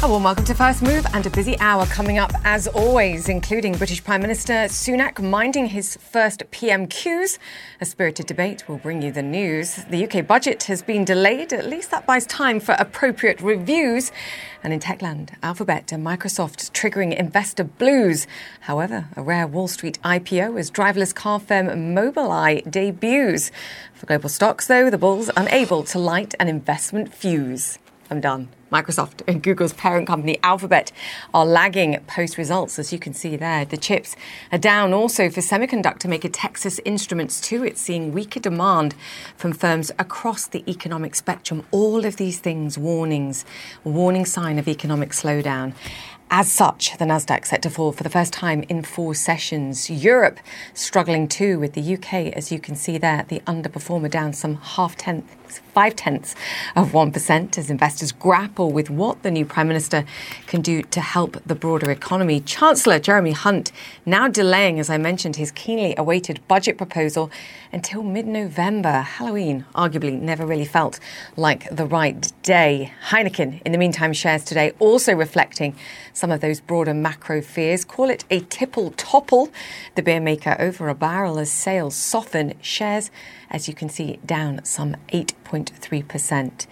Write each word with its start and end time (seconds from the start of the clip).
Oh, 0.00 0.10
well, 0.10 0.20
welcome 0.20 0.44
to 0.44 0.54
First 0.54 0.80
Move 0.80 1.04
and 1.12 1.26
a 1.26 1.30
busy 1.30 1.58
hour 1.58 1.84
coming 1.86 2.18
up 2.18 2.30
as 2.44 2.68
always, 2.68 3.28
including 3.28 3.72
British 3.72 4.04
Prime 4.04 4.22
Minister 4.22 4.52
Sunak 4.68 5.20
minding 5.20 5.66
his 5.66 5.96
first 5.96 6.44
PMQs. 6.52 7.36
A 7.80 7.84
spirited 7.84 8.26
debate 8.26 8.68
will 8.68 8.78
bring 8.78 9.02
you 9.02 9.10
the 9.10 9.24
news. 9.24 9.84
The 9.90 10.06
UK 10.06 10.24
budget 10.24 10.62
has 10.62 10.82
been 10.82 11.04
delayed. 11.04 11.52
At 11.52 11.66
least 11.66 11.90
that 11.90 12.06
buys 12.06 12.26
time 12.26 12.60
for 12.60 12.76
appropriate 12.78 13.40
reviews. 13.40 14.12
And 14.62 14.72
in 14.72 14.78
Techland, 14.78 15.30
Alphabet 15.42 15.90
and 15.90 16.06
Microsoft 16.06 16.70
triggering 16.70 17.16
investor 17.16 17.64
blues. 17.64 18.28
However, 18.60 19.08
a 19.16 19.22
rare 19.22 19.48
Wall 19.48 19.66
Street 19.66 19.98
IPO 20.04 20.60
as 20.60 20.70
driverless 20.70 21.12
car 21.12 21.40
firm 21.40 21.66
Mobileye 21.66 22.70
debuts. 22.70 23.50
For 23.94 24.06
global 24.06 24.28
stocks, 24.28 24.68
though, 24.68 24.90
the 24.90 24.96
bulls 24.96 25.28
unable 25.36 25.82
to 25.82 25.98
light 25.98 26.36
an 26.38 26.46
investment 26.46 27.12
fuse. 27.12 27.80
I'm 28.10 28.20
done. 28.20 28.48
Microsoft 28.72 29.22
and 29.26 29.42
Google's 29.42 29.72
parent 29.72 30.06
company 30.06 30.38
Alphabet 30.42 30.92
are 31.32 31.44
lagging 31.44 31.98
post 32.06 32.38
results, 32.38 32.78
as 32.78 32.92
you 32.92 32.98
can 32.98 33.12
see 33.12 33.36
there. 33.36 33.64
The 33.64 33.76
chips 33.76 34.16
are 34.52 34.58
down 34.58 34.92
also 34.92 35.30
for 35.30 35.40
semiconductor 35.40 36.06
maker 36.08 36.28
Texas 36.28 36.80
Instruments, 36.84 37.40
too. 37.40 37.64
It's 37.64 37.80
seeing 37.80 38.12
weaker 38.12 38.40
demand 38.40 38.94
from 39.36 39.52
firms 39.52 39.90
across 39.98 40.46
the 40.46 40.64
economic 40.70 41.14
spectrum. 41.14 41.64
All 41.70 42.04
of 42.04 42.16
these 42.16 42.40
things, 42.40 42.78
warnings, 42.78 43.44
warning 43.84 44.24
sign 44.24 44.58
of 44.58 44.68
economic 44.68 45.10
slowdown. 45.10 45.74
As 46.30 46.52
such, 46.52 46.96
the 46.98 47.06
Nasdaq 47.06 47.46
set 47.46 47.62
to 47.62 47.70
fall 47.70 47.92
for 47.92 48.02
the 48.02 48.10
first 48.10 48.34
time 48.34 48.62
in 48.68 48.82
four 48.82 49.14
sessions. 49.14 49.88
Europe 49.88 50.40
struggling 50.74 51.26
too, 51.26 51.58
with 51.58 51.72
the 51.72 51.94
UK, 51.94 52.34
as 52.36 52.52
you 52.52 52.58
can 52.58 52.76
see 52.76 52.98
there, 52.98 53.24
the 53.28 53.40
underperformer 53.40 54.10
down 54.10 54.34
some 54.34 54.56
half 54.56 54.94
tenth 54.94 55.37
five 55.50 55.96
tenths 55.96 56.34
of 56.76 56.92
1% 56.92 57.58
as 57.58 57.70
investors 57.70 58.12
grapple 58.12 58.72
with 58.72 58.90
what 58.90 59.22
the 59.22 59.30
new 59.30 59.44
Prime 59.44 59.68
Minister 59.68 60.04
can 60.46 60.60
do 60.60 60.82
to 60.82 61.00
help 61.00 61.36
the 61.46 61.54
broader 61.54 61.90
economy. 61.90 62.40
Chancellor 62.40 62.98
Jeremy 62.98 63.32
Hunt 63.32 63.72
now 64.04 64.28
delaying, 64.28 64.78
as 64.78 64.90
I 64.90 64.98
mentioned, 64.98 65.36
his 65.36 65.50
keenly 65.52 65.94
awaited 65.96 66.40
budget 66.48 66.76
proposal 66.76 67.30
until 67.72 68.02
mid 68.02 68.26
November. 68.26 69.00
Halloween 69.00 69.64
arguably 69.74 70.20
never 70.20 70.46
really 70.46 70.64
felt 70.64 70.98
like 71.36 71.68
the 71.74 71.86
right 71.86 72.32
day. 72.42 72.92
Heineken, 73.08 73.62
in 73.62 73.72
the 73.72 73.78
meantime, 73.78 74.12
shares 74.12 74.44
today 74.44 74.72
also 74.78 75.14
reflecting 75.14 75.76
some 76.12 76.30
of 76.30 76.40
those 76.40 76.60
broader 76.60 76.94
macro 76.94 77.40
fears. 77.40 77.84
Call 77.84 78.10
it 78.10 78.24
a 78.30 78.40
tipple 78.40 78.92
topple, 78.96 79.50
the 79.94 80.02
beer 80.02 80.20
maker 80.20 80.56
over 80.58 80.88
a 80.88 80.94
barrel 80.94 81.38
as 81.38 81.50
sales 81.50 81.94
soften. 81.94 82.54
Shares 82.60 83.10
as 83.50 83.68
you 83.68 83.74
can 83.74 83.88
see, 83.88 84.18
down 84.24 84.64
some 84.64 84.96
8.3%. 85.12 86.66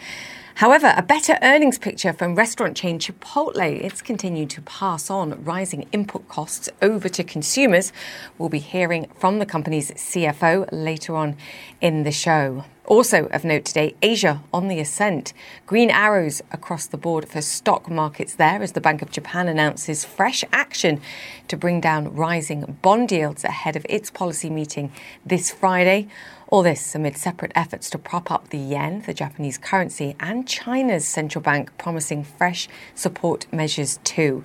However, 0.56 0.94
a 0.96 1.02
better 1.02 1.36
earnings 1.42 1.78
picture 1.78 2.14
from 2.14 2.34
restaurant 2.34 2.78
chain 2.78 2.98
Chipotle. 2.98 3.78
It's 3.78 4.00
continued 4.00 4.48
to 4.50 4.62
pass 4.62 5.10
on 5.10 5.44
rising 5.44 5.86
input 5.92 6.28
costs 6.28 6.70
over 6.80 7.10
to 7.10 7.22
consumers. 7.22 7.92
We'll 8.38 8.48
be 8.48 8.58
hearing 8.58 9.10
from 9.18 9.38
the 9.38 9.44
company's 9.44 9.90
CFO 9.90 10.66
later 10.72 11.14
on 11.14 11.36
in 11.82 12.04
the 12.04 12.10
show. 12.10 12.64
Also 12.86 13.26
of 13.26 13.44
note 13.44 13.66
today, 13.66 13.96
Asia 14.00 14.42
on 14.50 14.68
the 14.68 14.80
ascent. 14.80 15.34
Green 15.66 15.90
arrows 15.90 16.40
across 16.50 16.86
the 16.86 16.96
board 16.96 17.28
for 17.28 17.42
stock 17.42 17.90
markets 17.90 18.34
there 18.36 18.62
as 18.62 18.72
the 18.72 18.80
Bank 18.80 19.02
of 19.02 19.10
Japan 19.10 19.48
announces 19.48 20.06
fresh 20.06 20.42
action 20.52 21.02
to 21.48 21.56
bring 21.58 21.82
down 21.82 22.14
rising 22.14 22.78
bond 22.80 23.12
yields 23.12 23.44
ahead 23.44 23.76
of 23.76 23.84
its 23.90 24.10
policy 24.10 24.48
meeting 24.48 24.90
this 25.26 25.50
Friday. 25.50 26.08
All 26.48 26.62
this 26.62 26.94
amid 26.94 27.16
separate 27.16 27.50
efforts 27.56 27.90
to 27.90 27.98
prop 27.98 28.30
up 28.30 28.50
the 28.50 28.58
yen, 28.58 29.02
the 29.04 29.12
Japanese 29.12 29.58
currency, 29.58 30.14
and 30.20 30.46
China's 30.46 31.04
central 31.04 31.42
bank 31.42 31.76
promising 31.76 32.22
fresh 32.22 32.68
support 32.94 33.52
measures 33.52 33.98
too. 34.04 34.44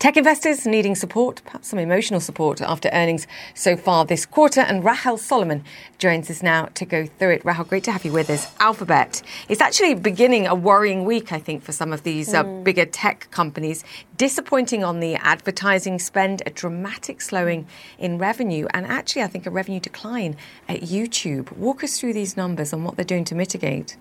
Tech 0.00 0.16
investors 0.16 0.66
needing 0.66 0.94
support, 0.94 1.42
perhaps 1.44 1.68
some 1.68 1.78
emotional 1.78 2.20
support 2.20 2.62
after 2.62 2.88
earnings 2.90 3.26
so 3.52 3.76
far 3.76 4.06
this 4.06 4.24
quarter. 4.24 4.62
And 4.62 4.82
Rahel 4.82 5.18
Solomon 5.18 5.62
joins 5.98 6.30
us 6.30 6.42
now 6.42 6.70
to 6.72 6.86
go 6.86 7.04
through 7.04 7.32
it. 7.32 7.44
Rahel, 7.44 7.66
great 7.66 7.84
to 7.84 7.92
have 7.92 8.06
you 8.06 8.10
with 8.10 8.30
us. 8.30 8.50
Alphabet. 8.60 9.20
It's 9.50 9.60
actually 9.60 9.92
beginning 9.92 10.46
a 10.46 10.54
worrying 10.54 11.04
week, 11.04 11.32
I 11.32 11.38
think, 11.38 11.62
for 11.62 11.72
some 11.72 11.92
of 11.92 12.02
these 12.02 12.32
uh, 12.32 12.44
mm. 12.44 12.64
bigger 12.64 12.86
tech 12.86 13.30
companies. 13.30 13.84
Disappointing 14.16 14.82
on 14.82 15.00
the 15.00 15.16
advertising 15.16 15.98
spend, 15.98 16.42
a 16.46 16.50
dramatic 16.50 17.20
slowing 17.20 17.66
in 17.98 18.16
revenue, 18.16 18.68
and 18.72 18.86
actually, 18.86 19.22
I 19.22 19.26
think, 19.26 19.44
a 19.44 19.50
revenue 19.50 19.80
decline 19.80 20.34
at 20.66 20.80
YouTube. 20.80 21.52
Walk 21.52 21.84
us 21.84 22.00
through 22.00 22.14
these 22.14 22.38
numbers 22.38 22.72
and 22.72 22.86
what 22.86 22.96
they're 22.96 23.04
doing 23.04 23.26
to 23.26 23.34
mitigate. 23.34 23.98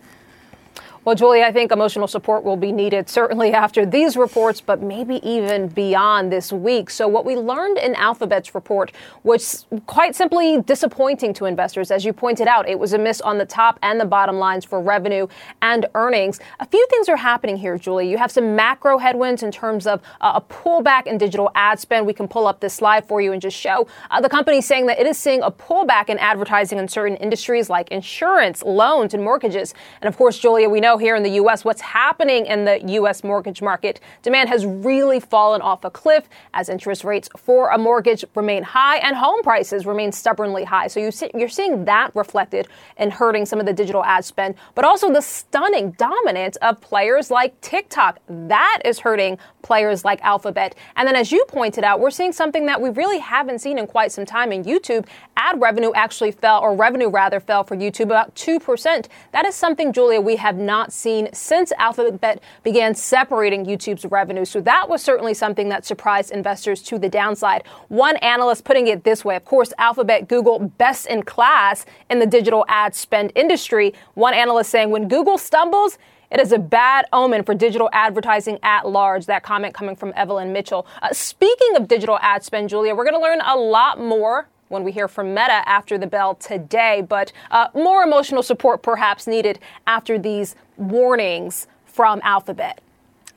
Well, 1.05 1.15
Julie, 1.15 1.43
I 1.43 1.51
think 1.53 1.71
emotional 1.71 2.07
support 2.07 2.43
will 2.43 2.57
be 2.57 2.73
needed 2.73 3.07
certainly 3.07 3.53
after 3.53 3.85
these 3.85 4.17
reports, 4.17 4.59
but 4.59 4.81
maybe 4.81 5.25
even 5.27 5.69
beyond 5.69 6.29
this 6.29 6.51
week. 6.51 6.89
So, 6.89 7.07
what 7.07 7.23
we 7.23 7.37
learned 7.37 7.77
in 7.77 7.95
Alphabet's 7.95 8.53
report 8.53 8.91
was 9.23 9.65
quite 9.87 10.13
simply 10.13 10.61
disappointing 10.61 11.33
to 11.35 11.45
investors. 11.45 11.89
As 11.89 12.03
you 12.03 12.11
pointed 12.11 12.49
out, 12.49 12.67
it 12.67 12.77
was 12.77 12.91
a 12.91 12.97
miss 12.97 13.21
on 13.21 13.37
the 13.37 13.45
top 13.45 13.79
and 13.81 13.97
the 13.97 14.05
bottom 14.05 14.39
lines 14.39 14.65
for 14.65 14.81
revenue 14.81 15.27
and 15.61 15.85
earnings. 15.95 16.41
A 16.59 16.65
few 16.65 16.85
things 16.89 17.07
are 17.07 17.15
happening 17.15 17.55
here, 17.55 17.77
Julie. 17.77 18.09
You 18.09 18.17
have 18.17 18.29
some 18.31 18.57
macro 18.57 18.97
headwinds 18.97 19.41
in 19.41 19.51
terms 19.53 19.87
of 19.87 20.01
uh, 20.19 20.33
a 20.35 20.41
pullback 20.41 21.07
in 21.07 21.17
digital 21.17 21.49
ad 21.55 21.79
spend. 21.79 22.07
We 22.07 22.13
can 22.13 22.27
pull 22.27 22.45
up 22.45 22.59
this 22.59 22.73
slide 22.73 23.05
for 23.05 23.21
you 23.21 23.31
and 23.31 23.41
just 23.41 23.55
show 23.57 23.87
uh, 24.11 24.19
the 24.19 24.29
company 24.29 24.59
saying 24.59 24.87
that 24.87 24.99
it 24.99 25.07
is 25.07 25.17
seeing 25.17 25.43
a 25.43 25.51
pullback 25.51 26.09
in 26.09 26.19
advertising 26.19 26.77
in 26.77 26.89
certain 26.89 27.15
industries 27.17 27.69
like 27.69 27.89
insurance, 27.89 28.63
loans, 28.63 29.13
and 29.13 29.23
mortgages. 29.23 29.73
And 30.01 30.09
of 30.09 30.17
course, 30.17 30.37
Julia, 30.37 30.67
we 30.67 30.81
know 30.81 30.88
know 30.89 30.97
here 30.97 31.15
in 31.15 31.23
the 31.23 31.35
U.S. 31.41 31.63
what's 31.63 31.81
happening 31.81 32.47
in 32.47 32.65
the 32.65 32.81
U.S. 32.99 33.23
mortgage 33.23 33.61
market. 33.61 33.99
Demand 34.23 34.49
has 34.49 34.65
really 34.65 35.19
fallen 35.19 35.61
off 35.61 35.83
a 35.83 35.91
cliff 35.91 36.27
as 36.53 36.67
interest 36.67 37.03
rates 37.03 37.29
for 37.37 37.69
a 37.69 37.77
mortgage 37.77 38.25
remain 38.35 38.63
high 38.63 38.97
and 38.97 39.15
home 39.15 39.41
prices 39.43 39.85
remain 39.85 40.11
stubbornly 40.11 40.63
high. 40.63 40.87
So 40.87 40.99
you 40.99 41.11
see, 41.11 41.29
you're 41.35 41.47
seeing 41.47 41.85
that 41.85 42.15
reflected 42.15 42.67
in 42.97 43.11
hurting 43.11 43.45
some 43.45 43.59
of 43.59 43.67
the 43.67 43.73
digital 43.73 44.03
ad 44.03 44.25
spend, 44.25 44.55
but 44.73 44.83
also 44.83 45.13
the 45.13 45.21
stunning 45.21 45.91
dominance 45.91 46.55
of 46.57 46.81
players 46.81 47.29
like 47.29 47.59
TikTok. 47.61 48.19
That 48.27 48.79
is 48.83 48.99
hurting 48.99 49.37
players 49.61 50.03
like 50.03 50.19
Alphabet. 50.21 50.75
And 50.95 51.07
then, 51.07 51.15
as 51.15 51.31
you 51.31 51.45
pointed 51.47 51.83
out, 51.83 51.99
we're 51.99 52.09
seeing 52.09 52.31
something 52.31 52.65
that 52.65 52.81
we 52.81 52.89
really 52.89 53.19
haven't 53.19 53.59
seen 53.59 53.77
in 53.77 53.85
quite 53.85 54.11
some 54.11 54.25
time 54.25 54.51
in 54.51 54.63
YouTube. 54.63 55.05
Ad 55.37 55.61
revenue 55.61 55.91
actually 55.93 56.31
fell, 56.31 56.61
or 56.61 56.75
revenue 56.75 57.09
rather 57.09 57.39
fell 57.39 57.63
for 57.63 57.75
YouTube 57.75 58.05
about 58.05 58.33
2%. 58.35 59.07
That 59.31 59.45
is 59.45 59.55
something, 59.55 59.93
Julia, 59.93 60.19
we 60.19 60.35
have 60.37 60.57
not 60.57 60.78
seen 60.87 61.29
since 61.33 61.71
Alphabet 61.77 62.41
began 62.63 62.95
separating 62.95 63.65
YouTube's 63.65 64.05
revenue. 64.05 64.45
So 64.45 64.61
that 64.61 64.87
was 64.89 65.01
certainly 65.01 65.33
something 65.33 65.69
that 65.69 65.85
surprised 65.85 66.31
investors 66.31 66.81
to 66.83 66.97
the 66.97 67.09
downside. 67.09 67.63
One 67.89 68.15
analyst 68.17 68.63
putting 68.63 68.87
it 68.87 69.03
this 69.03 69.25
way, 69.25 69.35
of 69.35 69.45
course, 69.45 69.73
Alphabet, 69.77 70.27
Google, 70.27 70.59
best 70.59 71.05
in 71.07 71.23
class 71.23 71.85
in 72.09 72.19
the 72.19 72.25
digital 72.25 72.65
ad 72.67 72.95
spend 72.95 73.31
industry. 73.35 73.93
One 74.13 74.33
analyst 74.33 74.71
saying 74.71 74.89
when 74.89 75.07
Google 75.07 75.37
stumbles, 75.37 75.97
it 76.31 76.39
is 76.39 76.51
a 76.51 76.59
bad 76.59 77.05
omen 77.11 77.43
for 77.43 77.55
digital 77.55 77.89
advertising 77.91 78.59
at 78.61 78.87
large. 78.87 79.25
That 79.25 79.43
comment 79.43 79.73
coming 79.73 79.95
from 79.95 80.13
Evelyn 80.15 80.53
Mitchell. 80.53 80.85
Uh, 81.01 81.11
speaking 81.11 81.75
of 81.75 81.87
digital 81.87 82.19
ad 82.21 82.43
spend, 82.43 82.69
Julia, 82.69 82.93
we're 82.93 83.03
going 83.03 83.15
to 83.15 83.21
learn 83.21 83.41
a 83.41 83.55
lot 83.55 83.99
more 83.99 84.47
when 84.69 84.83
we 84.83 84.91
hear 84.91 85.07
from 85.07 85.33
Meta 85.33 85.67
after 85.67 85.97
the 85.97 86.07
bell 86.07 86.35
today, 86.35 87.05
but 87.07 87.31
uh, 87.51 87.67
more 87.73 88.03
emotional 88.03 88.41
support 88.41 88.81
perhaps 88.81 89.27
needed 89.27 89.59
after 89.85 90.17
these 90.17 90.55
warnings 90.77 91.67
from 91.85 92.21
Alphabet. 92.23 92.79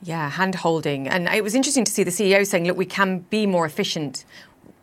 Yeah, 0.01 0.29
hand 0.29 0.55
holding. 0.55 1.07
And 1.07 1.27
it 1.27 1.43
was 1.43 1.55
interesting 1.55 1.85
to 1.85 1.91
see 1.91 2.03
the 2.03 2.11
CEO 2.11 2.45
saying, 2.45 2.65
look, 2.65 2.77
we 2.77 2.85
can 2.85 3.19
be 3.29 3.45
more 3.45 3.65
efficient. 3.65 4.25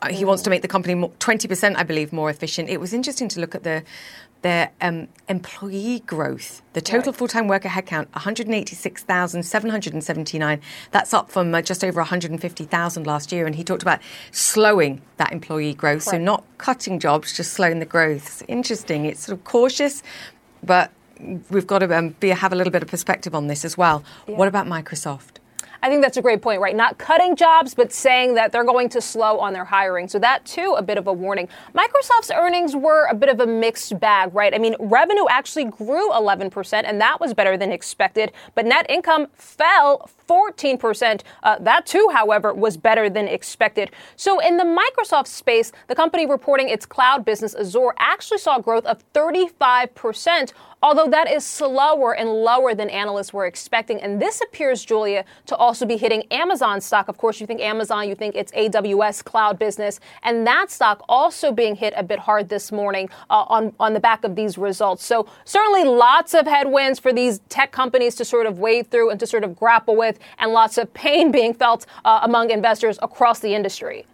Uh, 0.02 0.08
he 0.08 0.24
wants 0.24 0.42
to 0.42 0.50
make 0.50 0.62
the 0.62 0.68
company 0.68 0.94
20%, 0.94 1.76
I 1.76 1.82
believe, 1.82 2.12
more 2.12 2.30
efficient. 2.30 2.68
It 2.68 2.80
was 2.80 2.92
interesting 2.92 3.28
to 3.28 3.40
look 3.40 3.54
at 3.54 3.62
the 3.62 3.82
their 4.42 4.70
um, 4.80 5.08
employee 5.28 6.00
growth. 6.06 6.62
The 6.72 6.80
total 6.80 7.12
right. 7.12 7.18
full 7.18 7.28
time 7.28 7.46
worker 7.48 7.68
headcount, 7.68 8.06
186,779. 8.12 10.60
That's 10.90 11.12
up 11.12 11.30
from 11.30 11.54
uh, 11.54 11.60
just 11.62 11.84
over 11.84 12.00
150,000 12.00 13.06
last 13.06 13.30
year. 13.32 13.46
And 13.46 13.54
he 13.54 13.62
talked 13.64 13.82
about 13.82 14.00
slowing 14.30 15.02
that 15.18 15.32
employee 15.32 15.74
growth. 15.74 16.06
Right. 16.06 16.12
So, 16.12 16.18
not 16.18 16.44
cutting 16.58 16.98
jobs, 16.98 17.36
just 17.36 17.52
slowing 17.52 17.80
the 17.80 17.86
growth. 17.86 18.26
It's 18.26 18.42
interesting. 18.48 19.04
It's 19.04 19.26
sort 19.26 19.38
of 19.38 19.44
cautious, 19.44 20.02
but 20.62 20.90
we've 21.50 21.66
got 21.66 21.80
to 21.80 21.94
um, 21.96 22.10
be, 22.20 22.28
have 22.28 22.52
a 22.52 22.56
little 22.56 22.70
bit 22.70 22.82
of 22.82 22.88
perspective 22.88 23.34
on 23.34 23.48
this 23.48 23.64
as 23.64 23.76
well. 23.76 24.04
Yeah. 24.26 24.36
What 24.36 24.48
about 24.48 24.66
Microsoft? 24.66 25.39
I 25.82 25.88
think 25.88 26.02
that's 26.02 26.16
a 26.16 26.22
great 26.22 26.42
point, 26.42 26.60
right? 26.60 26.76
Not 26.76 26.98
cutting 26.98 27.36
jobs, 27.36 27.74
but 27.74 27.92
saying 27.92 28.34
that 28.34 28.52
they're 28.52 28.64
going 28.64 28.88
to 28.90 29.00
slow 29.00 29.38
on 29.38 29.52
their 29.52 29.64
hiring. 29.64 30.08
So 30.08 30.18
that 30.18 30.44
too, 30.44 30.74
a 30.76 30.82
bit 30.82 30.98
of 30.98 31.06
a 31.06 31.12
warning. 31.12 31.48
Microsoft's 31.74 32.30
earnings 32.30 32.76
were 32.76 33.06
a 33.06 33.14
bit 33.14 33.28
of 33.28 33.40
a 33.40 33.46
mixed 33.46 33.98
bag, 33.98 34.34
right? 34.34 34.54
I 34.54 34.58
mean, 34.58 34.76
revenue 34.78 35.24
actually 35.30 35.64
grew 35.64 36.10
11%, 36.10 36.82
and 36.84 37.00
that 37.00 37.20
was 37.20 37.32
better 37.32 37.56
than 37.56 37.72
expected, 37.72 38.32
but 38.54 38.66
net 38.66 38.86
income 38.90 39.28
fell 39.34 40.10
14%. 40.28 41.22
Uh, 41.42 41.58
that 41.60 41.86
too, 41.86 42.08
however, 42.12 42.54
was 42.54 42.76
better 42.76 43.10
than 43.10 43.26
expected. 43.26 43.90
So 44.16 44.38
in 44.38 44.58
the 44.58 44.64
Microsoft 44.64 45.26
space, 45.26 45.72
the 45.88 45.94
company 45.94 46.26
reporting 46.26 46.68
its 46.68 46.86
cloud 46.86 47.24
business 47.24 47.54
Azure 47.54 47.94
actually 47.98 48.38
saw 48.38 48.58
growth 48.60 48.84
of 48.84 49.02
35% 49.12 50.52
although 50.82 51.08
that 51.08 51.30
is 51.30 51.44
slower 51.44 52.14
and 52.14 52.28
lower 52.28 52.74
than 52.74 52.88
analysts 52.90 53.32
were 53.32 53.46
expecting. 53.46 54.00
And 54.00 54.20
this 54.20 54.40
appears, 54.40 54.84
Julia, 54.84 55.24
to 55.46 55.56
also 55.56 55.86
be 55.86 55.96
hitting 55.96 56.24
Amazon 56.30 56.80
stock. 56.80 57.08
Of 57.08 57.18
course, 57.18 57.40
you 57.40 57.46
think 57.46 57.60
Amazon, 57.60 58.08
you 58.08 58.14
think 58.14 58.34
it's 58.34 58.52
AWS 58.52 59.24
cloud 59.24 59.58
business, 59.58 60.00
and 60.22 60.46
that 60.46 60.70
stock 60.70 61.04
also 61.08 61.52
being 61.52 61.74
hit 61.74 61.92
a 61.96 62.02
bit 62.02 62.18
hard 62.18 62.48
this 62.48 62.72
morning 62.72 63.08
uh, 63.28 63.44
on, 63.48 63.72
on 63.78 63.94
the 63.94 64.00
back 64.00 64.24
of 64.24 64.36
these 64.36 64.56
results. 64.56 65.04
So 65.04 65.26
certainly 65.44 65.84
lots 65.84 66.34
of 66.34 66.46
headwinds 66.46 66.98
for 66.98 67.12
these 67.12 67.40
tech 67.48 67.72
companies 67.72 68.14
to 68.16 68.24
sort 68.24 68.46
of 68.46 68.58
wade 68.58 68.90
through 68.90 69.10
and 69.10 69.20
to 69.20 69.26
sort 69.26 69.44
of 69.44 69.56
grapple 69.56 69.96
with, 69.96 70.18
and 70.38 70.52
lots 70.52 70.78
of 70.78 70.92
pain 70.94 71.30
being 71.40 71.54
felt 71.54 71.86
uh, 72.04 72.20
among 72.22 72.50
investors 72.50 72.98
across 73.02 73.40
the 73.40 73.54
industry. 73.54 74.06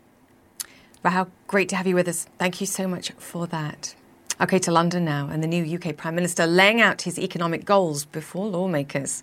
Wow, 1.04 1.28
great 1.46 1.68
to 1.68 1.76
have 1.76 1.86
you 1.86 1.94
with 1.94 2.08
us. 2.08 2.26
Thank 2.38 2.60
you 2.60 2.66
so 2.66 2.88
much 2.88 3.12
for 3.12 3.46
that. 3.46 3.94
Okay, 4.38 4.59
to 4.59 4.71
London 4.71 5.06
now, 5.06 5.29
and 5.33 5.43
the 5.43 5.47
new 5.47 5.65
UK 5.77 5.97
Prime 5.97 6.15
Minister 6.15 6.47
laying 6.47 6.79
out 6.79 7.03
his 7.03 7.19
economic 7.19 7.65
goals 7.65 8.05
before 8.05 8.47
lawmakers. 8.47 9.23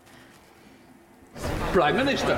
Prime 1.71 1.95
Minister. 1.98 2.36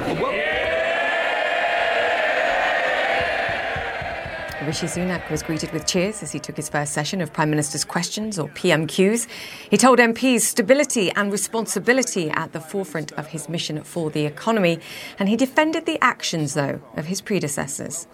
Rishi 4.66 4.88
Sunak 4.88 5.30
was 5.30 5.42
greeted 5.42 5.72
with 5.72 5.86
cheers 5.86 6.22
as 6.22 6.34
he 6.34 6.40
took 6.40 6.58
his 6.58 6.68
first 6.68 6.92
session 6.92 7.22
of 7.22 7.32
Prime 7.32 7.50
Minister's 7.50 7.86
Questions, 7.86 8.38
or 8.38 8.50
PMQs. 8.50 9.28
He 9.70 9.78
told 9.78 10.00
MPs 10.00 10.42
stability 10.42 11.12
and 11.12 11.32
responsibility 11.32 12.30
at 12.32 12.52
the 12.52 12.60
forefront 12.60 13.14
of 13.14 13.28
his 13.28 13.48
mission 13.48 13.82
for 13.84 14.10
the 14.10 14.26
economy, 14.26 14.80
and 15.18 15.30
he 15.30 15.38
defended 15.38 15.86
the 15.86 15.98
actions, 16.04 16.56
though, 16.56 16.82
of 16.98 17.06
his 17.06 17.22
predecessors. 17.22 18.08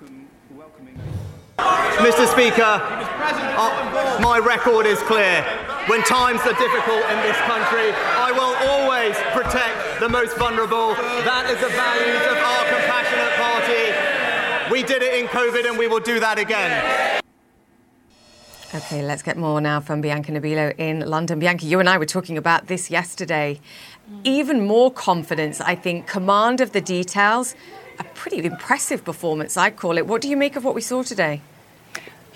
Mr. 2.01 2.25
Speaker, 2.25 2.81
uh, 2.81 4.19
my 4.23 4.39
record 4.39 4.87
is 4.87 4.97
clear. 5.03 5.43
When 5.85 6.01
times 6.01 6.41
are 6.41 6.57
difficult 6.57 7.05
in 7.11 7.17
this 7.21 7.37
country, 7.45 7.93
I 7.93 8.31
will 8.31 8.55
always 8.71 9.15
protect 9.37 9.99
the 9.99 10.09
most 10.09 10.35
vulnerable. 10.35 10.95
That 10.95 11.45
is 11.45 11.61
the 11.61 11.69
values 11.69 12.25
of 12.25 12.37
our 12.41 12.63
compassionate 12.73 13.33
party. 13.37 14.71
We 14.71 14.81
did 14.81 15.03
it 15.03 15.13
in 15.13 15.27
COVID 15.27 15.69
and 15.69 15.77
we 15.77 15.87
will 15.87 15.99
do 15.99 16.19
that 16.19 16.39
again. 16.39 17.21
Okay, 18.73 19.03
let's 19.03 19.21
get 19.21 19.37
more 19.37 19.61
now 19.61 19.79
from 19.79 20.01
Bianca 20.01 20.31
Nobilo 20.31 20.73
in 20.79 21.01
London. 21.01 21.37
Bianca, 21.37 21.65
you 21.65 21.79
and 21.79 21.87
I 21.87 21.99
were 21.99 22.07
talking 22.07 22.35
about 22.35 22.65
this 22.65 22.89
yesterday. 22.89 23.59
Even 24.23 24.65
more 24.65 24.89
confidence, 24.91 25.61
I 25.61 25.75
think, 25.75 26.07
command 26.07 26.61
of 26.61 26.71
the 26.71 26.81
details. 26.81 27.53
A 27.99 28.03
pretty 28.15 28.43
impressive 28.43 29.05
performance, 29.05 29.55
I'd 29.55 29.77
call 29.77 29.99
it. 29.99 30.07
What 30.07 30.23
do 30.23 30.29
you 30.29 30.37
make 30.37 30.55
of 30.55 30.63
what 30.63 30.73
we 30.73 30.81
saw 30.81 31.03
today? 31.03 31.41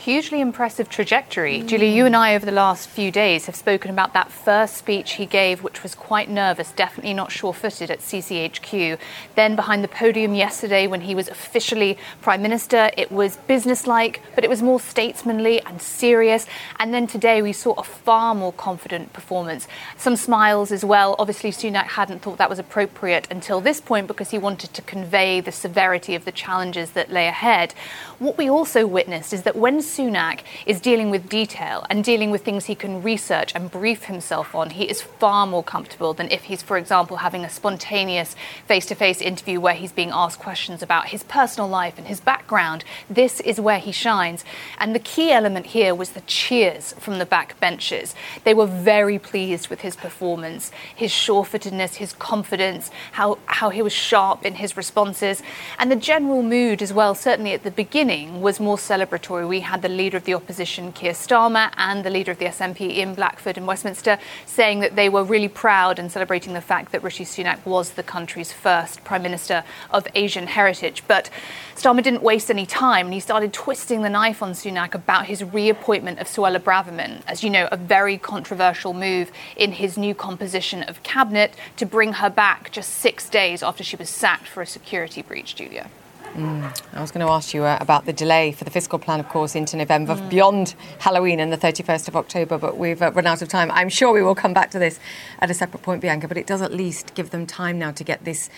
Hugely 0.05 0.39
impressive 0.39 0.87
trajectory. 0.87 1.61
Mm. 1.61 1.65
Julie, 1.65 1.91
you 1.91 2.05
and 2.05 2.15
I 2.15 2.35
over 2.35 2.45
the 2.45 2.51
last 2.51 2.87
few 2.87 3.09
days 3.09 3.47
have 3.47 3.55
spoken 3.55 3.89
about 3.89 4.13
that 4.13 4.31
first 4.31 4.77
speech 4.77 5.13
he 5.13 5.25
gave, 5.25 5.63
which 5.63 5.81
was 5.81 5.95
quite 5.95 6.29
nervous, 6.29 6.71
definitely 6.71 7.15
not 7.15 7.31
sure 7.31 7.51
footed 7.51 7.89
at 7.89 8.01
CCHQ. 8.01 8.99
Then 9.33 9.55
behind 9.55 9.83
the 9.83 9.87
podium 9.87 10.35
yesterday, 10.35 10.85
when 10.85 11.01
he 11.01 11.15
was 11.15 11.27
officially 11.27 11.97
Prime 12.21 12.43
Minister, 12.43 12.91
it 12.95 13.11
was 13.11 13.37
businesslike, 13.47 14.21
but 14.35 14.43
it 14.43 14.49
was 14.49 14.61
more 14.61 14.79
statesmanly 14.79 15.59
and 15.61 15.81
serious. 15.81 16.45
And 16.77 16.93
then 16.93 17.07
today, 17.07 17.41
we 17.41 17.51
saw 17.51 17.73
a 17.73 17.83
far 17.83 18.35
more 18.35 18.53
confident 18.53 19.11
performance. 19.11 19.67
Some 19.97 20.17
smiles 20.17 20.71
as 20.71 20.85
well. 20.85 21.15
Obviously, 21.17 21.49
Sunak 21.49 21.85
hadn't 21.85 22.21
thought 22.21 22.37
that 22.37 22.49
was 22.51 22.59
appropriate 22.59 23.27
until 23.31 23.59
this 23.59 23.81
point 23.81 24.05
because 24.05 24.29
he 24.29 24.37
wanted 24.37 24.71
to 24.75 24.83
convey 24.83 25.41
the 25.41 25.51
severity 25.51 26.13
of 26.13 26.25
the 26.25 26.31
challenges 26.31 26.91
that 26.91 27.11
lay 27.11 27.27
ahead. 27.27 27.73
What 28.17 28.37
we 28.37 28.49
also 28.49 28.87
witnessed 28.87 29.33
is 29.33 29.43
that 29.43 29.57
when 29.57 29.79
Sunak 29.79 30.39
is 30.65 30.79
dealing 30.79 31.09
with 31.09 31.27
detail 31.27 31.85
and 31.89 32.01
dealing 32.01 32.31
with 32.31 32.45
things 32.45 32.63
he 32.63 32.73
can 32.73 33.03
research 33.03 33.51
and 33.53 33.69
brief 33.69 34.05
himself 34.05 34.55
on, 34.55 34.69
he 34.69 34.85
is 34.85 35.01
far 35.01 35.45
more 35.45 35.63
comfortable 35.63 36.13
than 36.13 36.31
if 36.31 36.43
he's, 36.43 36.63
for 36.63 36.77
example, 36.77 37.17
having 37.17 37.43
a 37.43 37.49
spontaneous 37.49 38.37
face 38.67 38.85
to 38.85 38.95
face 38.95 39.19
interview 39.19 39.59
where 39.59 39.73
he's 39.73 39.91
being 39.91 40.11
asked 40.13 40.39
questions 40.39 40.81
about 40.81 41.09
his 41.09 41.23
personal 41.23 41.67
life 41.67 41.97
and 41.97 42.07
his 42.07 42.21
background. 42.21 42.85
This 43.09 43.41
is 43.41 43.59
where 43.59 43.79
he 43.79 43.91
shines. 43.91 44.45
And 44.79 44.95
the 44.95 44.99
key 44.99 45.33
element 45.33 45.65
here 45.65 45.93
was 45.93 46.11
the 46.11 46.21
cheers 46.21 46.93
from 46.93 47.19
the 47.19 47.25
back 47.25 47.59
benches. 47.59 48.15
They 48.45 48.53
were 48.53 48.65
very 48.65 49.19
pleased 49.19 49.67
with 49.67 49.81
his 49.81 49.97
performance, 49.97 50.71
his 50.95 51.11
sure 51.11 51.43
footedness, 51.43 51.95
his 51.95 52.13
confidence, 52.13 52.91
how, 53.11 53.39
how 53.47 53.71
he 53.71 53.81
was 53.81 53.91
sharp 53.91 54.45
in 54.45 54.55
his 54.55 54.77
responses. 54.77 55.43
And 55.77 55.91
the 55.91 55.97
general 55.97 56.43
mood 56.43 56.81
as 56.81 56.93
well, 56.93 57.13
certainly 57.13 57.51
at 57.51 57.63
the 57.63 57.71
beginning, 57.71 58.04
was 58.05 58.59
more 58.59 58.77
celebratory. 58.77 59.47
We 59.47 59.61
had 59.61 59.81
the 59.81 59.89
leader 59.89 60.15
of 60.15 60.25
the 60.25 60.35
opposition, 60.35 60.91
Keir 60.91 61.13
Starmer, 61.13 61.71
and 61.75 62.05
the 62.05 62.11
leader 62.11 62.31
of 62.31 62.37
the 62.37 62.45
SNP, 62.45 62.81
Ian 62.81 63.15
Blackford, 63.15 63.57
in 63.57 63.65
Westminster, 63.65 64.19
saying 64.45 64.81
that 64.81 64.95
they 64.95 65.09
were 65.09 65.23
really 65.23 65.47
proud 65.47 65.97
and 65.97 66.11
celebrating 66.11 66.53
the 66.53 66.61
fact 66.61 66.91
that 66.91 67.01
Rishi 67.01 67.25
Sunak 67.25 67.65
was 67.65 67.91
the 67.91 68.03
country's 68.03 68.51
first 68.51 69.03
Prime 69.03 69.23
Minister 69.23 69.63
of 69.89 70.07
Asian 70.13 70.45
heritage. 70.45 71.01
But 71.07 71.31
Starmer 71.75 72.03
didn't 72.03 72.21
waste 72.21 72.51
any 72.51 72.67
time 72.67 73.07
and 73.07 73.13
he 73.15 73.19
started 73.19 73.51
twisting 73.51 74.03
the 74.03 74.09
knife 74.09 74.43
on 74.43 74.51
Sunak 74.51 74.93
about 74.93 75.25
his 75.25 75.43
reappointment 75.43 76.19
of 76.19 76.27
Suella 76.27 76.59
Braverman, 76.59 77.23
as 77.27 77.43
you 77.43 77.49
know, 77.49 77.67
a 77.71 77.77
very 77.77 78.19
controversial 78.19 78.93
move 78.93 79.31
in 79.57 79.71
his 79.71 79.97
new 79.97 80.13
composition 80.13 80.83
of 80.83 81.01
cabinet 81.01 81.55
to 81.77 81.87
bring 81.87 82.13
her 82.13 82.29
back 82.29 82.71
just 82.71 82.91
six 82.91 83.27
days 83.29 83.63
after 83.63 83.83
she 83.83 83.95
was 83.95 84.11
sacked 84.11 84.47
for 84.47 84.61
a 84.61 84.67
security 84.67 85.23
breach, 85.23 85.55
Julia. 85.55 85.89
Mm. 86.35 86.77
I 86.93 87.01
was 87.01 87.11
going 87.11 87.25
to 87.25 87.31
ask 87.31 87.53
you 87.53 87.63
uh, 87.63 87.77
about 87.79 88.05
the 88.05 88.11
delay 88.11 88.51
for 88.51 88.65
the 88.65 88.69
fiscal 88.69 88.99
plan, 88.99 89.21
of 89.21 89.29
course, 89.29 89.55
into 89.55 89.77
November 89.77 90.15
mm. 90.15 90.29
beyond 90.29 90.75
Halloween 90.99 91.39
and 91.39 91.51
the 91.51 91.57
31st 91.57 92.09
of 92.09 92.15
October, 92.17 92.57
but 92.57 92.77
we've 92.77 93.01
uh, 93.01 93.11
run 93.13 93.25
out 93.25 93.41
of 93.41 93.47
time. 93.47 93.71
I'm 93.71 93.87
sure 93.87 94.11
we 94.11 94.21
will 94.21 94.35
come 94.35 94.53
back 94.53 94.69
to 94.71 94.79
this 94.79 94.99
at 95.39 95.49
a 95.49 95.53
separate 95.53 95.81
point, 95.81 96.01
Bianca, 96.01 96.27
but 96.27 96.35
it 96.35 96.45
does 96.45 96.61
at 96.61 96.73
least 96.73 97.13
give 97.13 97.29
them 97.29 97.47
time 97.47 97.79
now 97.79 97.91
to 97.91 98.03
get 98.03 98.25
this 98.25 98.49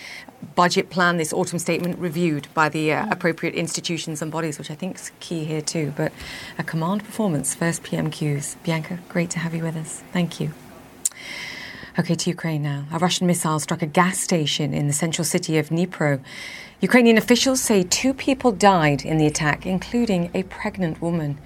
budget 0.56 0.90
plan, 0.90 1.18
this 1.18 1.32
autumn 1.32 1.60
statement 1.60 1.98
reviewed 2.00 2.48
by 2.52 2.68
the 2.68 2.92
uh, 2.92 3.04
mm. 3.04 3.12
appropriate 3.12 3.54
institutions 3.54 4.20
and 4.20 4.32
bodies, 4.32 4.58
which 4.58 4.72
I 4.72 4.74
think 4.74 4.96
is 4.96 5.12
key 5.20 5.44
here 5.44 5.62
too. 5.62 5.92
But 5.96 6.12
a 6.58 6.64
command 6.64 7.04
performance, 7.04 7.54
first 7.54 7.84
PMQs. 7.84 8.56
Bianca, 8.64 8.98
great 9.08 9.30
to 9.30 9.38
have 9.38 9.54
you 9.54 9.62
with 9.62 9.76
us. 9.76 10.02
Thank 10.12 10.40
you. 10.40 10.52
Okay, 11.96 12.14
to 12.14 12.30
Ukraine 12.30 12.62
now. 12.62 12.84
A 12.92 12.98
Russian 12.98 13.26
missile 13.26 13.58
struck 13.58 13.82
a 13.82 13.86
gas 13.86 14.20
station 14.20 14.72
in 14.72 14.86
the 14.86 14.92
central 14.92 15.24
city 15.24 15.58
of 15.58 15.68
Dnipro. 15.68 16.20
Ukrainian 16.80 17.18
officials 17.18 17.60
say 17.60 17.82
two 17.82 18.14
people 18.14 18.52
died 18.52 19.04
in 19.04 19.18
the 19.18 19.26
attack, 19.26 19.66
including 19.66 20.30
a 20.32 20.44
pregnant 20.44 21.02
woman. 21.02 21.36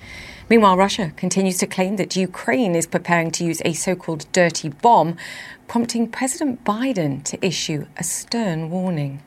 Meanwhile, 0.51 0.77
Russia 0.77 1.13
continues 1.17 1.57
to 1.59 1.67
claim 1.67 1.97
that 1.97 2.15
Ukraine 2.15 2.75
is 2.75 2.87
preparing 2.87 3.31
to 3.33 3.45
use 3.45 3.63
a 3.65 3.73
so 3.73 3.97
called 3.97 4.31
dirty 4.33 4.69
bomb, 4.69 5.17
prompting 5.69 6.07
President 6.07 6.63
Biden 6.65 7.25
to 7.25 7.43
issue 7.45 7.87
a 7.97 8.05
stern 8.05 8.69
warning. 8.69 9.23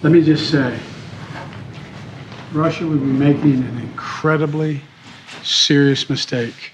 Let 0.00 0.12
me 0.14 0.22
just 0.22 0.50
say 0.50 0.78
Russia 2.52 2.86
would 2.86 3.00
be 3.00 3.06
making 3.06 3.64
an 3.64 3.78
incredibly 3.80 4.80
serious 5.42 6.08
mistake 6.08 6.72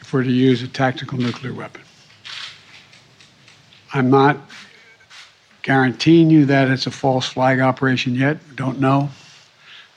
if 0.00 0.12
we're 0.12 0.24
to 0.24 0.32
use 0.32 0.62
a 0.62 0.68
tactical 0.68 1.16
nuclear 1.16 1.54
weapon. 1.54 1.82
I'm 3.94 4.10
not 4.10 4.38
guaranteeing 5.62 6.30
you 6.30 6.44
that 6.46 6.68
it's 6.68 6.86
a 6.86 6.90
false 6.90 7.26
flag 7.26 7.60
operation 7.60 8.14
yet. 8.14 8.38
Don't 8.56 8.80
know. 8.80 9.10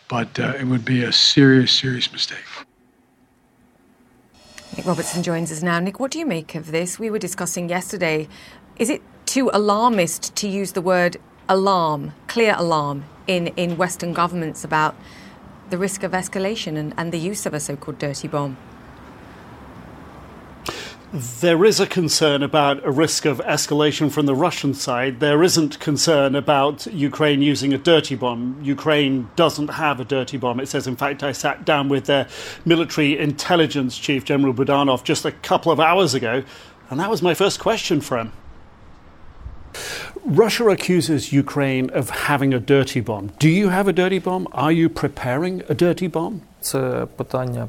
But 0.07 0.39
uh, 0.39 0.53
it 0.60 0.65
would 0.65 0.86
be 0.86 1.03
a 1.03 1.12
serious, 1.12 1.72
serious 1.72 2.12
mistake. 2.12 2.45
Nic 4.77 4.86
Robertson 4.86 5.24
joins 5.24 5.51
us 5.51 5.63
now. 5.63 5.79
Nick, 5.79 6.00
what 6.00 6.12
do 6.12 6.19
you 6.19 6.25
make 6.25 6.53
of 6.53 6.72
this? 6.72 7.00
We 7.00 7.10
were 7.10 7.19
discussing 7.19 7.69
yesterday. 7.69 8.27
Is 8.77 8.89
it 8.89 9.01
too 9.25 9.50
alarmist 9.53 10.36
to 10.36 10.48
use 10.48 10.74
the 10.74 10.81
word 10.81 11.17
alarm, 11.48 12.13
clear 12.27 12.55
alarm, 12.57 13.05
in, 13.27 13.48
in 13.48 13.77
Western 13.77 14.13
governments 14.13 14.63
about 14.63 14.95
the 15.69 15.77
risk 15.77 16.03
of 16.03 16.12
escalation 16.12 16.77
and, 16.77 16.93
and 16.98 17.12
the 17.12 17.17
use 17.17 17.45
of 17.45 17.53
a 17.53 17.60
so 17.60 17.75
called 17.75 17.98
dirty 17.98 18.27
bomb? 18.27 18.57
there 21.14 21.64
is 21.64 21.80
a 21.80 21.87
concern 21.87 22.42
about 22.42 22.85
a 22.85 22.90
risk 22.90 23.25
of 23.25 23.38
escalation 23.38 24.11
from 24.11 24.26
the 24.26 24.35
Russian 24.35 24.75
side. 24.75 25.20
There 25.20 25.42
isn't 25.42 25.80
concern 25.80 26.37
about 26.37 26.87
Ukraine 26.87 27.42
using 27.42 27.73
a 27.73 27.78
dirty 27.78 28.14
bomb. 28.14 28.61
Ukraine 28.62 29.28
doesn't 29.35 29.68
have 29.68 29.99
a 29.99 30.04
dirty 30.04 30.37
bomb. 30.37 30.61
It 30.61 30.68
says, 30.68 30.87
in 30.87 30.97
fact, 30.97 31.23
I 31.23 31.32
sat 31.32 31.64
down 31.64 31.88
with 31.88 32.06
their 32.06 32.28
military 32.64 33.18
intelligence 33.18 33.99
chief, 33.99 34.25
General 34.25 34.54
Budanov, 34.54 35.02
just 35.02 35.25
a 35.25 35.32
couple 35.32 35.73
of 35.73 35.80
hours 35.80 36.14
ago, 36.14 36.44
and 36.90 37.00
that 37.00 37.11
was 37.11 37.23
my 37.23 37.35
first 37.35 37.59
question 37.59 38.00
for 38.00 38.18
him. 38.18 38.32
Russia 40.25 40.68
accuses 40.68 41.32
Ukraine 41.32 41.90
of 41.90 42.11
having 42.11 42.52
a 42.52 42.61
dirty 42.61 43.00
bomb. 43.00 43.32
Do 43.38 43.49
you 43.49 43.70
have 43.70 43.88
a 43.88 43.92
dirty 43.92 44.18
bomb? 44.18 44.47
Are 44.52 44.73
you 44.73 44.88
preparing 44.88 45.62
a 45.68 45.75
dirty 45.75 46.09
bomb? 46.09 46.42
Це 46.61 47.06
питання 47.16 47.68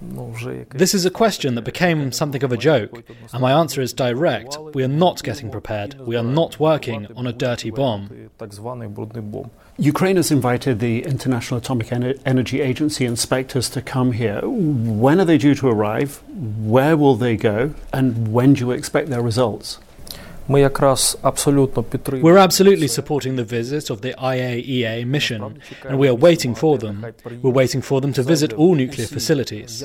This 0.00 0.94
is 0.94 1.06
a 1.06 1.10
question 1.10 1.54
that 1.54 1.62
became 1.62 2.12
something 2.12 2.44
of 2.44 2.52
a 2.52 2.56
joke, 2.56 3.02
and 3.32 3.40
my 3.40 3.52
answer 3.52 3.80
is 3.80 3.92
direct. 3.92 4.58
We 4.74 4.84
are 4.84 4.88
not 4.88 5.22
getting 5.22 5.50
prepared. 5.50 5.98
We 6.00 6.16
are 6.16 6.22
not 6.22 6.60
working 6.60 7.06
on 7.16 7.26
a 7.26 7.32
dirty 7.32 7.70
bomb. 7.70 8.30
Ukraine 9.78 10.16
has 10.16 10.30
invited 10.30 10.80
the 10.80 11.02
International 11.04 11.58
Atomic 11.58 11.92
Energy 11.92 12.60
Agency 12.60 13.04
inspectors 13.04 13.70
to 13.70 13.82
come 13.82 14.12
here. 14.12 14.40
When 14.44 15.20
are 15.20 15.24
they 15.24 15.38
due 15.38 15.54
to 15.54 15.68
arrive? 15.68 16.22
Where 16.28 16.96
will 16.96 17.16
they 17.16 17.36
go? 17.36 17.74
And 17.92 18.32
when 18.32 18.54
do 18.54 18.60
you 18.60 18.70
expect 18.72 19.08
their 19.08 19.22
results? 19.22 19.78
We're 22.22 22.38
absolutely 22.38 22.88
supporting 22.88 23.36
the 23.36 23.44
visit 23.44 23.90
of 23.90 24.00
the 24.00 24.14
IAEA 24.14 25.06
mission, 25.06 25.60
and 25.84 25.98
we 25.98 26.08
are 26.08 26.14
waiting 26.14 26.54
for 26.54 26.78
them. 26.78 27.04
We're 27.42 27.50
waiting 27.50 27.82
for 27.82 28.00
them 28.00 28.12
to 28.12 28.22
visit 28.22 28.52
all 28.52 28.74
nuclear 28.74 29.06
facilities. 29.06 29.82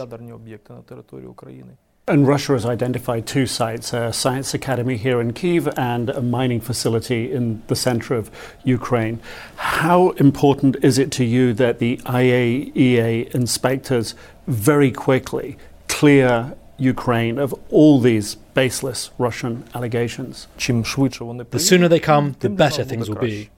And 2.08 2.28
Russia 2.28 2.54
has 2.54 2.66
identified 2.66 3.28
two 3.28 3.46
sites 3.46 3.94
a 3.94 4.12
science 4.12 4.54
academy 4.54 4.98
here 4.98 5.22
in 5.22 5.34
Kiev 5.34 5.70
and 5.78 6.10
a 6.10 6.22
mining 6.22 6.60
facility 6.60 7.32
in 7.32 7.62
the 7.68 7.76
center 7.76 8.16
of 8.16 8.32
Ukraine. 8.64 9.20
How 9.56 10.10
important 10.12 10.78
is 10.84 10.98
it 10.98 11.12
to 11.12 11.24
you 11.24 11.54
that 11.54 11.80
the 11.80 11.98
IAEA 11.98 13.34
inspectors 13.36 14.16
very 14.48 14.92
quickly 14.92 15.58
clear 15.88 16.56
Ukraine 16.82 17.38
of 17.38 17.54
all 17.70 18.00
these 18.00 18.36
baseless 18.56 19.12
Russian 19.20 19.64
allegations. 19.76 20.48
The 20.58 21.60
sooner 21.60 21.88
they 21.88 22.00
come, 22.00 22.36
the 22.40 22.50
better 22.50 22.84
things 22.84 23.08
will 23.08 23.18
be. 23.18 23.50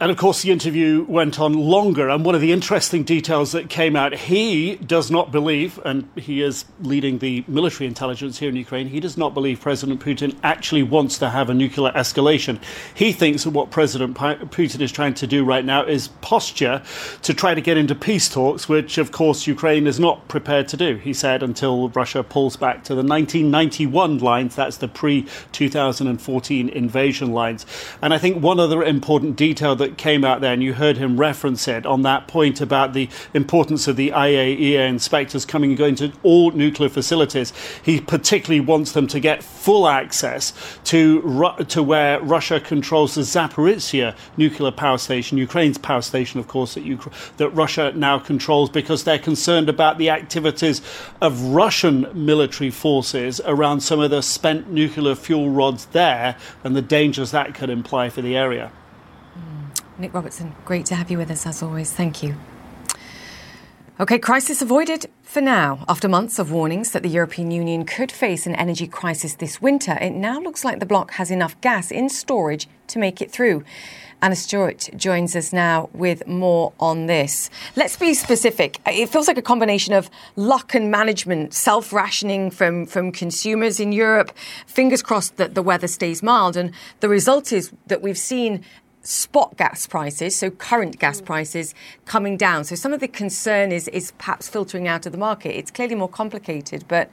And 0.00 0.10
of 0.10 0.16
course, 0.16 0.42
the 0.42 0.50
interview 0.50 1.04
went 1.08 1.38
on 1.38 1.52
longer. 1.52 2.08
And 2.08 2.24
one 2.24 2.34
of 2.34 2.40
the 2.40 2.50
interesting 2.50 3.04
details 3.04 3.52
that 3.52 3.70
came 3.70 3.94
out, 3.94 4.12
he 4.12 4.74
does 4.74 5.08
not 5.08 5.30
believe, 5.30 5.78
and 5.84 6.08
he 6.16 6.42
is 6.42 6.64
leading 6.80 7.18
the 7.18 7.44
military 7.46 7.86
intelligence 7.86 8.38
here 8.38 8.48
in 8.48 8.56
Ukraine, 8.56 8.88
he 8.88 8.98
does 8.98 9.16
not 9.16 9.34
believe 9.34 9.60
President 9.60 10.00
Putin 10.00 10.36
actually 10.42 10.82
wants 10.82 11.16
to 11.18 11.30
have 11.30 11.48
a 11.48 11.54
nuclear 11.54 11.92
escalation. 11.92 12.60
He 12.92 13.12
thinks 13.12 13.44
that 13.44 13.50
what 13.50 13.70
President 13.70 14.16
Putin 14.16 14.80
is 14.80 14.90
trying 14.90 15.14
to 15.14 15.28
do 15.28 15.44
right 15.44 15.64
now 15.64 15.84
is 15.84 16.08
posture 16.22 16.82
to 17.22 17.32
try 17.32 17.54
to 17.54 17.60
get 17.60 17.76
into 17.76 17.94
peace 17.94 18.28
talks, 18.28 18.68
which, 18.68 18.98
of 18.98 19.12
course, 19.12 19.46
Ukraine 19.46 19.86
is 19.86 20.00
not 20.00 20.26
prepared 20.26 20.66
to 20.68 20.76
do. 20.76 20.96
He 20.96 21.14
said 21.14 21.40
until 21.40 21.88
Russia 21.90 22.24
pulls 22.24 22.56
back 22.56 22.82
to 22.84 22.96
the 22.96 23.04
1991 23.04 24.18
lines, 24.18 24.56
that's 24.56 24.78
the 24.78 24.88
pre 24.88 25.26
2014 25.52 26.68
invasion 26.68 27.30
lines. 27.32 27.64
And 28.02 28.12
I 28.12 28.18
think 28.18 28.42
one 28.42 28.58
other 28.58 28.82
important 28.82 29.36
detail 29.36 29.76
that 29.76 29.83
that 29.84 29.98
came 29.98 30.24
out 30.24 30.40
there, 30.40 30.52
and 30.52 30.62
you 30.62 30.74
heard 30.74 30.96
him 30.96 31.18
reference 31.20 31.68
it 31.68 31.84
on 31.84 32.02
that 32.02 32.26
point 32.26 32.60
about 32.60 32.94
the 32.94 33.08
importance 33.34 33.86
of 33.86 33.96
the 33.96 34.10
IAEA 34.10 34.88
inspectors 34.88 35.44
coming 35.44 35.70
and 35.70 35.78
going 35.78 35.94
to 35.96 36.12
all 36.22 36.50
nuclear 36.52 36.88
facilities. 36.88 37.52
He 37.82 38.00
particularly 38.00 38.60
wants 38.60 38.92
them 38.92 39.06
to 39.08 39.20
get 39.20 39.42
full 39.42 39.86
access 39.86 40.52
to, 40.84 41.64
to 41.68 41.82
where 41.82 42.20
Russia 42.20 42.60
controls 42.60 43.14
the 43.14 43.22
Zaporizhia 43.22 44.16
nuclear 44.36 44.70
power 44.70 44.98
station, 44.98 45.38
Ukraine's 45.38 45.78
power 45.78 46.02
station, 46.02 46.40
of 46.40 46.48
course, 46.48 46.74
that, 46.74 47.12
that 47.36 47.50
Russia 47.50 47.92
now 47.94 48.18
controls 48.18 48.70
because 48.70 49.04
they're 49.04 49.18
concerned 49.18 49.68
about 49.68 49.98
the 49.98 50.10
activities 50.10 50.80
of 51.20 51.40
Russian 51.40 52.08
military 52.14 52.70
forces 52.70 53.40
around 53.44 53.80
some 53.80 54.00
of 54.00 54.10
the 54.10 54.22
spent 54.22 54.70
nuclear 54.70 55.14
fuel 55.14 55.50
rods 55.50 55.86
there 55.86 56.36
and 56.62 56.74
the 56.74 56.82
dangers 56.82 57.30
that 57.32 57.54
could 57.54 57.70
imply 57.70 58.08
for 58.08 58.22
the 58.22 58.36
area. 58.36 58.72
Nic 59.98 60.12
Robertson, 60.12 60.54
great 60.64 60.86
to 60.86 60.94
have 60.94 61.10
you 61.10 61.18
with 61.18 61.30
us 61.30 61.46
as 61.46 61.62
always. 61.62 61.92
Thank 61.92 62.22
you. 62.22 62.34
Okay, 64.00 64.18
crisis 64.18 64.60
avoided 64.60 65.06
for 65.22 65.40
now. 65.40 65.84
After 65.88 66.08
months 66.08 66.40
of 66.40 66.50
warnings 66.50 66.90
that 66.90 67.04
the 67.04 67.08
European 67.08 67.52
Union 67.52 67.84
could 67.84 68.10
face 68.10 68.44
an 68.44 68.56
energy 68.56 68.88
crisis 68.88 69.34
this 69.34 69.62
winter, 69.62 69.96
it 70.00 70.10
now 70.10 70.40
looks 70.40 70.64
like 70.64 70.80
the 70.80 70.86
bloc 70.86 71.12
has 71.12 71.30
enough 71.30 71.60
gas 71.60 71.92
in 71.92 72.08
storage 72.08 72.66
to 72.88 72.98
make 72.98 73.22
it 73.22 73.30
through. 73.30 73.62
Anna 74.20 74.34
Stewart 74.34 74.88
joins 74.96 75.36
us 75.36 75.52
now 75.52 75.90
with 75.92 76.26
more 76.26 76.72
on 76.80 77.06
this. 77.06 77.50
Let's 77.76 77.96
be 77.96 78.14
specific. 78.14 78.80
It 78.86 79.10
feels 79.10 79.28
like 79.28 79.38
a 79.38 79.42
combination 79.42 79.92
of 79.92 80.10
luck 80.34 80.74
and 80.74 80.90
management, 80.90 81.52
self 81.52 81.92
rationing 81.92 82.50
from, 82.50 82.86
from 82.86 83.12
consumers 83.12 83.78
in 83.78 83.92
Europe. 83.92 84.32
Fingers 84.66 85.02
crossed 85.02 85.36
that 85.36 85.54
the 85.54 85.62
weather 85.62 85.88
stays 85.88 86.22
mild. 86.22 86.56
And 86.56 86.72
the 87.00 87.08
result 87.08 87.52
is 87.52 87.70
that 87.86 88.02
we've 88.02 88.18
seen 88.18 88.64
spot 89.04 89.56
gas 89.56 89.86
prices, 89.86 90.34
so 90.34 90.50
current 90.50 90.98
gas 90.98 91.20
mm. 91.20 91.26
prices 91.26 91.74
coming 92.04 92.36
down. 92.36 92.64
So 92.64 92.74
some 92.74 92.92
of 92.92 93.00
the 93.00 93.08
concern 93.08 93.70
is 93.70 93.88
is 93.88 94.12
perhaps 94.18 94.48
filtering 94.48 94.88
out 94.88 95.06
of 95.06 95.12
the 95.12 95.18
market. 95.18 95.56
It's 95.56 95.70
clearly 95.70 95.94
more 95.94 96.08
complicated, 96.08 96.84
but 96.88 97.10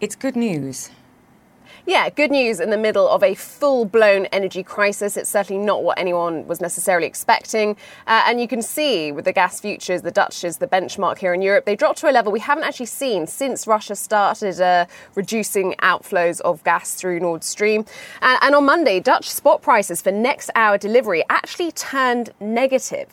it's 0.00 0.14
good 0.14 0.36
news. 0.36 0.90
Yeah, 1.86 2.08
good 2.08 2.30
news 2.30 2.60
in 2.60 2.70
the 2.70 2.78
middle 2.78 3.06
of 3.10 3.22
a 3.22 3.34
full 3.34 3.84
blown 3.84 4.24
energy 4.26 4.62
crisis. 4.62 5.18
It's 5.18 5.28
certainly 5.28 5.62
not 5.62 5.84
what 5.84 5.98
anyone 5.98 6.46
was 6.46 6.58
necessarily 6.58 7.06
expecting. 7.06 7.76
Uh, 8.06 8.24
and 8.26 8.40
you 8.40 8.48
can 8.48 8.62
see 8.62 9.12
with 9.12 9.26
the 9.26 9.34
gas 9.34 9.60
futures, 9.60 10.00
the 10.00 10.10
Dutch 10.10 10.44
is 10.44 10.56
the 10.56 10.66
benchmark 10.66 11.18
here 11.18 11.34
in 11.34 11.42
Europe, 11.42 11.66
they 11.66 11.76
dropped 11.76 11.98
to 11.98 12.08
a 12.08 12.12
level 12.12 12.32
we 12.32 12.40
haven't 12.40 12.64
actually 12.64 12.86
seen 12.86 13.26
since 13.26 13.66
Russia 13.66 13.94
started 13.94 14.58
uh, 14.62 14.86
reducing 15.14 15.74
outflows 15.82 16.40
of 16.40 16.64
gas 16.64 16.94
through 16.94 17.20
Nord 17.20 17.44
Stream. 17.44 17.84
And, 18.22 18.38
and 18.40 18.54
on 18.54 18.64
Monday, 18.64 18.98
Dutch 18.98 19.30
spot 19.30 19.60
prices 19.60 20.00
for 20.00 20.10
next 20.10 20.48
hour 20.54 20.78
delivery 20.78 21.22
actually 21.28 21.72
turned 21.72 22.30
negative. 22.40 23.08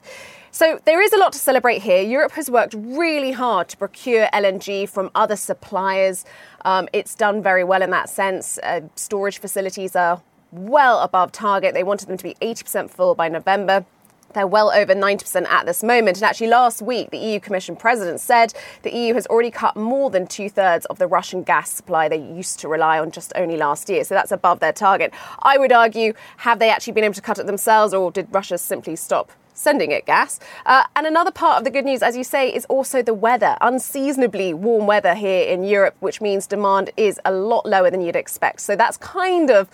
So 0.53 0.81
there 0.84 1.01
is 1.01 1.13
a 1.13 1.17
lot 1.17 1.31
to 1.31 1.39
celebrate 1.39 1.81
here. 1.81 2.01
Europe 2.01 2.34
has 2.34 2.51
worked 2.51 2.74
really 2.77 3.31
hard 3.31 3.70
to 3.70 3.77
procure 3.77 4.27
LNG 4.34 4.89
from 4.89 5.10
other 5.15 5.38
suppliers. 5.38 6.25
Um, 6.65 6.89
it's 6.91 7.15
done 7.15 7.41
very 7.41 7.63
well 7.63 7.81
in 7.81 7.89
that 7.91 8.10
sense. 8.10 8.60
Uh, 8.62 8.81
storage 8.96 9.39
facilities 9.39 9.96
are 9.96 10.22
well 10.51 11.00
above 11.00 11.31
target. 11.31 11.74
They 11.74 11.84
wanted 11.84 12.10
them 12.10 12.17
to 12.17 12.24
be 12.24 12.36
80% 12.41 12.89
full 12.89 13.15
by 13.15 13.29
November. 13.29 13.86
They're 14.34 14.46
well 14.46 14.72
over 14.72 14.93
90% 14.93 15.48
at 15.48 15.65
this 15.65 15.84
moment. 15.84 16.17
And 16.17 16.25
actually, 16.25 16.48
last 16.48 16.81
week, 16.81 17.12
the 17.12 17.17
EU 17.17 17.39
Commission 17.39 17.77
President 17.77 18.20
said 18.20 18.53
the 18.84 18.93
EU 18.93 19.13
has 19.13 19.25
already 19.27 19.51
cut 19.51 19.77
more 19.77 20.10
than 20.10 20.27
two 20.27 20.50
thirds 20.50 20.86
of 20.88 21.00
the 21.00 21.08
Russian 21.08 21.43
gas 21.43 21.70
supply 21.70 22.10
they 22.10 22.17
used 22.17 22.60
to 22.60 22.67
rely 22.67 23.00
on 23.00 23.12
just 23.12 23.31
only 23.38 23.55
last 23.55 23.89
year. 23.89 24.03
So 24.03 24.15
that's 24.15 24.34
above 24.34 24.60
their 24.60 24.74
target. 24.74 25.13
I 25.39 25.58
would 25.58 25.72
argue, 25.72 26.13
have 26.38 26.60
they 26.60 26.70
actually 26.70 26.93
been 26.93 27.05
able 27.05 27.13
to 27.13 27.22
cut 27.22 27.39
it 27.39 27.46
themselves, 27.46 27.93
or 27.93 28.12
did 28.12 28.27
Russia 28.34 28.58
simply 28.58 28.98
stop 28.98 29.31
sending 29.61 29.91
it 29.91 30.05
gas. 30.05 30.39
Uh, 30.65 30.83
and 30.95 31.05
another 31.05 31.31
part 31.31 31.57
of 31.59 31.63
the 31.63 31.69
good 31.69 31.85
news, 31.85 32.01
as 32.01 32.17
you 32.17 32.23
say, 32.23 32.49
is 32.53 32.65
also 32.65 33.01
the 33.01 33.13
weather. 33.13 33.57
Unseasonably 33.61 34.53
warm 34.53 34.87
weather 34.87 35.13
here 35.13 35.47
in 35.47 35.63
Europe, 35.63 35.95
which 35.99 36.19
means 36.19 36.47
demand 36.47 36.89
is 36.97 37.19
a 37.25 37.31
lot 37.31 37.65
lower 37.65 37.89
than 37.91 38.01
you'd 38.01 38.15
expect. 38.15 38.61
So 38.61 38.75
that's 38.75 38.97
kind 38.97 39.51
of, 39.51 39.69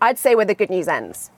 I'd 0.00 0.18
say, 0.18 0.34
where 0.34 0.46
the 0.46 0.54
good 0.54 0.70
news 0.70 0.88
ends. 0.88 1.30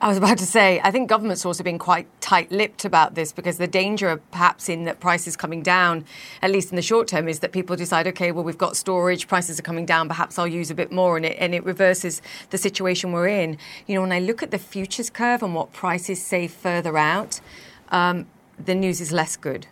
I 0.00 0.06
was 0.06 0.16
about 0.16 0.38
to 0.38 0.46
say, 0.46 0.80
I 0.84 0.92
think 0.92 1.08
government's 1.08 1.44
also 1.44 1.64
been 1.64 1.78
quite 1.78 2.06
tight 2.20 2.52
lipped 2.52 2.84
about 2.84 3.16
this 3.16 3.32
because 3.32 3.58
the 3.58 3.66
danger, 3.66 4.16
perhaps, 4.30 4.68
in 4.68 4.84
that 4.84 5.00
prices 5.00 5.36
coming 5.36 5.60
down, 5.60 6.04
at 6.40 6.52
least 6.52 6.70
in 6.70 6.76
the 6.76 6.82
short 6.82 7.08
term, 7.08 7.26
is 7.26 7.40
that 7.40 7.50
people 7.50 7.74
decide, 7.74 8.06
okay, 8.06 8.30
well, 8.30 8.44
we've 8.44 8.56
got 8.56 8.76
storage, 8.76 9.26
prices 9.26 9.58
are 9.58 9.62
coming 9.62 9.84
down, 9.84 10.06
perhaps 10.06 10.38
I'll 10.38 10.46
use 10.46 10.70
a 10.70 10.74
bit 10.74 10.92
more, 10.92 11.16
and 11.16 11.26
it, 11.26 11.36
and 11.40 11.52
it 11.52 11.64
reverses 11.64 12.22
the 12.50 12.58
situation 12.58 13.10
we're 13.10 13.26
in. 13.26 13.58
You 13.88 13.96
know, 13.96 14.02
when 14.02 14.12
I 14.12 14.20
look 14.20 14.40
at 14.40 14.52
the 14.52 14.58
futures 14.58 15.10
curve 15.10 15.42
and 15.42 15.52
what 15.52 15.72
prices 15.72 16.24
say 16.24 16.46
further 16.46 16.96
out, 16.96 17.40
um, 17.88 18.28
the 18.64 18.76
news 18.76 19.00
is 19.00 19.10
less 19.10 19.36
good. 19.36 19.66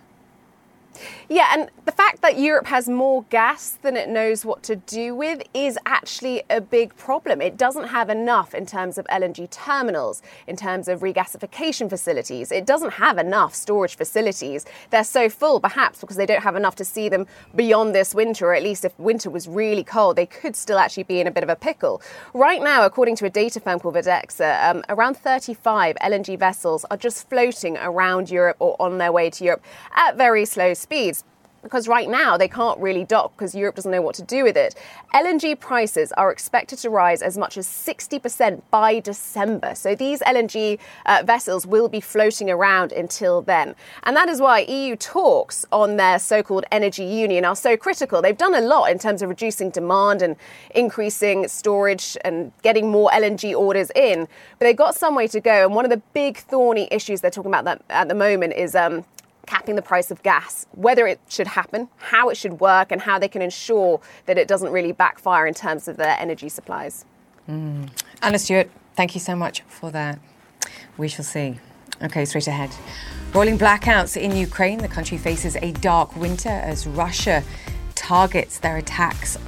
Yeah, 1.29 1.49
and 1.53 1.69
the 1.87 1.93
fact 1.93 2.23
that 2.23 2.39
Europe 2.39 2.67
has 2.67 2.89
more 2.89 3.25
gas 3.31 3.79
than 3.83 3.97
it 3.97 4.09
knows 4.09 4.45
what 4.45 4.63
to 4.65 4.77
do 4.77 5.13
with 5.13 5.43
is 5.55 5.77
actually 5.85 6.45
a 6.49 6.61
big 6.61 6.97
problem. 6.97 7.43
It 7.43 7.57
doesn't 7.57 7.89
have 7.89 8.09
enough 8.09 8.55
in 8.55 8.65
terms 8.65 8.97
of 8.97 9.07
LNG 9.07 9.51
terminals, 9.51 10.23
in 10.47 10.55
terms 10.55 10.87
of 10.87 11.01
regasification 11.01 11.91
facilities. 11.91 12.53
It 12.53 12.65
doesn't 12.65 12.93
have 12.93 13.19
enough 13.19 13.57
storage 13.57 13.97
facilities. 13.97 14.67
They're 14.91 15.03
so 15.03 15.29
full, 15.29 15.59
perhaps 15.59 16.01
because 16.01 16.17
they 16.17 16.27
don't 16.27 16.45
have 16.45 16.55
enough 16.55 16.77
to 16.77 16.85
see 16.85 17.09
them 17.09 17.27
beyond 17.57 17.93
this 17.93 18.15
winter, 18.15 18.47
or 18.47 18.55
at 18.55 18.63
least 18.63 18.85
if 18.85 18.97
winter 18.97 19.29
was 19.29 19.49
really 19.49 19.83
cold, 19.83 20.15
they 20.15 20.27
could 20.27 20.55
still 20.55 20.79
actually 20.79 21.05
be 21.05 21.21
in 21.21 21.27
a 21.27 21.33
bit 21.33 21.43
of 21.43 21.49
a 21.49 21.57
pickle. 21.57 22.01
Right 22.35 22.63
now, 22.63 22.85
according 22.85 23.17
to 23.17 23.27
a 23.27 23.31
data 23.31 23.59
firm 23.59 23.81
called 23.81 23.97
Vortexa, 23.97 24.71
um, 24.71 24.85
around 24.89 25.17
35 25.17 25.97
LNG 25.97 26.39
vessels 26.39 26.85
are 26.89 26.97
just 26.97 27.29
floating 27.29 27.77
around 27.79 28.31
Europe 28.31 28.59
or 28.61 28.77
on 28.81 28.99
their 28.99 29.11
way 29.11 29.29
to 29.31 29.43
Europe 29.43 29.65
at 29.97 30.17
very 30.17 30.45
slow 30.45 30.73
speeds 30.73 31.16
because 31.67 31.89
right 31.89 32.09
now 32.09 32.37
they 32.37 32.49
can't 32.49 32.79
really 32.79 33.05
dock 33.05 33.33
because 33.37 33.55
Europe 33.55 33.77
doesn't 33.77 33.91
know 33.91 34.03
what 34.03 34.15
to 34.17 34.23
do 34.23 34.45
with 34.45 34.57
it. 34.57 34.75
LNG 35.15 35.59
prices 35.59 36.13
are 36.13 36.31
expected 36.31 36.79
to 36.79 36.91
rise 36.91 37.23
as 37.23 37.37
much 37.37 37.57
as 37.57 37.67
60% 37.67 38.63
by 38.71 39.01
December. 39.01 39.75
So 39.75 39.95
these 39.95 40.21
LNG 40.21 40.79
uh, 41.07 41.23
vessels 41.25 41.67
will 41.67 41.89
be 41.89 42.01
floating 42.01 42.51
around 42.51 42.93
until 42.93 43.43
then. 43.43 43.75
And 44.05 44.17
that 44.17 44.29
is 44.29 44.41
why 44.41 44.61
EU 44.61 44.97
talks 44.97 45.65
on 45.73 45.97
their 45.97 46.19
so 46.19 46.43
called 46.43 46.65
energy 46.71 47.05
union 47.05 47.45
are 47.45 47.57
so 47.57 47.77
critical. 47.77 48.23
They've 48.23 48.37
done 48.37 48.55
a 48.55 48.61
lot 48.61 48.91
in 48.91 48.99
terms 48.99 49.23
of 49.23 49.29
reducing 49.29 49.71
demand 49.71 50.23
and 50.23 50.37
increasing 50.75 51.49
storage 51.49 52.17
and 52.25 52.53
getting 52.63 52.91
more 52.91 53.11
LNG 53.11 53.57
orders 53.57 53.91
in. 53.95 54.29
But 54.59 54.67
they've 54.67 54.77
got 54.77 54.95
some 54.95 55.15
way 55.15 55.29
to 55.29 55.41
go. 55.41 55.65
And 55.67 55.75
one 55.75 55.85
of 55.85 55.91
the 55.91 56.03
big 56.13 56.39
thorny 56.39 56.89
issues 56.91 57.21
they're 57.21 57.31
talking 57.31 57.53
about 57.53 57.83
at 57.91 58.09
the 58.09 58.15
moment 58.15 58.55
is 58.55 58.75
um, 58.75 59.05
capping 59.47 59.77
the 59.77 59.83
price 59.83 60.11
of 60.11 60.23
gas, 60.23 60.67
whether 60.73 61.07
it 61.07 61.21
should 61.29 61.47
happen, 61.47 61.89
how 61.97 62.29
it 62.29 62.37
should 62.37 62.61
work, 62.61 62.93
and 62.93 63.03
how 63.03 63.19
they 63.19 63.29
can 63.29 63.43
ensure 63.43 64.01
that 64.27 64.37
it 64.37 64.49
doesn't 64.49 64.73
really 64.73 64.93
backfire 64.93 65.47
in 65.47 65.55
terms 65.55 65.89
of 65.89 65.97
their 65.97 66.17
energy 66.19 66.49
supplies. 66.49 67.05
Mm. 67.49 67.89
Anna 68.23 68.39
Stewart, 68.39 68.69
thank 68.95 69.15
you 69.15 69.21
so 69.21 69.37
much 69.37 69.63
for 69.63 69.91
that. 69.93 70.19
We 70.97 71.09
shall 71.09 71.25
see. 71.25 71.59
Okay, 72.03 72.25
straight 72.25 72.47
ahead. 72.49 72.71
Rolling 73.33 73.59
blackouts 73.59 74.21
in 74.21 74.37
Ukraine. 74.37 74.79
The 74.79 74.89
country 74.89 75.17
faces 75.17 75.57
a 75.57 75.73
dark 75.73 76.15
winter 76.17 76.49
as 76.49 76.87
Russia 76.87 77.43
targets 77.95 78.59
their 78.59 78.77
attacks 78.77 79.39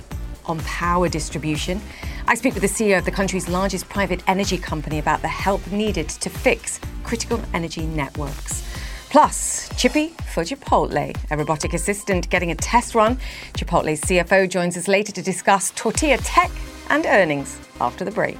on 0.46 0.58
power 0.60 1.08
distribution. 1.08 1.80
I 2.26 2.34
speak 2.34 2.54
with 2.54 2.62
the 2.62 2.68
CEO 2.68 2.98
of 2.98 3.04
the 3.04 3.10
country's 3.10 3.48
largest 3.48 3.88
private 3.88 4.22
energy 4.26 4.58
company 4.58 4.98
about 4.98 5.22
the 5.22 5.28
help 5.28 5.66
needed 5.70 6.08
to 6.08 6.30
fix 6.30 6.80
critical 7.02 7.40
energy 7.54 7.86
networks. 7.86 8.67
Plus, 9.10 9.70
Chippy 9.78 10.08
for 10.34 10.44
Chipotle, 10.44 11.16
a 11.30 11.36
robotic 11.36 11.72
assistant 11.72 12.28
getting 12.28 12.50
a 12.50 12.54
test 12.54 12.94
run. 12.94 13.16
Chipotle's 13.54 14.02
CFO 14.02 14.48
joins 14.48 14.76
us 14.76 14.86
later 14.86 15.12
to 15.12 15.22
discuss 15.22 15.72
tortilla 15.74 16.18
tech 16.18 16.50
and 16.90 17.06
earnings 17.06 17.58
after 17.80 18.04
the 18.04 18.10
break. 18.10 18.36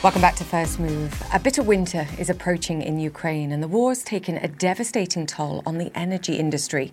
Welcome 0.00 0.22
back 0.22 0.36
to 0.36 0.44
First 0.44 0.78
Move. 0.78 1.20
A 1.34 1.40
bitter 1.40 1.60
winter 1.60 2.06
is 2.20 2.30
approaching 2.30 2.82
in 2.82 3.00
Ukraine, 3.00 3.50
and 3.50 3.60
the 3.60 3.66
war 3.66 3.90
has 3.90 4.04
taken 4.04 4.36
a 4.36 4.46
devastating 4.46 5.26
toll 5.26 5.60
on 5.66 5.78
the 5.78 5.90
energy 5.92 6.36
industry. 6.36 6.92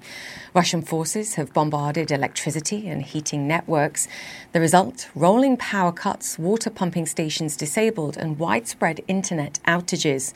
Russian 0.56 0.82
forces 0.82 1.36
have 1.36 1.54
bombarded 1.54 2.12
electricity 2.12 2.88
and 2.88 3.04
heating 3.04 3.48
networks. 3.48 4.08
The 4.54 4.60
result 4.60 5.08
rolling 5.14 5.56
power 5.56 5.92
cuts, 5.92 6.40
water 6.40 6.72
pumping 6.72 7.06
stations 7.06 7.56
disabled, 7.56 8.18
and 8.18 8.40
widespread 8.40 9.02
internet 9.08 9.60
outages. 9.68 10.34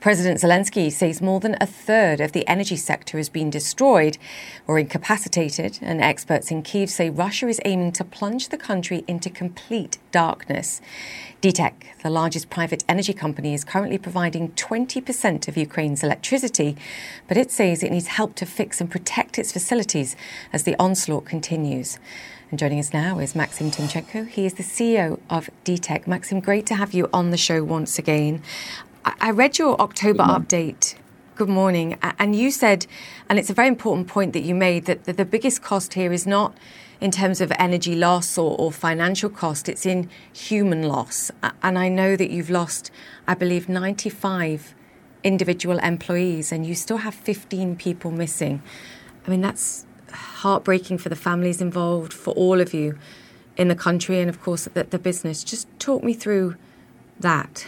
President 0.00 0.40
Zelensky 0.40 0.92
says 0.92 1.20
more 1.20 1.40
than 1.40 1.56
a 1.60 1.66
third 1.66 2.20
of 2.20 2.30
the 2.30 2.46
energy 2.46 2.76
sector 2.76 3.16
has 3.16 3.28
been 3.28 3.50
destroyed 3.50 4.16
or 4.68 4.78
incapacitated, 4.78 5.80
and 5.82 6.00
experts 6.00 6.52
in 6.52 6.62
Kiev 6.62 6.88
say 6.88 7.10
Russia 7.10 7.48
is 7.48 7.60
aiming 7.64 7.90
to 7.92 8.04
plunge 8.04 8.50
the 8.50 8.56
country 8.56 9.04
into 9.08 9.28
complete 9.28 9.98
darkness. 10.12 10.80
DTEK, 11.42 11.72
the 12.04 12.10
largest 12.10 12.48
private 12.48 12.84
energy 12.88 13.12
company, 13.12 13.54
is 13.54 13.64
currently 13.64 13.98
providing 13.98 14.50
20% 14.50 15.48
of 15.48 15.56
Ukraine's 15.56 16.04
electricity, 16.04 16.76
but 17.26 17.36
it 17.36 17.50
says 17.50 17.82
it 17.82 17.90
needs 17.90 18.06
help 18.06 18.36
to 18.36 18.46
fix 18.46 18.80
and 18.80 18.88
protect 18.88 19.36
its 19.36 19.52
facilities 19.52 20.14
as 20.52 20.62
the 20.62 20.76
onslaught 20.78 21.24
continues. 21.24 21.98
And 22.50 22.58
joining 22.58 22.78
us 22.78 22.94
now 22.94 23.18
is 23.18 23.34
Maxim 23.34 23.70
Timchenko. 23.70 24.26
He 24.26 24.46
is 24.46 24.54
the 24.54 24.62
CEO 24.62 25.20
of 25.28 25.50
DTEK. 25.66 26.06
Maxim, 26.06 26.40
great 26.40 26.64
to 26.66 26.76
have 26.76 26.94
you 26.94 27.10
on 27.12 27.30
the 27.30 27.36
show 27.36 27.62
once 27.62 27.98
again. 27.98 28.42
I 29.04 29.30
read 29.30 29.58
your 29.58 29.80
October 29.80 30.24
update. 30.24 30.94
Good 31.36 31.48
morning. 31.48 31.98
And 32.02 32.34
you 32.34 32.50
said, 32.50 32.86
and 33.28 33.38
it's 33.38 33.50
a 33.50 33.54
very 33.54 33.68
important 33.68 34.08
point 34.08 34.32
that 34.32 34.42
you 34.42 34.54
made, 34.54 34.86
that 34.86 35.04
the 35.04 35.24
biggest 35.24 35.62
cost 35.62 35.94
here 35.94 36.12
is 36.12 36.26
not 36.26 36.56
in 37.00 37.10
terms 37.10 37.40
of 37.40 37.52
energy 37.58 37.94
loss 37.94 38.36
or, 38.36 38.58
or, 38.58 38.72
financial 38.72 39.30
cost, 39.30 39.68
it's 39.68 39.86
in 39.86 40.10
human 40.32 40.82
loss. 40.82 41.30
And 41.62 41.78
I 41.78 41.88
know 41.88 42.16
that 42.16 42.30
you've 42.30 42.50
lost, 42.50 42.90
I 43.26 43.34
believe, 43.34 43.68
95 43.68 44.74
individual 45.22 45.78
employees 45.78 46.50
and 46.50 46.66
you 46.66 46.74
still 46.74 46.98
have 46.98 47.14
15 47.14 47.76
people 47.76 48.10
missing. 48.10 48.62
I 49.26 49.30
mean, 49.30 49.40
that's 49.40 49.86
heartbreaking 50.12 50.98
for 50.98 51.08
the 51.08 51.16
families 51.16 51.60
involved, 51.60 52.12
for 52.12 52.32
all 52.34 52.60
of 52.60 52.74
you 52.74 52.98
in 53.56 53.68
the 53.68 53.76
country, 53.76 54.20
and 54.20 54.28
of 54.28 54.40
course, 54.40 54.64
the, 54.64 54.84
the 54.84 54.98
business. 54.98 55.44
Just 55.44 55.68
talk 55.78 56.02
me 56.02 56.14
through 56.14 56.56
that. 57.20 57.66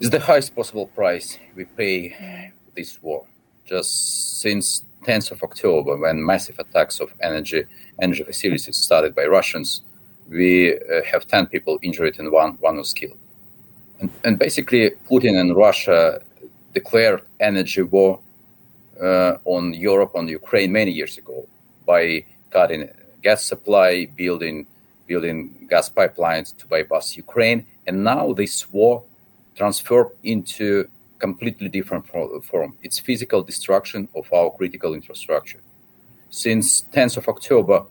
It's 0.00 0.08
the 0.08 0.18
highest 0.18 0.56
possible 0.56 0.86
price 0.86 1.38
we 1.54 1.66
pay 1.66 2.52
this 2.74 3.02
war. 3.02 3.26
Just 3.66 4.40
since 4.40 4.82
10th 5.04 5.30
of 5.32 5.42
October, 5.42 5.98
when 5.98 6.24
massive 6.24 6.58
attacks 6.58 7.00
of 7.00 7.12
energy 7.20 7.64
energy 8.00 8.24
facilities 8.24 8.78
started 8.78 9.14
by 9.14 9.26
Russians, 9.26 9.82
we 10.26 10.72
uh, 10.72 11.02
have 11.04 11.26
10 11.26 11.48
people 11.48 11.78
injured 11.82 12.18
and 12.18 12.32
one 12.32 12.56
one 12.60 12.78
was 12.78 12.94
killed. 12.94 13.18
And, 14.00 14.10
and 14.24 14.38
basically, 14.38 14.90
Putin 15.10 15.38
and 15.38 15.54
Russia 15.54 16.22
declared 16.72 17.20
energy 17.38 17.82
war 17.82 18.20
uh, 19.02 19.34
on 19.44 19.74
Europe, 19.74 20.12
on 20.14 20.28
Ukraine 20.28 20.72
many 20.72 20.92
years 20.92 21.18
ago 21.18 21.46
by 21.84 22.24
cutting 22.48 22.88
gas 23.22 23.44
supply, 23.44 24.06
building 24.16 24.66
building 25.06 25.66
gas 25.68 25.90
pipelines 25.90 26.56
to 26.56 26.66
bypass 26.68 27.18
Ukraine, 27.18 27.66
and 27.86 28.02
now 28.02 28.32
this 28.32 28.72
war 28.72 29.04
transferred 29.56 30.10
into 30.22 30.88
completely 31.18 31.68
different 31.68 32.06
form. 32.06 32.74
It's 32.82 32.98
physical 32.98 33.42
destruction 33.42 34.08
of 34.14 34.32
our 34.32 34.50
critical 34.50 34.94
infrastructure. 34.94 35.60
Since 36.30 36.84
10th 36.92 37.18
of 37.18 37.28
October, 37.28 37.84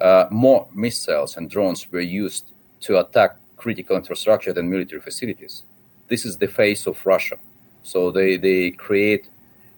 uh, 0.00 0.26
more 0.30 0.68
missiles 0.74 1.36
and 1.36 1.48
drones 1.48 1.90
were 1.90 2.00
used 2.00 2.52
to 2.80 2.98
attack 2.98 3.36
critical 3.56 3.96
infrastructure 3.96 4.52
than 4.52 4.68
military 4.68 5.00
facilities. 5.00 5.62
This 6.08 6.24
is 6.24 6.36
the 6.36 6.48
face 6.48 6.86
of 6.86 7.04
Russia. 7.06 7.36
So 7.82 8.10
they, 8.10 8.36
they 8.36 8.72
create 8.72 9.28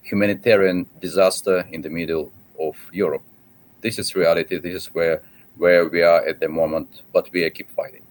humanitarian 0.03 0.87
disaster 1.01 1.67
in 1.71 1.83
the 1.83 1.91
middle 1.91 2.33
of 2.59 2.77
Europe. 2.93 3.23
This 3.81 3.99
is 3.99 4.17
reality. 4.17 4.59
This 4.59 4.75
is 4.75 4.87
where 4.95 5.23
where 5.59 5.89
we 5.89 6.03
are 6.03 6.25
at 6.27 6.39
the 6.39 6.49
moment, 6.49 7.03
but 7.13 7.29
we 7.33 7.49
keep 7.51 7.71
fighting. 7.73 8.03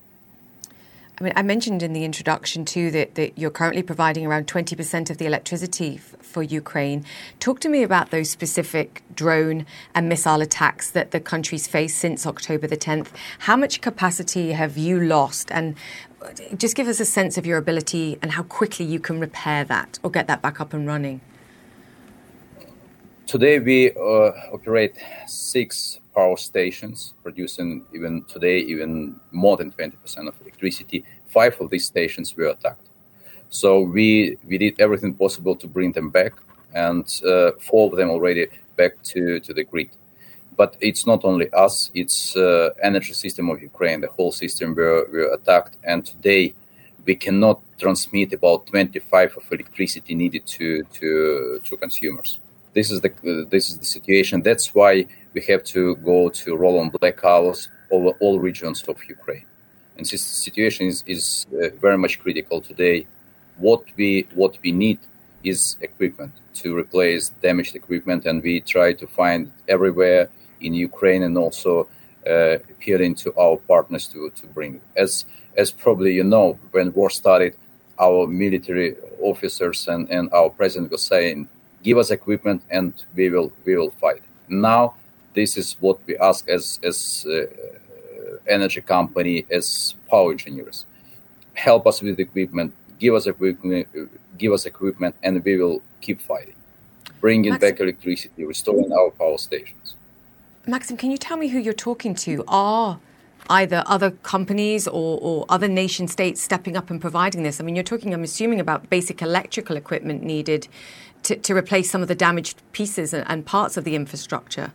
I 1.19 1.23
mean, 1.23 1.33
I 1.35 1.41
mentioned 1.41 1.81
in 1.81 1.93
the 1.93 2.05
introduction 2.05 2.63
too 2.63 2.91
that, 2.91 3.15
that 3.15 3.39
you're 3.39 3.49
currently 3.49 3.81
providing 3.81 4.27
around 4.27 4.45
20% 4.45 5.09
of 5.09 5.17
the 5.17 5.25
electricity 5.25 5.95
f- 5.95 6.15
for 6.21 6.43
Ukraine. 6.43 7.05
Talk 7.39 7.59
to 7.61 7.69
me 7.69 7.81
about 7.81 8.11
those 8.11 8.29
specific 8.29 9.01
drone 9.15 9.65
and 9.95 10.07
missile 10.07 10.41
attacks 10.41 10.91
that 10.91 11.09
the 11.09 11.19
country's 11.19 11.67
faced 11.67 11.97
since 11.97 12.27
October 12.27 12.67
the 12.67 12.77
10th. 12.77 13.07
How 13.39 13.57
much 13.57 13.81
capacity 13.81 14.51
have 14.51 14.77
you 14.77 14.99
lost? 14.99 15.51
And 15.51 15.75
uh, 16.21 16.29
just 16.55 16.75
give 16.75 16.87
us 16.87 16.99
a 16.99 17.05
sense 17.05 17.35
of 17.35 17.47
your 17.47 17.57
ability 17.57 18.19
and 18.21 18.33
how 18.33 18.43
quickly 18.43 18.85
you 18.85 18.99
can 18.99 19.19
repair 19.19 19.63
that 19.63 19.97
or 20.03 20.11
get 20.11 20.27
that 20.27 20.43
back 20.43 20.61
up 20.61 20.71
and 20.71 20.85
running. 20.85 21.21
Today, 23.25 23.57
we 23.57 23.91
uh, 23.91 24.31
operate 24.53 24.95
six 25.25 25.99
power 26.17 26.37
stations 26.37 27.13
producing 27.23 27.69
even 27.93 28.23
today 28.33 28.57
even 28.73 28.91
more 29.31 29.55
than 29.55 29.69
20% 29.71 30.27
of 30.27 30.33
electricity. 30.41 30.99
Five 31.27 31.53
of 31.61 31.69
these 31.69 31.85
stations 31.85 32.35
were 32.35 32.49
attacked. 32.55 32.87
So 33.49 33.69
we 33.95 34.37
we 34.49 34.57
did 34.57 34.75
everything 34.85 35.13
possible 35.13 35.55
to 35.61 35.67
bring 35.75 35.91
them 35.97 36.09
back, 36.19 36.33
and 36.87 37.05
uh, 37.31 37.51
four 37.67 37.83
of 37.89 37.97
them 37.99 38.09
already 38.09 38.47
back 38.75 38.93
to, 39.11 39.39
to 39.45 39.53
the 39.53 39.63
grid. 39.71 39.91
But 40.59 40.71
it's 40.81 41.05
not 41.11 41.21
only 41.23 41.47
us; 41.65 41.91
it's 41.93 42.35
uh, 42.35 42.69
energy 42.89 43.13
system 43.13 43.45
of 43.49 43.61
Ukraine. 43.61 44.01
The 44.01 44.13
whole 44.17 44.33
system 44.43 44.67
were, 44.75 45.07
were 45.13 45.29
attacked, 45.37 45.77
and 45.91 45.99
today 46.13 46.43
we 47.05 47.15
cannot 47.15 47.57
transmit 47.79 48.33
about 48.33 48.67
25 48.67 49.37
of 49.37 49.43
electricity 49.51 50.13
needed 50.15 50.45
to 50.57 50.67
to 50.97 51.07
to 51.67 51.77
consumers. 51.77 52.39
This 52.77 52.91
is 52.91 52.99
the 53.05 53.11
this 53.53 53.69
is 53.69 53.75
the 53.77 53.89
situation. 53.97 54.41
That's 54.41 54.67
why 54.75 54.93
we 55.37 55.43
have 55.53 55.63
to 55.63 55.95
go 55.97 56.29
to 56.29 56.57
roll 56.63 56.79
on 56.79 56.89
blackouts 56.89 57.67
over 57.95 58.09
all 58.23 58.39
regions 58.49 58.79
of 58.91 58.97
Ukraine. 59.17 59.45
And 59.95 60.03
this 60.11 60.23
situation 60.45 60.83
is, 60.93 60.97
is 61.15 61.23
uh, 61.53 61.69
very 61.85 61.97
much 62.03 62.13
critical 62.23 62.59
today. 62.71 62.97
What 63.67 63.81
we 63.97 64.11
what 64.41 64.53
we 64.63 64.71
need 64.85 64.99
is 65.51 65.59
equipment 65.89 66.33
to 66.61 66.67
replace 66.83 67.23
damaged 67.47 67.73
equipment, 67.81 68.21
and 68.27 68.35
we 68.47 68.53
try 68.75 68.87
to 69.01 69.05
find 69.19 69.41
everywhere 69.75 70.23
in 70.65 70.71
Ukraine 70.89 71.21
and 71.27 71.35
also 71.45 71.73
uh, 72.31 72.55
appealing 72.73 73.13
to 73.23 73.27
our 73.43 73.57
partners 73.71 74.05
to, 74.13 74.19
to 74.39 74.45
bring. 74.57 74.73
As 75.03 75.11
as 75.61 75.67
probably 75.83 76.11
you 76.19 76.25
know, 76.35 76.47
when 76.73 76.87
war 76.97 77.11
started, 77.21 77.53
our 78.07 78.21
military 78.43 78.89
officers 79.31 79.87
and, 79.93 80.03
and 80.15 80.25
our 80.39 80.49
president 80.59 80.91
was 80.95 81.03
saying, 81.13 81.37
"Give 81.87 81.97
us 82.01 82.09
equipment, 82.19 82.59
and 82.77 82.91
we 83.17 83.25
will 83.33 83.49
we 83.65 83.73
will 83.79 83.93
fight." 84.03 84.23
Now 84.69 84.83
this 85.37 85.55
is 85.61 85.77
what 85.79 85.97
we 86.07 86.17
ask 86.17 86.49
as 86.57 86.79
as 86.89 86.97
uh, 87.29 87.45
energy 88.47 88.81
company, 88.81 89.45
as 89.59 89.67
power 90.09 90.31
engineers. 90.31 90.85
Help 91.53 91.83
us 91.87 92.01
with 92.01 92.19
equipment, 92.27 92.73
give 92.99 93.13
us 93.19 93.25
equipment, 93.27 93.87
give 94.41 94.51
us 94.57 94.65
equipment, 94.65 95.13
and 95.23 95.43
we 95.45 95.53
will 95.61 95.81
keep 96.01 96.19
fighting, 96.21 96.59
bringing 97.21 97.51
Maxim, 97.51 97.69
back 97.69 97.79
electricity, 97.79 98.45
restoring 98.45 98.91
our 98.99 99.11
power 99.11 99.37
stations. 99.37 99.95
Maxim, 100.65 100.97
can 100.97 101.11
you 101.11 101.19
tell 101.27 101.37
me 101.37 101.47
who 101.53 101.59
you're 101.59 101.83
talking 101.89 102.15
to? 102.25 102.43
Are 102.47 102.99
either 103.49 103.83
other 103.95 104.11
companies 104.33 104.87
or, 104.87 105.19
or 105.21 105.45
other 105.55 105.69
nation 105.69 106.07
states 106.07 106.41
stepping 106.41 106.75
up 106.75 106.89
and 106.89 106.99
providing 106.99 107.43
this? 107.43 107.59
I 107.59 107.63
mean, 107.63 107.75
you're 107.75 107.91
talking, 107.93 108.13
I'm 108.13 108.23
assuming, 108.23 108.59
about 108.59 108.89
basic 108.89 109.21
electrical 109.21 109.77
equipment 109.77 110.23
needed 110.23 110.67
to, 111.23 111.35
to 111.35 111.55
replace 111.55 111.89
some 111.91 112.01
of 112.01 112.07
the 112.07 112.15
damaged 112.15 112.61
pieces 112.71 113.13
and, 113.13 113.25
and 113.27 113.45
parts 113.45 113.77
of 113.77 113.83
the 113.83 113.95
infrastructure? 113.95 114.71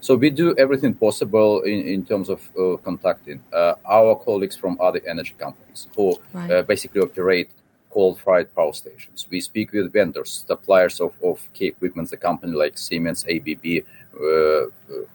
So 0.00 0.14
we 0.14 0.30
do 0.30 0.54
everything 0.56 0.94
possible 0.94 1.62
in, 1.62 1.80
in 1.80 2.04
terms 2.04 2.28
of 2.28 2.40
uh, 2.56 2.76
contacting 2.78 3.42
uh, 3.52 3.74
our 3.84 4.14
colleagues 4.16 4.56
from 4.56 4.78
other 4.80 5.00
energy 5.06 5.34
companies 5.38 5.88
who 5.96 6.16
right. 6.32 6.50
uh, 6.50 6.62
basically 6.62 7.00
operate 7.00 7.50
coal-fired 7.90 8.54
power 8.54 8.72
stations. 8.72 9.26
We 9.30 9.40
speak 9.40 9.72
with 9.72 9.92
vendors, 9.92 10.44
suppliers 10.46 11.00
of, 11.00 11.12
of 11.22 11.48
key 11.52 11.66
equipment, 11.66 12.10
the 12.10 12.16
company 12.16 12.52
like 12.52 12.78
Siemens, 12.78 13.24
ABB, 13.28 13.84
uh, 14.14 14.66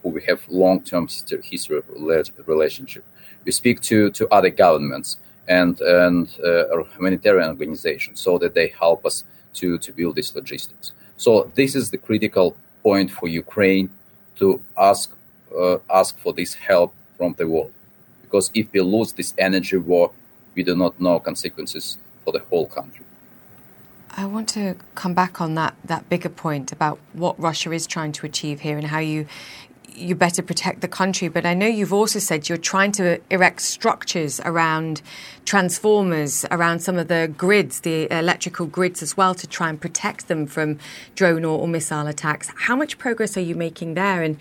who 0.01 0.09
we 0.09 0.21
have 0.23 0.41
long-term 0.49 1.07
history 1.43 1.77
of 1.77 1.85
relationship. 2.47 3.05
We 3.45 3.51
speak 3.51 3.79
to, 3.81 4.09
to 4.11 4.27
other 4.29 4.49
governments 4.49 5.17
and, 5.47 5.79
and 5.81 6.27
uh, 6.43 6.83
humanitarian 6.95 7.49
organizations 7.49 8.19
so 8.19 8.37
that 8.39 8.53
they 8.53 8.67
help 8.67 9.05
us 9.05 9.23
to, 9.55 9.77
to 9.77 9.91
build 9.91 10.15
these 10.15 10.35
logistics. 10.35 10.93
So 11.17 11.51
this 11.55 11.75
is 11.75 11.91
the 11.91 11.97
critical 11.97 12.55
point 12.81 13.11
for 13.11 13.27
Ukraine 13.27 13.89
to 14.39 14.61
ask 14.77 15.11
uh, 15.57 15.77
ask 15.89 16.17
for 16.19 16.33
this 16.33 16.53
help 16.55 16.93
from 17.17 17.35
the 17.37 17.47
world. 17.47 17.71
Because 18.23 18.49
if 18.53 18.71
we 18.73 18.81
lose 18.81 19.13
this 19.13 19.33
energy 19.37 19.77
war, 19.77 20.11
we 20.55 20.63
do 20.63 20.75
not 20.75 20.99
know 20.99 21.19
consequences 21.19 21.97
for 22.23 22.31
the 22.31 22.39
whole 22.39 22.65
country. 22.65 23.05
I 24.15 24.25
want 24.25 24.49
to 24.49 24.75
come 24.95 25.13
back 25.13 25.41
on 25.41 25.55
that 25.55 25.75
that 25.85 26.07
bigger 26.09 26.29
point 26.29 26.71
about 26.71 26.99
what 27.13 27.39
Russia 27.39 27.71
is 27.71 27.87
trying 27.87 28.11
to 28.13 28.25
achieve 28.25 28.61
here 28.61 28.77
and 28.77 28.87
how 28.87 28.99
you 28.99 29.25
you 29.95 30.15
better 30.15 30.41
protect 30.41 30.81
the 30.81 30.87
country. 30.87 31.27
But 31.27 31.45
I 31.45 31.53
know 31.53 31.67
you've 31.67 31.93
also 31.93 32.19
said 32.19 32.49
you're 32.49 32.57
trying 32.57 32.91
to 32.93 33.19
erect 33.29 33.61
structures 33.61 34.39
around 34.41 35.01
transformers, 35.45 36.45
around 36.51 36.79
some 36.79 36.97
of 36.97 37.07
the 37.07 37.31
grids, 37.37 37.81
the 37.81 38.11
electrical 38.11 38.65
grids 38.65 39.01
as 39.01 39.17
well, 39.17 39.35
to 39.35 39.47
try 39.47 39.69
and 39.69 39.79
protect 39.79 40.27
them 40.27 40.45
from 40.45 40.79
drone 41.15 41.45
or, 41.45 41.59
or 41.59 41.67
missile 41.67 42.07
attacks. 42.07 42.51
How 42.55 42.75
much 42.75 42.97
progress 42.97 43.37
are 43.37 43.41
you 43.41 43.55
making 43.55 43.93
there? 43.93 44.23
And 44.23 44.37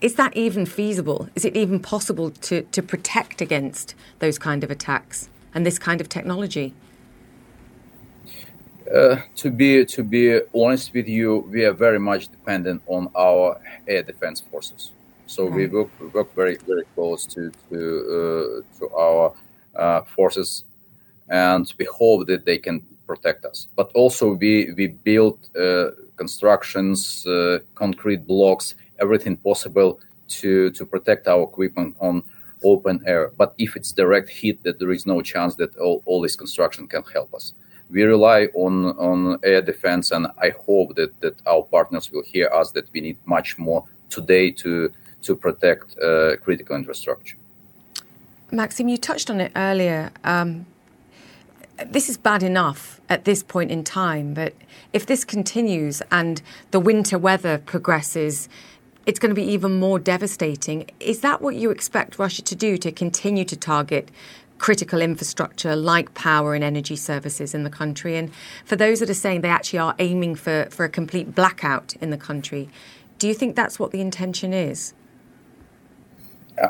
is 0.00 0.14
that 0.16 0.36
even 0.36 0.66
feasible? 0.66 1.28
Is 1.34 1.44
it 1.44 1.56
even 1.56 1.80
possible 1.80 2.30
to, 2.30 2.62
to 2.62 2.82
protect 2.82 3.40
against 3.40 3.94
those 4.18 4.38
kind 4.38 4.64
of 4.64 4.70
attacks 4.70 5.28
and 5.54 5.64
this 5.64 5.78
kind 5.78 6.00
of 6.00 6.08
technology? 6.08 6.74
Uh, 8.94 9.16
to 9.34 9.50
be 9.50 9.86
to 9.86 10.02
be 10.02 10.38
honest 10.54 10.92
with 10.92 11.08
you, 11.08 11.48
we 11.50 11.64
are 11.64 11.72
very 11.72 11.98
much 11.98 12.28
dependent 12.28 12.82
on 12.86 13.08
our 13.16 13.58
air 13.88 14.02
defense 14.02 14.40
forces. 14.40 14.90
So 15.26 15.46
we 15.46 15.66
work 15.66 15.88
we 15.98 16.08
work 16.08 16.34
very 16.34 16.58
very 16.66 16.84
close 16.94 17.24
to 17.34 17.50
to 17.70 17.78
uh, 18.16 18.78
to 18.78 18.94
our 18.94 19.32
uh, 19.76 20.02
forces, 20.02 20.64
and 21.30 21.72
we 21.78 21.86
hope 21.86 22.26
that 22.26 22.44
they 22.44 22.58
can 22.58 22.80
protect 23.06 23.46
us. 23.46 23.68
But 23.76 23.90
also 23.94 24.34
we 24.34 24.74
we 24.76 24.88
build 24.88 25.38
uh, 25.56 25.92
constructions, 26.16 27.26
uh, 27.26 27.60
concrete 27.74 28.26
blocks, 28.26 28.74
everything 29.00 29.38
possible 29.38 30.00
to 30.40 30.70
to 30.70 30.84
protect 30.84 31.28
our 31.28 31.44
equipment 31.44 31.96
on 31.98 32.22
open 32.62 33.00
air. 33.06 33.30
But 33.38 33.54
if 33.56 33.74
it's 33.74 33.92
direct 33.92 34.28
hit, 34.28 34.62
that 34.64 34.78
there 34.78 34.92
is 34.92 35.06
no 35.06 35.22
chance 35.22 35.54
that 35.56 35.74
all, 35.78 36.02
all 36.04 36.20
this 36.20 36.36
construction 36.36 36.86
can 36.86 37.02
help 37.04 37.32
us 37.32 37.54
we 37.92 38.02
rely 38.02 38.48
on, 38.54 38.86
on 38.98 39.38
air 39.44 39.62
defense, 39.62 40.10
and 40.10 40.26
I 40.38 40.52
hope 40.66 40.96
that, 40.96 41.20
that 41.20 41.36
our 41.46 41.62
partners 41.62 42.10
will 42.10 42.24
hear 42.24 42.48
us 42.48 42.70
that 42.72 42.90
we 42.92 43.00
need 43.00 43.18
much 43.26 43.58
more 43.58 43.84
today 44.08 44.50
to, 44.50 44.90
to 45.22 45.36
protect 45.36 45.98
uh, 45.98 46.36
critical 46.38 46.74
infrastructure. 46.74 47.36
Maxim, 48.50 48.88
you 48.88 48.96
touched 48.96 49.30
on 49.30 49.40
it 49.40 49.52
earlier. 49.54 50.10
Um, 50.24 50.66
this 51.86 52.08
is 52.08 52.16
bad 52.16 52.42
enough 52.42 53.00
at 53.08 53.24
this 53.24 53.42
point 53.42 53.70
in 53.70 53.84
time, 53.84 54.34
but 54.34 54.54
if 54.92 55.06
this 55.06 55.24
continues 55.24 56.02
and 56.10 56.42
the 56.70 56.80
winter 56.80 57.18
weather 57.18 57.58
progresses, 57.58 58.48
it's 59.04 59.18
going 59.18 59.30
to 59.30 59.34
be 59.34 59.46
even 59.46 59.78
more 59.78 59.98
devastating. 59.98 60.88
Is 61.00 61.20
that 61.20 61.40
what 61.42 61.56
you 61.56 61.70
expect 61.70 62.18
Russia 62.18 62.42
to 62.42 62.54
do 62.54 62.78
to 62.78 62.92
continue 62.92 63.44
to 63.44 63.56
target 63.56 64.10
critical 64.58 65.00
infrastructure 65.00 65.74
like 65.74 66.14
power 66.14 66.54
and 66.54 66.62
energy 66.62 66.96
services 66.96 67.54
in 67.54 67.64
the 67.64 67.70
country. 67.70 68.16
And 68.16 68.32
for 68.64 68.76
those 68.76 69.00
that 69.00 69.10
are 69.10 69.14
saying 69.14 69.40
they 69.40 69.48
actually 69.48 69.80
are 69.80 69.94
aiming 69.98 70.36
for, 70.36 70.68
for 70.70 70.84
a 70.84 70.88
complete 70.88 71.34
blackout 71.34 71.96
in 71.96 72.10
the 72.10 72.16
country, 72.16 72.68
do 73.18 73.28
you 73.28 73.34
think 73.34 73.56
that's 73.56 73.78
what 73.78 73.90
the 73.90 74.00
intention 74.00 74.52
is? 74.52 74.94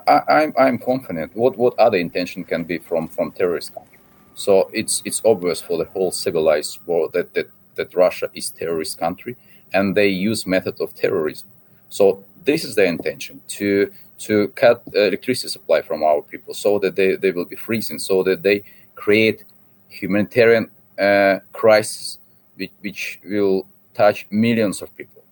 I, 0.07 0.21
I'm, 0.29 0.53
I'm 0.59 0.79
confident. 0.79 1.35
What 1.35 1.59
what 1.59 1.79
other 1.79 1.99
intention 1.99 2.45
can 2.45 2.65
be 2.65 2.79
from 2.79 3.09
from 3.09 3.33
terrorist 3.33 3.75
country? 3.75 3.99
So 4.35 4.71
it's 4.73 5.03
it's 5.05 5.21
obvious 5.25 5.61
for 5.61 5.77
the 5.77 5.85
whole 5.85 6.13
civilized 6.13 6.79
world 6.87 7.13
that 7.15 7.35
that, 7.35 7.51
that 7.75 7.95
Russia 7.95 8.31
is 8.35 8.51
terrorist 8.51 8.99
country, 8.99 9.37
and 9.73 9.95
they 9.95 10.09
use 10.09 10.47
method 10.47 10.81
of 10.81 10.95
terrorism. 10.95 11.49
So 11.93 12.25
this 12.43 12.65
is 12.65 12.75
their 12.75 12.87
intention 12.87 13.43
to 13.59 13.93
to 14.27 14.49
cut 14.63 14.83
electricity 14.95 15.49
supply 15.49 15.83
from 15.83 16.03
our 16.03 16.23
people 16.23 16.55
so 16.55 16.79
that 16.79 16.95
they, 16.95 17.17
they 17.17 17.33
will 17.33 17.45
be 17.45 17.57
freezing, 17.57 17.99
so 17.99 18.23
that 18.23 18.43
they 18.43 18.63
create 18.95 19.45
humanitarian 19.89 20.71
uh, 20.99 21.41
crisis 21.53 22.19
which, 22.57 22.71
which 22.81 23.21
will 23.25 23.67
touch 23.95 24.27
millions 24.31 24.81
of 24.81 24.95
people 24.97 25.23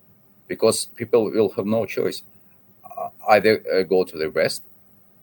because 0.47 0.85
people 0.95 1.31
will 1.31 1.49
have 1.49 1.65
no 1.65 1.85
choice. 1.85 2.21
Uh, 2.85 3.09
either 3.29 3.63
uh, 3.73 3.81
go 3.83 4.03
to 4.03 4.17
the 4.17 4.29
West 4.29 4.61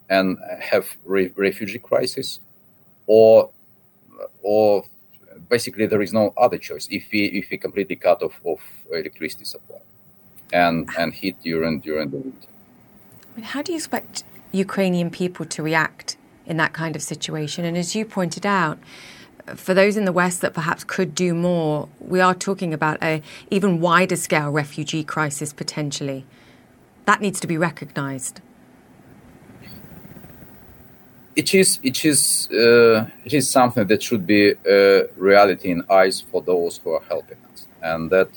and 0.09 0.39
have 0.61 0.89
re- 1.05 1.33
refugee 1.37 1.79
crisis 1.79 2.41
or 3.07 3.51
or 4.43 4.85
basically 5.49 5.87
there 5.87 6.03
is 6.03 6.13
no 6.13 6.33
other 6.37 6.59
choice 6.59 6.89
if 6.91 7.05
we 7.13 7.27
if 7.27 7.51
we 7.51 7.59
completely 7.59 7.97
cut 7.97 8.23
off 8.23 8.41
of 8.45 8.61
electricity 8.91 9.45
supply 9.45 9.79
and 10.53 10.89
and 10.99 11.13
heat 11.13 11.37
during 11.43 11.81
during 11.81 12.11
the 12.11 12.17
winter 12.17 12.49
how 13.43 13.63
do 13.63 13.73
you 13.73 13.77
expect 13.77 14.25
Ukrainian 14.53 15.11
people 15.11 15.47
to 15.47 15.63
react 15.63 16.17
in 16.47 16.57
that 16.57 16.73
kind 16.73 16.97
of 16.97 17.03
situation? 17.03 17.65
And 17.65 17.77
as 17.77 17.95
you 17.95 18.05
pointed 18.05 18.47
out, 18.47 18.79
for 19.55 19.75
those 19.75 19.97
in 19.97 20.05
the 20.05 20.13
West 20.13 20.41
that 20.43 20.53
perhaps 20.53 20.85
could 20.85 21.15
do 21.15 21.35
more, 21.35 21.89
we 22.01 22.21
are 22.21 22.35
talking 22.35 22.75
about 22.75 23.03
a 23.03 23.23
even 23.51 23.81
wider 23.81 24.17
scale 24.17 24.51
refugee 24.51 25.05
crisis 25.05 25.53
potentially. 25.53 26.27
That 27.07 27.21
needs 27.21 27.41
to 27.41 27.47
be 27.47 27.57
recognised. 27.57 28.41
It 31.35 31.55
is, 31.55 31.79
it 31.83 32.05
is, 32.05 32.49
uh, 32.51 33.07
it 33.25 33.33
is 33.33 33.49
something 33.49 33.87
that 33.87 34.03
should 34.03 34.27
be 34.27 34.55
a 34.67 35.07
reality 35.17 35.71
in 35.71 35.85
eyes 35.89 36.21
for 36.21 36.43
those 36.43 36.79
who 36.79 36.91
are 36.91 37.03
helping 37.09 37.39
us, 37.53 37.69
and 37.81 38.11
that 38.11 38.29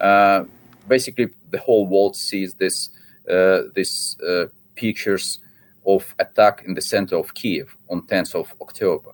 uh, 0.00 0.44
basically 0.90 1.28
the 1.50 1.58
whole 1.58 1.86
world 1.86 2.14
sees 2.16 2.54
this 2.54 2.90
uh, 3.30 3.62
these 3.76 4.16
uh, 4.28 4.46
pictures 4.74 5.38
of 5.86 6.14
attack 6.18 6.64
in 6.66 6.74
the 6.74 6.80
center 6.80 7.16
of 7.16 7.32
Kiev 7.34 7.76
on 7.88 8.02
10th 8.02 8.34
of 8.34 8.52
October. 8.60 9.12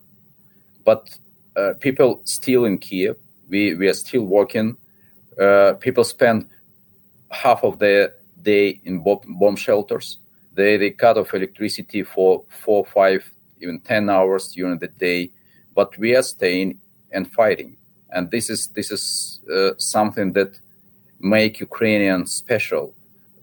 But 0.83 1.03
uh, 1.55 1.73
people 1.79 2.21
still 2.23 2.65
in 2.65 2.77
Kiev, 2.79 3.15
we, 3.47 3.75
we 3.75 3.87
are 3.87 3.93
still 3.93 4.23
working. 4.23 4.77
people 5.79 6.03
spend 6.03 6.49
half 7.29 7.63
of 7.63 7.77
their 7.79 8.13
day 8.41 8.81
in 8.85 9.03
bomb 9.03 9.55
shelters. 9.55 10.19
They, 10.53 10.77
they 10.77 10.91
cut 10.91 11.17
off 11.17 11.33
electricity 11.33 12.03
for 12.03 12.43
four, 12.63 12.85
five, 12.85 13.29
even 13.61 13.79
10 13.81 14.09
hours 14.09 14.51
during 14.51 14.79
the 14.79 14.87
day. 14.87 15.31
But 15.75 15.97
we 15.97 16.15
are 16.15 16.23
staying 16.23 16.79
and 17.11 17.31
fighting. 17.31 17.77
And 18.09 18.31
this 18.31 18.49
is, 18.49 18.67
this 18.69 18.89
is 18.91 19.39
uh, 19.53 19.71
something 19.77 20.33
that 20.33 20.59
make 21.19 21.59
Ukrainian 21.59 22.25
special 22.25 22.93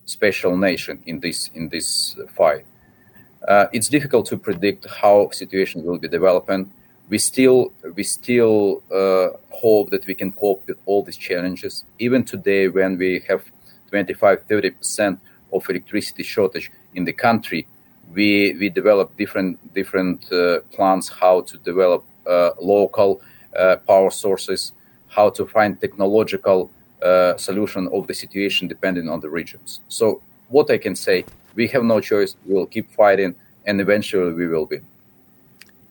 special 0.07 0.57
nation 0.57 1.03
in 1.07 1.21
this 1.21 1.51
in 1.55 1.69
this 1.69 2.17
fight. 2.37 2.65
Uh, 3.49 3.67
it's 3.73 3.89
difficult 3.89 4.27
to 4.27 4.37
predict 4.37 4.87
how 4.89 5.31
situation 5.31 5.85
will 5.85 5.99
be 5.99 6.09
developing. 6.09 6.71
We 7.09 7.19
still 7.19 7.73
we 7.97 8.03
still 8.03 8.83
uh, 8.91 9.29
hope 9.51 9.91
that 9.91 10.07
we 10.07 10.15
can 10.15 10.33
cope 10.33 10.63
with 10.67 10.79
all 10.87 11.03
these 11.03 11.17
challenges. 11.17 11.85
Even 11.99 12.25
today, 12.25 12.69
when 12.69 12.97
we 12.99 13.23
have 13.29 13.43
25 13.91 14.45
30 14.49 14.71
percent 14.71 15.21
of 15.53 15.69
electricity 15.69 16.23
shortage 16.23 16.71
in 16.95 17.05
the 17.05 17.13
country, 17.13 17.67
we 18.15 18.57
we 18.59 18.69
develop 18.71 19.17
different 19.17 19.59
different 19.75 20.33
uh, 20.33 20.61
plans 20.71 21.09
how 21.09 21.43
to 21.43 21.59
develop 21.59 22.05
uh, 22.27 22.51
local 22.61 23.21
uh, 23.59 23.77
power 23.87 24.11
sources, 24.11 24.73
how 25.09 25.29
to 25.31 25.47
find 25.47 25.81
technological 25.81 26.71
uh, 27.05 27.37
solution 27.37 27.89
of 27.93 28.07
the 28.07 28.15
situation 28.15 28.67
depending 28.67 29.09
on 29.09 29.21
the 29.21 29.29
regions. 29.29 29.81
So 29.89 30.23
what 30.49 30.71
I 30.71 30.79
can 30.79 30.97
say, 30.97 31.25
we 31.55 31.69
have 31.69 31.85
no 31.85 32.01
choice. 32.01 32.35
We 32.47 32.55
will 32.55 32.67
keep 32.67 32.91
fighting, 32.91 33.35
and 33.67 33.81
eventually 33.81 34.33
we 34.33 34.47
will 34.49 34.67
win. 34.67 34.85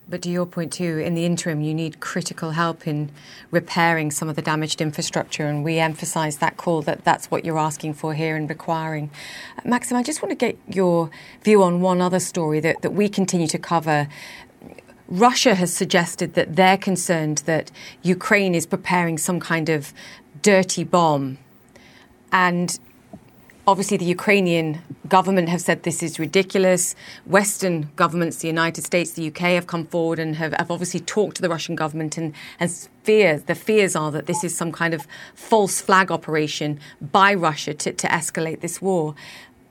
But 0.06 0.20
to 0.22 0.28
your 0.28 0.44
point 0.44 0.72
too, 0.74 0.98
in 0.98 1.14
the 1.14 1.24
interim, 1.24 1.62
you 1.62 1.72
need 1.72 1.98
critical 1.98 2.50
help 2.50 2.86
in 2.86 3.10
repairing 3.50 4.10
some 4.10 4.28
of 4.28 4.36
the 4.36 4.42
damaged 4.42 4.82
infrastructure, 4.82 5.46
and 5.46 5.64
we 5.64 5.78
emphasise 5.78 6.36
that 6.36 6.58
call 6.58 6.82
that 6.82 7.04
that's 7.04 7.30
what 7.30 7.44
you're 7.44 7.58
asking 7.58 7.94
for 7.94 8.12
here 8.12 8.36
and 8.36 8.48
requiring. 8.48 9.10
Maxim, 9.64 9.96
I 9.96 10.02
just 10.02 10.20
want 10.20 10.30
to 10.30 10.36
get 10.36 10.58
your 10.68 11.10
view 11.42 11.62
on 11.62 11.80
one 11.80 12.02
other 12.02 12.20
story 12.20 12.60
that, 12.60 12.82
that 12.82 12.90
we 12.90 13.08
continue 13.08 13.46
to 13.46 13.58
cover 13.58 14.08
Russia 15.08 15.54
has 15.54 15.72
suggested 15.72 16.32
that 16.34 16.56
they're 16.56 16.78
concerned 16.78 17.38
that 17.44 17.70
Ukraine 18.02 18.54
is 18.54 18.64
preparing 18.64 19.18
some 19.18 19.38
kind 19.38 19.68
of 19.68 19.92
dirty 20.44 20.84
bomb. 20.84 21.38
And 22.30 22.78
obviously, 23.66 23.96
the 23.96 24.04
Ukrainian 24.04 24.80
government 25.08 25.48
have 25.48 25.62
said 25.62 25.82
this 25.82 26.02
is 26.02 26.18
ridiculous. 26.18 26.94
Western 27.24 27.90
governments, 27.96 28.36
the 28.36 28.48
United 28.48 28.84
States, 28.84 29.12
the 29.12 29.28
UK, 29.28 29.40
have 29.58 29.66
come 29.66 29.86
forward 29.86 30.18
and 30.18 30.36
have, 30.36 30.52
have 30.52 30.70
obviously 30.70 31.00
talked 31.00 31.36
to 31.36 31.42
the 31.42 31.48
Russian 31.48 31.74
government 31.74 32.18
and, 32.18 32.34
and 32.60 32.70
fears, 33.02 33.44
the 33.44 33.54
fears 33.54 33.96
are 33.96 34.10
that 34.12 34.26
this 34.26 34.44
is 34.44 34.54
some 34.54 34.70
kind 34.70 34.92
of 34.94 35.06
false 35.34 35.80
flag 35.80 36.12
operation 36.12 36.78
by 37.00 37.32
Russia 37.32 37.72
to, 37.74 37.92
to 37.92 38.06
escalate 38.08 38.60
this 38.60 38.82
war. 38.82 39.14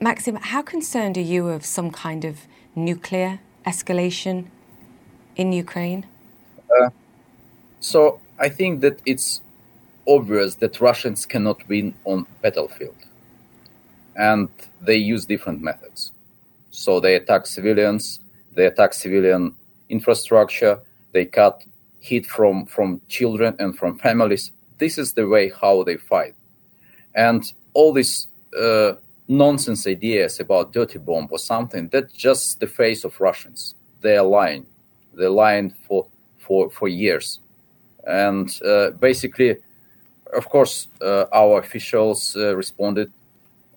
Maxim, 0.00 0.36
how 0.36 0.60
concerned 0.60 1.16
are 1.16 1.28
you 1.34 1.48
of 1.48 1.64
some 1.64 1.90
kind 1.90 2.24
of 2.24 2.46
nuclear 2.74 3.38
escalation 3.64 4.46
in 5.36 5.52
Ukraine? 5.52 6.04
Uh, 6.68 6.90
so 7.78 8.20
I 8.40 8.48
think 8.48 8.80
that 8.80 8.98
it's 9.06 9.40
obvious 10.06 10.54
that 10.56 10.80
Russians 10.80 11.26
cannot 11.26 11.66
win 11.68 11.94
on 12.04 12.26
battlefield, 12.42 12.96
and 14.16 14.48
they 14.80 14.96
use 14.96 15.24
different 15.24 15.62
methods. 15.62 16.12
So 16.70 17.00
they 17.00 17.14
attack 17.16 17.46
civilians, 17.46 18.20
they 18.54 18.66
attack 18.66 18.94
civilian 18.94 19.54
infrastructure, 19.88 20.80
they 21.12 21.24
cut 21.24 21.64
heat 22.00 22.26
from 22.26 22.66
from 22.66 23.00
children 23.08 23.56
and 23.58 23.76
from 23.76 23.98
families. 24.06 24.50
This 24.78 24.98
is 24.98 25.12
the 25.12 25.26
way 25.28 25.50
how 25.50 25.84
they 25.84 25.96
fight, 25.96 26.34
and 27.14 27.42
all 27.74 27.92
these 27.92 28.26
uh, 28.58 28.94
nonsense 29.28 29.86
ideas 29.86 30.40
about 30.40 30.72
dirty 30.72 30.98
bomb 30.98 31.28
or 31.30 31.38
something 31.38 31.88
that's 31.88 32.12
just 32.12 32.60
the 32.60 32.66
face 32.66 33.04
of 33.04 33.20
Russians. 33.20 33.74
They 34.02 34.16
are 34.16 34.26
lying 34.26 34.66
the 35.14 35.30
line 35.30 35.74
for 35.86 36.06
for 36.38 36.70
for 36.70 36.88
years, 36.88 37.40
and 38.06 38.50
uh, 38.62 38.90
basically, 38.90 39.56
of 40.34 40.48
course, 40.48 40.88
uh, 41.00 41.26
our 41.32 41.58
officials 41.58 42.36
uh, 42.36 42.56
responded. 42.56 43.12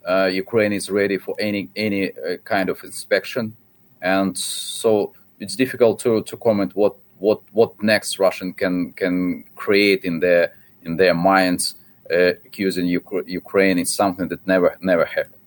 Uh, 0.07 0.29
Ukraine 0.31 0.73
is 0.73 0.89
ready 0.89 1.17
for 1.17 1.35
any 1.39 1.69
any 1.75 2.11
kind 2.45 2.69
of 2.69 2.83
inspection, 2.83 3.53
and 4.01 4.37
so 4.37 5.13
it's 5.39 5.55
difficult 5.55 5.99
to 5.99 6.23
to 6.23 6.37
comment 6.37 6.75
what 6.75 6.95
what 7.19 7.41
what 7.51 7.71
next 7.81 8.19
Russian 8.19 8.53
can 8.53 8.93
can 8.93 9.43
create 9.55 10.05
in 10.05 10.19
their 10.19 10.53
in 10.83 10.97
their 10.97 11.13
minds 11.13 11.75
accusing 12.09 12.85
Ukraine 12.85 13.77
is 13.79 13.93
something 13.93 14.29
that 14.29 14.45
never 14.47 14.77
never 14.79 15.03
happened. 15.03 15.43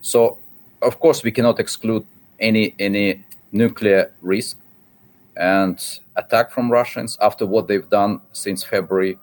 So, 0.00 0.38
of 0.82 0.98
course, 0.98 1.22
we 1.22 1.30
cannot 1.30 1.60
exclude 1.60 2.04
any 2.40 2.74
any 2.78 3.24
nuclear 3.52 4.10
risk 4.22 4.56
and 5.36 5.78
attack 6.16 6.50
from 6.50 6.70
Russians 6.70 7.16
after 7.20 7.46
what 7.46 7.68
they've 7.68 7.88
done 7.88 8.20
since 8.32 8.64
February. 8.64 9.18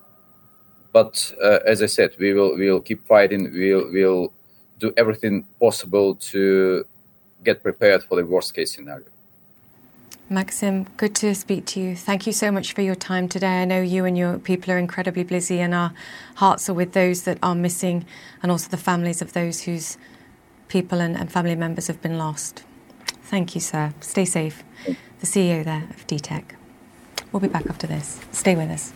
But 0.91 1.33
uh, 1.41 1.59
as 1.65 1.81
I 1.81 1.85
said, 1.87 2.15
we 2.19 2.33
will 2.33 2.55
we 2.55 2.71
will 2.71 2.81
keep 2.81 3.05
fighting. 3.07 3.51
We'll 3.53 3.91
we'll 3.91 4.33
do 4.79 4.93
everything 4.97 5.45
possible 5.59 6.15
to 6.15 6.85
get 7.43 7.63
prepared 7.63 8.03
for 8.03 8.15
the 8.15 8.25
worst 8.25 8.53
case 8.53 8.73
scenario. 8.73 9.05
Maxim, 10.29 10.85
good 10.95 11.13
to 11.15 11.35
speak 11.35 11.65
to 11.65 11.79
you. 11.79 11.95
Thank 11.95 12.25
you 12.25 12.31
so 12.31 12.51
much 12.51 12.73
for 12.73 12.81
your 12.81 12.95
time 12.95 13.27
today. 13.27 13.61
I 13.61 13.65
know 13.65 13.81
you 13.81 14.05
and 14.05 14.17
your 14.17 14.39
people 14.39 14.71
are 14.71 14.77
incredibly 14.77 15.23
busy, 15.23 15.59
and 15.59 15.73
our 15.73 15.93
hearts 16.35 16.69
are 16.69 16.73
with 16.73 16.93
those 16.93 17.23
that 17.23 17.37
are 17.43 17.55
missing 17.55 18.05
and 18.41 18.51
also 18.51 18.69
the 18.69 18.77
families 18.77 19.21
of 19.21 19.33
those 19.33 19.61
whose 19.63 19.97
people 20.69 21.01
and, 21.01 21.17
and 21.17 21.31
family 21.31 21.55
members 21.55 21.87
have 21.87 22.01
been 22.01 22.17
lost. 22.17 22.63
Thank 23.23 23.55
you, 23.55 23.61
sir. 23.61 23.93
Stay 23.99 24.25
safe 24.25 24.63
the 25.21 25.27
CEO 25.27 25.63
there 25.63 25.87
of 25.91 26.05
DTEK. 26.07 26.55
We'll 27.31 27.39
be 27.39 27.47
back 27.47 27.67
after 27.67 27.87
this. 27.87 28.19
Stay 28.31 28.55
with 28.55 28.69
us. 28.69 28.91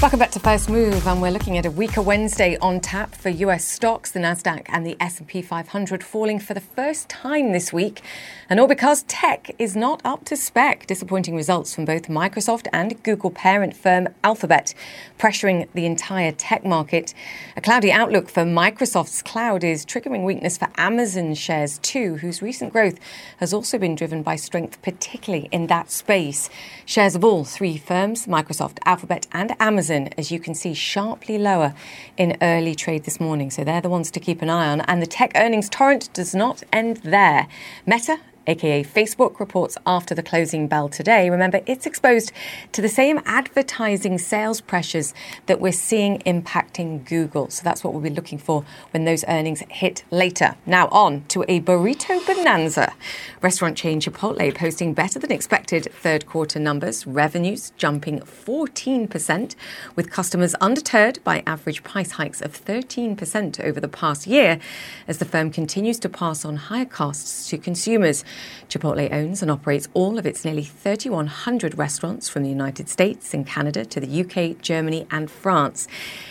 Welcome 0.00 0.20
back 0.20 0.30
to 0.30 0.38
First 0.38 0.70
Move, 0.70 1.08
and 1.08 1.20
we're 1.20 1.32
looking 1.32 1.58
at 1.58 1.66
a 1.66 1.72
weaker 1.72 2.00
Wednesday 2.00 2.56
on 2.58 2.78
tap 2.78 3.16
for 3.16 3.30
US 3.30 3.64
stocks, 3.64 4.12
the 4.12 4.20
Nasdaq 4.20 4.66
and 4.68 4.86
the 4.86 4.96
S&P 5.00 5.42
500 5.42 6.04
falling 6.04 6.38
for 6.38 6.54
the 6.54 6.60
first 6.60 7.08
time 7.08 7.50
this 7.50 7.72
week, 7.72 8.00
and 8.48 8.60
all 8.60 8.68
because 8.68 9.02
tech 9.02 9.50
is 9.58 9.74
not 9.74 10.00
up 10.04 10.24
to 10.26 10.36
spec. 10.36 10.86
Disappointing 10.86 11.34
results 11.34 11.74
from 11.74 11.84
both 11.84 12.06
Microsoft 12.06 12.68
and 12.72 13.02
Google 13.02 13.32
parent 13.32 13.74
firm 13.74 14.08
Alphabet, 14.22 14.72
pressuring 15.18 15.66
the 15.74 15.84
entire 15.84 16.30
tech 16.30 16.64
market. 16.64 17.12
A 17.56 17.60
cloudy 17.60 17.90
outlook 17.90 18.28
for 18.28 18.44
Microsoft's 18.44 19.20
cloud 19.20 19.64
is 19.64 19.84
triggering 19.84 20.22
weakness 20.22 20.56
for 20.56 20.68
Amazon 20.76 21.34
shares 21.34 21.78
too, 21.78 22.18
whose 22.18 22.40
recent 22.40 22.72
growth 22.72 23.00
has 23.38 23.52
also 23.52 23.78
been 23.78 23.96
driven 23.96 24.22
by 24.22 24.36
strength, 24.36 24.80
particularly 24.80 25.48
in 25.50 25.66
that 25.66 25.90
space. 25.90 26.48
Shares 26.86 27.16
of 27.16 27.24
all 27.24 27.42
three 27.42 27.76
firms, 27.76 28.26
Microsoft, 28.28 28.78
Alphabet, 28.84 29.26
and 29.32 29.56
Amazon 29.58 29.87
As 29.90 30.30
you 30.30 30.40
can 30.40 30.54
see, 30.54 30.74
sharply 30.74 31.38
lower 31.38 31.74
in 32.16 32.36
early 32.42 32.74
trade 32.74 33.04
this 33.04 33.20
morning. 33.20 33.50
So 33.50 33.64
they're 33.64 33.80
the 33.80 33.88
ones 33.88 34.10
to 34.12 34.20
keep 34.20 34.42
an 34.42 34.50
eye 34.50 34.68
on. 34.68 34.80
And 34.82 35.00
the 35.02 35.06
tech 35.06 35.32
earnings 35.34 35.68
torrent 35.68 36.12
does 36.12 36.34
not 36.34 36.62
end 36.72 36.98
there. 36.98 37.46
Meta 37.86 38.18
aka 38.48 38.82
Facebook, 38.82 39.38
reports 39.38 39.78
after 39.86 40.14
the 40.14 40.22
closing 40.22 40.66
bell 40.66 40.88
today. 40.88 41.30
Remember, 41.30 41.60
it's 41.66 41.86
exposed 41.86 42.32
to 42.72 42.82
the 42.82 42.88
same 42.88 43.20
advertising 43.24 44.18
sales 44.18 44.60
pressures 44.60 45.14
that 45.46 45.60
we're 45.60 45.72
seeing 45.72 46.18
impacting 46.20 47.04
Google. 47.04 47.50
So 47.50 47.62
that's 47.62 47.84
what 47.84 47.92
we'll 47.92 48.02
be 48.02 48.10
looking 48.10 48.38
for 48.38 48.64
when 48.92 49.04
those 49.04 49.24
earnings 49.28 49.62
hit 49.68 50.02
later. 50.10 50.56
Now, 50.66 50.88
on 50.88 51.24
to 51.28 51.44
a 51.46 51.60
burrito 51.60 52.26
bonanza. 52.26 52.94
Restaurant 53.42 53.76
chain 53.76 54.00
Chipotle 54.00 54.54
posting 54.54 54.94
better 54.94 55.18
than 55.18 55.30
expected 55.30 55.92
third 55.92 56.26
quarter 56.26 56.58
numbers, 56.58 57.06
revenues 57.06 57.72
jumping 57.76 58.20
14%, 58.20 59.54
with 59.94 60.10
customers 60.10 60.54
undeterred 60.54 61.22
by 61.22 61.42
average 61.46 61.82
price 61.82 62.12
hikes 62.12 62.40
of 62.40 62.52
13% 62.64 63.60
over 63.62 63.80
the 63.80 63.88
past 63.88 64.26
year 64.26 64.58
as 65.06 65.18
the 65.18 65.24
firm 65.24 65.50
continues 65.50 65.98
to 65.98 66.08
pass 66.08 66.44
on 66.44 66.56
higher 66.56 66.84
costs 66.84 67.48
to 67.50 67.58
consumers. 67.58 68.24
Chipotle 68.68 69.12
owns 69.12 69.42
and 69.42 69.50
operates 69.50 69.88
all 69.94 70.18
of 70.18 70.26
its 70.26 70.44
nearly 70.44 70.64
3,100 70.64 71.76
restaurants 71.78 72.28
from 72.28 72.42
the 72.42 72.48
United 72.48 72.88
States 72.88 73.32
and 73.32 73.46
Canada 73.46 73.84
to 73.84 74.00
the 74.00 74.20
UK, 74.22 74.60
Germany, 74.60 75.06
and 75.10 75.30
France. 75.30 75.88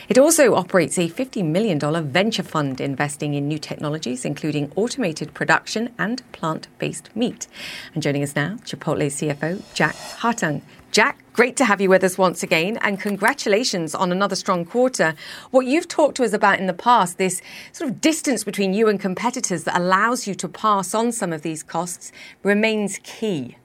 It 0.09 0.17
also 0.17 0.55
operates 0.55 0.97
a 0.97 1.09
$50 1.09 1.43
million 1.45 1.79
venture 2.09 2.43
fund 2.43 2.79
investing 2.79 3.33
in 3.33 3.47
new 3.47 3.57
technologies, 3.57 4.25
including 4.25 4.71
automated 4.75 5.33
production 5.33 5.93
and 5.97 6.21
plant 6.31 6.67
based 6.77 7.15
meat. 7.15 7.47
And 7.93 8.03
joining 8.03 8.23
us 8.23 8.35
now, 8.35 8.57
Chipotle 8.65 9.07
CFO 9.07 9.61
Jack 9.73 9.95
Hartung. 9.95 10.61
Jack, 10.97 11.19
great 11.33 11.55
to 11.57 11.65
have 11.65 11.79
you 11.79 11.89
with 11.89 12.03
us 12.03 12.17
once 12.17 12.41
again, 12.41 12.79
and 12.81 12.99
congratulations 12.99 13.93
on 13.93 14.11
another 14.11 14.35
strong 14.35 14.65
quarter. 14.65 15.13
What 15.51 15.67
you've 15.67 15.87
talked 15.87 16.17
to 16.17 16.23
us 16.23 16.33
about 16.33 16.59
in 16.59 16.65
the 16.65 16.73
past, 16.73 17.19
this 17.19 17.39
sort 17.71 17.91
of 17.91 18.01
distance 18.01 18.43
between 18.43 18.73
you 18.73 18.87
and 18.87 18.99
competitors 18.99 19.65
that 19.65 19.77
allows 19.77 20.25
you 20.25 20.33
to 20.33 20.47
pass 20.49 20.95
on 20.95 21.11
some 21.11 21.31
of 21.31 21.43
these 21.43 21.61
costs, 21.61 22.11
remains 22.41 22.99
key. 23.03 23.57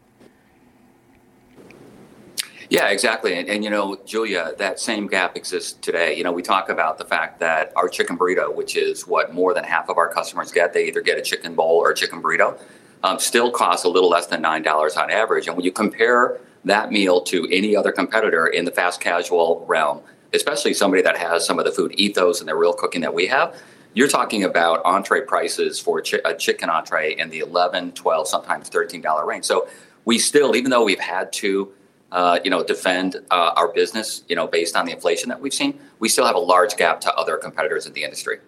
Yeah, 2.69 2.89
exactly. 2.89 3.33
And, 3.39 3.49
and, 3.49 3.65
you 3.65 3.71
know, 3.71 3.97
Julia, 4.05 4.53
that 4.59 4.79
same 4.79 5.07
gap 5.07 5.35
exists 5.35 5.73
today. 5.73 6.15
You 6.15 6.25
know, 6.25 6.33
we 6.33 6.43
talk 6.43 6.69
about 6.69 6.99
the 6.99 7.07
fact 7.07 7.41
that 7.41 7.73
our 7.77 7.89
chicken 7.89 8.19
burrito, 8.19 8.55
which 8.55 8.77
is 8.77 9.07
what 9.07 9.33
more 9.33 9.55
than 9.55 9.65
half 9.65 9.89
of 9.89 9.97
our 9.97 10.13
customers 10.13 10.53
get, 10.53 10.75
they 10.75 10.87
either 10.87 11.01
get 11.01 11.17
a 11.17 11.23
chicken 11.23 11.55
bowl 11.55 11.79
or 11.79 11.93
a 11.93 11.95
chicken 11.95 12.23
burrito, 12.23 12.61
um, 13.03 13.19
still 13.19 13.51
costs 13.51 13.87
a 13.87 13.89
little 13.89 14.11
less 14.11 14.27
than 14.27 14.43
$9 14.43 14.97
on 14.99 15.11
average. 15.11 15.47
And 15.47 15.57
when 15.57 15.65
you 15.65 15.73
compare 15.73 16.39
that 16.65 16.93
meal 16.93 17.21
to 17.23 17.49
any 17.51 17.75
other 17.75 17.93
competitor 17.93 18.47
in 18.47 18.65
the 18.65 18.71
fast 18.71 19.01
casual 19.01 19.65
realm, 19.67 20.01
especially 20.33 20.75
somebody 20.75 21.03
that 21.03 21.17
has 21.17 21.45
some 21.45 21.59
of 21.59 21.65
the 21.65 21.73
food 21.73 21.93
ethos 21.97 22.41
and 22.41 22.49
the 22.49 22.55
real 22.55 22.73
cooking 22.73 23.01
that 23.01 23.15
we 23.15 23.27
have, 23.27 23.57
you're 23.95 24.09
talking 24.09 24.45
about 24.45 24.83
entree 24.85 25.21
prices 25.23 25.79
for 25.79 26.03
a 26.25 26.35
chicken 26.35 26.71
entree 26.71 27.15
in 27.15 27.29
the 27.31 27.41
11 27.41 27.93
12 27.93 28.29
sometimes 28.29 28.71
$13 28.71 29.27
range. 29.27 29.45
So 29.45 29.69
we 30.05 30.19
still, 30.19 30.57
even 30.57 30.71
though 30.71 30.85
we've 30.85 30.99
had 30.99 31.33
to 31.35 31.73
uh, 32.13 32.39
you 32.45 32.51
know, 32.51 32.63
defend 32.63 33.17
uh, 33.31 33.53
our 33.57 33.73
business, 33.73 34.23
you 34.29 34.37
know, 34.37 34.47
based 34.47 34.77
on 34.77 34.85
the 34.85 34.93
inflation 34.93 35.31
that 35.31 35.41
we've 35.41 35.55
seen, 35.55 35.81
we 35.99 36.11
still 36.11 36.27
have 36.27 36.37
a 36.37 36.39
large 36.39 36.77
gap 36.77 37.01
to 37.01 37.15
other 37.15 37.39
competitors 37.39 37.87
in 37.87 37.93
the 37.95 38.05
industry. 38.05 38.39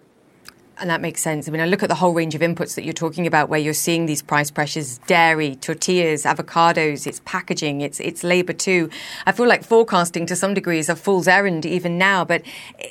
And 0.77 0.89
that 0.89 0.99
makes 0.99 1.21
sense. 1.21 1.47
I 1.47 1.51
mean, 1.51 1.61
I 1.61 1.67
look 1.67 1.83
at 1.83 1.89
the 1.89 1.95
whole 1.95 2.13
range 2.13 2.35
of 2.35 2.41
inputs 2.41 2.75
that 2.75 2.83
you're 2.83 2.93
talking 2.93 3.25
about 3.25 3.47
where 3.47 3.59
you're 3.59 3.73
seeing 3.73 4.07
these 4.07 4.21
price 4.21 4.51
pressures 4.51 4.97
dairy, 5.07 5.55
tortillas, 5.55 6.23
avocados, 6.23 7.07
it's 7.07 7.21
packaging, 7.23 7.79
it's, 7.79 8.01
it's 8.01 8.25
labor 8.25 8.51
too. 8.51 8.89
I 9.25 9.31
feel 9.31 9.47
like 9.47 9.63
forecasting 9.63 10.25
to 10.25 10.35
some 10.35 10.53
degree 10.53 10.79
is 10.79 10.89
a 10.89 10.95
fool's 10.97 11.29
errand 11.29 11.65
even 11.65 11.97
now. 11.97 12.25
But 12.25 12.41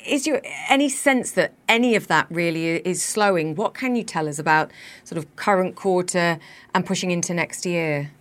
is 0.03 0.25
there 0.25 0.41
any 0.67 0.89
sense 0.89 1.31
that 1.33 1.53
any 1.69 1.95
of 1.95 2.07
that 2.07 2.25
really 2.31 2.77
is 2.77 3.03
slowing? 3.03 3.53
What 3.53 3.75
can 3.75 3.95
you 3.95 4.03
tell 4.03 4.27
us 4.27 4.39
about 4.39 4.71
sort 5.03 5.19
of 5.19 5.35
current 5.35 5.75
quarter 5.75 6.39
and 6.73 6.85
pushing 6.85 7.11
into 7.11 7.35
next 7.35 7.67
year? 7.67 8.11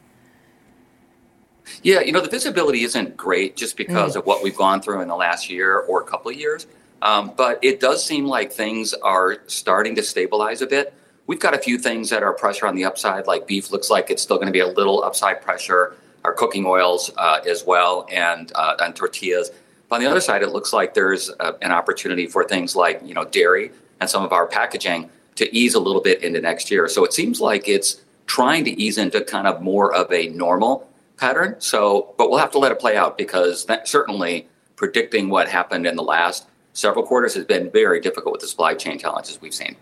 Yeah, 1.83 2.01
you 2.01 2.13
know, 2.13 2.21
the 2.21 2.29
visibility 2.29 2.83
isn't 2.85 3.17
great 3.17 3.57
just 3.57 3.79
because 3.79 4.15
mm. 4.15 4.19
of 4.19 4.27
what 4.27 4.43
we've 4.43 4.57
gone 4.57 4.83
through 4.83 5.01
in 5.01 5.09
the 5.09 5.17
last 5.17 5.49
year 5.49 5.79
or 5.79 6.03
a 6.03 6.05
couple 6.05 6.31
of 6.31 6.37
years. 6.37 6.67
Um, 7.05 7.33
but 7.37 7.59
it 7.63 7.81
does 7.81 8.05
seem 8.05 8.27
like 8.27 8.51
things 8.51 8.95
are 8.95 9.37
starting 9.47 9.95
to 9.97 10.03
stabilize 10.03 10.63
a 10.63 10.67
bit. 10.67 10.95
we've 11.27 11.41
got 11.41 11.55
a 11.55 11.59
few 11.59 11.79
things 11.79 12.11
that 12.11 12.23
are 12.23 12.35
pressure 12.35 12.67
on 12.67 12.75
the 12.75 12.85
upside, 12.85 13.27
like 13.27 13.47
beef 13.47 13.71
looks 13.71 13.89
like 13.89 14.11
it's 14.11 14.23
still 14.23 14.37
going 14.37 14.47
to 14.47 14.53
be 14.53 14.61
a 14.61 14.67
little 14.67 15.03
upside 15.05 15.41
pressure. 15.41 15.97
Our 16.25 16.33
cooking 16.33 16.65
oils 16.67 17.11
uh, 17.19 17.41
as 17.47 17.65
well, 17.67 18.07
and 18.11 18.51
uh, 18.55 18.77
and 18.81 18.97
tortillas. 18.97 19.51
But 19.89 19.97
on 19.97 20.03
the 20.03 20.11
other 20.11 20.23
side, 20.23 20.43
it 20.43 20.49
looks 20.49 20.73
like 20.73 20.95
there's 20.95 21.31
uh, 21.39 21.53
an 21.61 21.71
opportunity 21.71 22.27
for 22.27 22.45
things 22.45 22.75
like 22.75 23.03
you 23.05 23.13
know 23.13 23.27
dairy 23.27 23.71
and 24.01 24.09
some 24.09 24.25
of 24.25 24.33
our 24.33 24.47
packaging 24.47 25.11
to 25.37 25.55
ease 25.55 25.75
a 25.75 25.81
little 25.81 26.01
bit 26.01 26.23
into 26.23 26.41
next 26.41 26.71
year. 26.71 26.89
So 26.89 27.05
it 27.05 27.13
seems 27.13 27.41
like 27.41 27.69
it's 27.69 28.01
trying 28.27 28.65
to 28.65 28.71
ease 28.81 28.97
into 28.97 29.21
kind 29.23 29.47
of 29.47 29.61
more 29.61 29.95
of 29.95 30.11
a 30.11 30.29
normal 30.29 30.89
pattern. 31.19 31.57
So, 31.59 32.15
but 32.17 32.31
we'll 32.31 32.39
have 32.39 32.53
to 32.53 32.59
let 32.59 32.73
it 32.73 32.81
play 32.81 32.97
out 32.97 33.19
because 33.19 33.67
certainly 33.85 34.49
predicting 34.77 35.29
what 35.29 35.49
happened 35.49 35.87
in 35.87 35.97
the 35.97 36.03
last 36.03 36.47
several 36.75 37.07
quarters 37.07 37.35
has 37.35 37.47
been 37.47 37.71
very 37.71 38.01
difficult 38.01 38.33
with 38.33 38.43
the 38.43 38.49
supply 38.49 38.75
chain 38.75 38.99
challenges 38.99 39.41
we've 39.41 39.55
seen. 39.55 39.77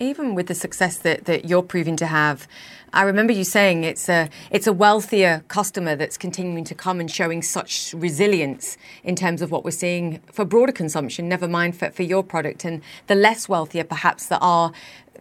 Even 0.00 0.34
with 0.34 0.46
the 0.46 0.54
success 0.54 0.96
that, 0.98 1.26
that 1.26 1.44
you're 1.44 1.62
proving 1.62 1.94
to 1.96 2.06
have, 2.06 2.48
I 2.92 3.02
remember 3.02 3.32
you 3.32 3.44
saying 3.44 3.84
it's 3.84 4.08
a 4.08 4.28
it's 4.50 4.66
a 4.66 4.72
wealthier 4.72 5.44
customer 5.48 5.94
that's 5.94 6.16
continuing 6.16 6.64
to 6.64 6.74
come 6.74 6.98
and 6.98 7.08
showing 7.10 7.42
such 7.42 7.94
resilience 7.96 8.76
in 9.04 9.14
terms 9.14 9.42
of 9.42 9.50
what 9.50 9.62
we're 9.62 9.70
seeing 9.70 10.20
for 10.32 10.44
broader 10.44 10.72
consumption, 10.72 11.28
never 11.28 11.46
mind 11.46 11.76
for, 11.76 11.90
for 11.90 12.02
your 12.02 12.24
product, 12.24 12.64
and 12.64 12.82
the 13.06 13.14
less 13.14 13.48
wealthier 13.48 13.84
perhaps 13.84 14.26
that 14.26 14.40
are 14.40 14.72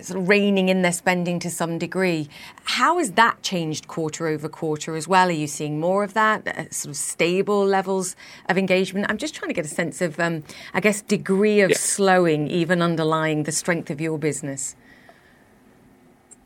sort 0.01 0.19
of 0.19 0.29
reining 0.29 0.69
in 0.69 0.81
their 0.81 0.91
spending 0.91 1.39
to 1.39 1.49
some 1.49 1.77
degree. 1.77 2.29
How 2.63 2.97
has 2.97 3.11
that 3.11 3.41
changed 3.43 3.87
quarter 3.87 4.27
over 4.27 4.47
quarter 4.47 4.95
as 4.95 5.07
well? 5.07 5.27
Are 5.27 5.31
you 5.31 5.47
seeing 5.47 5.79
more 5.79 6.03
of 6.03 6.13
that, 6.13 6.47
uh, 6.47 6.69
sort 6.71 6.91
of 6.91 6.97
stable 6.97 7.65
levels 7.65 8.15
of 8.47 8.57
engagement? 8.57 9.07
I'm 9.09 9.17
just 9.17 9.35
trying 9.35 9.49
to 9.49 9.53
get 9.53 9.65
a 9.65 9.69
sense 9.69 10.01
of, 10.01 10.19
um, 10.19 10.43
I 10.73 10.79
guess, 10.79 11.01
degree 11.01 11.61
of 11.61 11.73
slowing, 11.75 12.47
even 12.47 12.81
underlying 12.81 13.43
the 13.43 13.51
strength 13.51 13.89
of 13.89 13.99
your 13.99 14.17
business. 14.17 14.75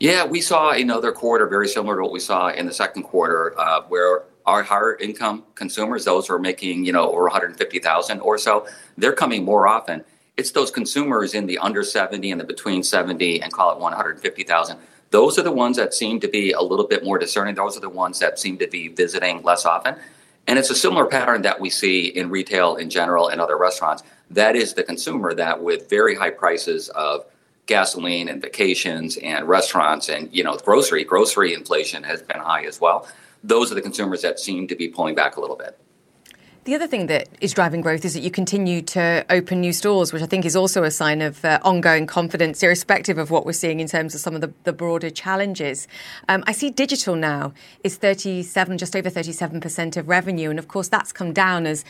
Yeah, 0.00 0.26
we 0.26 0.40
saw 0.40 0.72
another 0.72 1.12
quarter 1.12 1.46
very 1.46 1.68
similar 1.68 1.96
to 1.96 2.02
what 2.02 2.12
we 2.12 2.20
saw 2.20 2.48
in 2.48 2.66
the 2.66 2.74
second 2.74 3.04
quarter, 3.04 3.58
uh, 3.58 3.82
where 3.88 4.24
our 4.44 4.62
higher 4.62 4.96
income 4.96 5.44
consumers, 5.54 6.04
those 6.04 6.26
who 6.26 6.34
are 6.34 6.38
making 6.38 6.84
you 6.84 6.92
know 6.92 7.08
over 7.08 7.22
150,000 7.22 8.20
or 8.20 8.36
so, 8.36 8.66
they're 8.98 9.14
coming 9.14 9.44
more 9.44 9.66
often 9.66 10.04
it's 10.36 10.50
those 10.50 10.70
consumers 10.70 11.34
in 11.34 11.46
the 11.46 11.58
under 11.58 11.82
70 11.82 12.30
and 12.30 12.40
the 12.40 12.44
between 12.44 12.82
70 12.82 13.42
and 13.42 13.52
call 13.52 13.72
it 13.72 13.78
150,000. 13.78 14.78
Those 15.10 15.38
are 15.38 15.42
the 15.42 15.52
ones 15.52 15.76
that 15.76 15.94
seem 15.94 16.18
to 16.20 16.28
be 16.28 16.52
a 16.52 16.60
little 16.60 16.86
bit 16.86 17.04
more 17.04 17.18
discerning. 17.18 17.54
Those 17.54 17.76
are 17.76 17.80
the 17.80 17.88
ones 17.88 18.18
that 18.18 18.38
seem 18.38 18.58
to 18.58 18.66
be 18.66 18.88
visiting 18.88 19.42
less 19.42 19.64
often. 19.64 19.96
And 20.46 20.58
it's 20.58 20.70
a 20.70 20.74
similar 20.74 21.06
pattern 21.06 21.42
that 21.42 21.60
we 21.60 21.70
see 21.70 22.06
in 22.06 22.30
retail 22.30 22.76
in 22.76 22.90
general 22.90 23.28
and 23.28 23.40
other 23.40 23.56
restaurants. 23.56 24.02
That 24.30 24.56
is 24.56 24.74
the 24.74 24.82
consumer 24.82 25.32
that 25.34 25.62
with 25.62 25.88
very 25.88 26.16
high 26.16 26.30
prices 26.30 26.88
of 26.90 27.24
gasoline 27.66 28.28
and 28.28 28.42
vacations 28.42 29.16
and 29.18 29.48
restaurants 29.48 30.10
and 30.10 30.28
you 30.34 30.44
know 30.44 30.54
grocery 30.58 31.02
grocery 31.02 31.54
inflation 31.54 32.02
has 32.02 32.20
been 32.20 32.38
high 32.38 32.64
as 32.64 32.80
well. 32.80 33.08
Those 33.42 33.70
are 33.70 33.74
the 33.74 33.82
consumers 33.82 34.20
that 34.22 34.38
seem 34.38 34.66
to 34.68 34.76
be 34.76 34.88
pulling 34.88 35.14
back 35.14 35.36
a 35.36 35.40
little 35.40 35.56
bit. 35.56 35.78
The 36.64 36.74
other 36.74 36.86
thing 36.86 37.08
that 37.08 37.28
is 37.42 37.52
driving 37.52 37.82
growth 37.82 38.06
is 38.06 38.14
that 38.14 38.20
you 38.20 38.30
continue 38.30 38.80
to 38.80 39.26
open 39.28 39.60
new 39.60 39.74
stores, 39.74 40.14
which 40.14 40.22
I 40.22 40.26
think 40.26 40.46
is 40.46 40.56
also 40.56 40.82
a 40.82 40.90
sign 40.90 41.20
of 41.20 41.44
uh, 41.44 41.58
ongoing 41.60 42.06
confidence, 42.06 42.62
irrespective 42.62 43.18
of 43.18 43.30
what 43.30 43.44
we're 43.44 43.52
seeing 43.52 43.80
in 43.80 43.86
terms 43.86 44.14
of 44.14 44.22
some 44.22 44.34
of 44.34 44.40
the, 44.40 44.50
the 44.62 44.72
broader 44.72 45.10
challenges. 45.10 45.86
Um, 46.26 46.42
I 46.46 46.52
see 46.52 46.70
digital 46.70 47.16
now 47.16 47.52
is 47.82 47.96
37, 47.96 48.78
just 48.78 48.96
over 48.96 49.10
37% 49.10 49.98
of 49.98 50.08
revenue. 50.08 50.48
And 50.48 50.58
of 50.58 50.68
course, 50.68 50.88
that's 50.88 51.12
come 51.12 51.34
down 51.34 51.66
as 51.66 51.84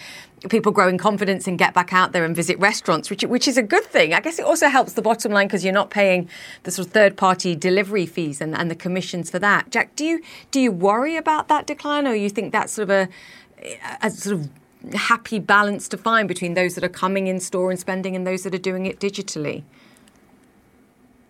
people 0.49 0.73
grow 0.73 0.89
in 0.89 0.99
confidence 0.99 1.47
and 1.47 1.57
get 1.57 1.73
back 1.73 1.93
out 1.93 2.11
there 2.11 2.25
and 2.25 2.35
visit 2.35 2.59
restaurants, 2.59 3.11
which, 3.11 3.23
which 3.23 3.47
is 3.47 3.57
a 3.57 3.63
good 3.63 3.85
thing. 3.85 4.13
I 4.13 4.19
guess 4.19 4.41
it 4.41 4.45
also 4.45 4.67
helps 4.67 4.95
the 4.95 5.03
bottom 5.03 5.31
line 5.31 5.47
because 5.47 5.63
you're 5.63 5.73
not 5.73 5.91
paying 5.91 6.29
the 6.65 6.73
sort 6.73 6.89
of 6.89 6.93
third 6.93 7.17
party 7.17 7.55
delivery 7.55 8.07
fees 8.07 8.41
and, 8.41 8.57
and 8.57 8.69
the 8.69 8.75
commissions 8.75 9.31
for 9.31 9.39
that. 9.39 9.71
Jack, 9.71 9.95
do 9.95 10.05
you, 10.05 10.21
do 10.51 10.59
you 10.59 10.73
worry 10.73 11.15
about 11.15 11.47
that 11.47 11.65
decline 11.65 12.09
or 12.09 12.15
you 12.17 12.29
think 12.29 12.51
that's 12.51 12.73
sort 12.73 12.91
of 12.91 13.09
a, 13.63 13.79
a 14.03 14.11
sort 14.11 14.41
of 14.41 14.51
happy 14.93 15.39
balance 15.39 15.89
to 15.89 15.97
find 15.97 16.29
between 16.29 16.55
those 16.55 16.75
that 16.75 16.85
are 16.85 16.89
coming 16.89 17.27
in 17.27 17.41
store 17.41 17.71
and 17.71 17.81
spending 17.81 18.15
and 18.15 18.27
those 18.27 18.43
that 18.43 18.55
are 18.55 18.59
doing 18.59 18.87
it 18.87 19.01
digitally? 19.01 19.63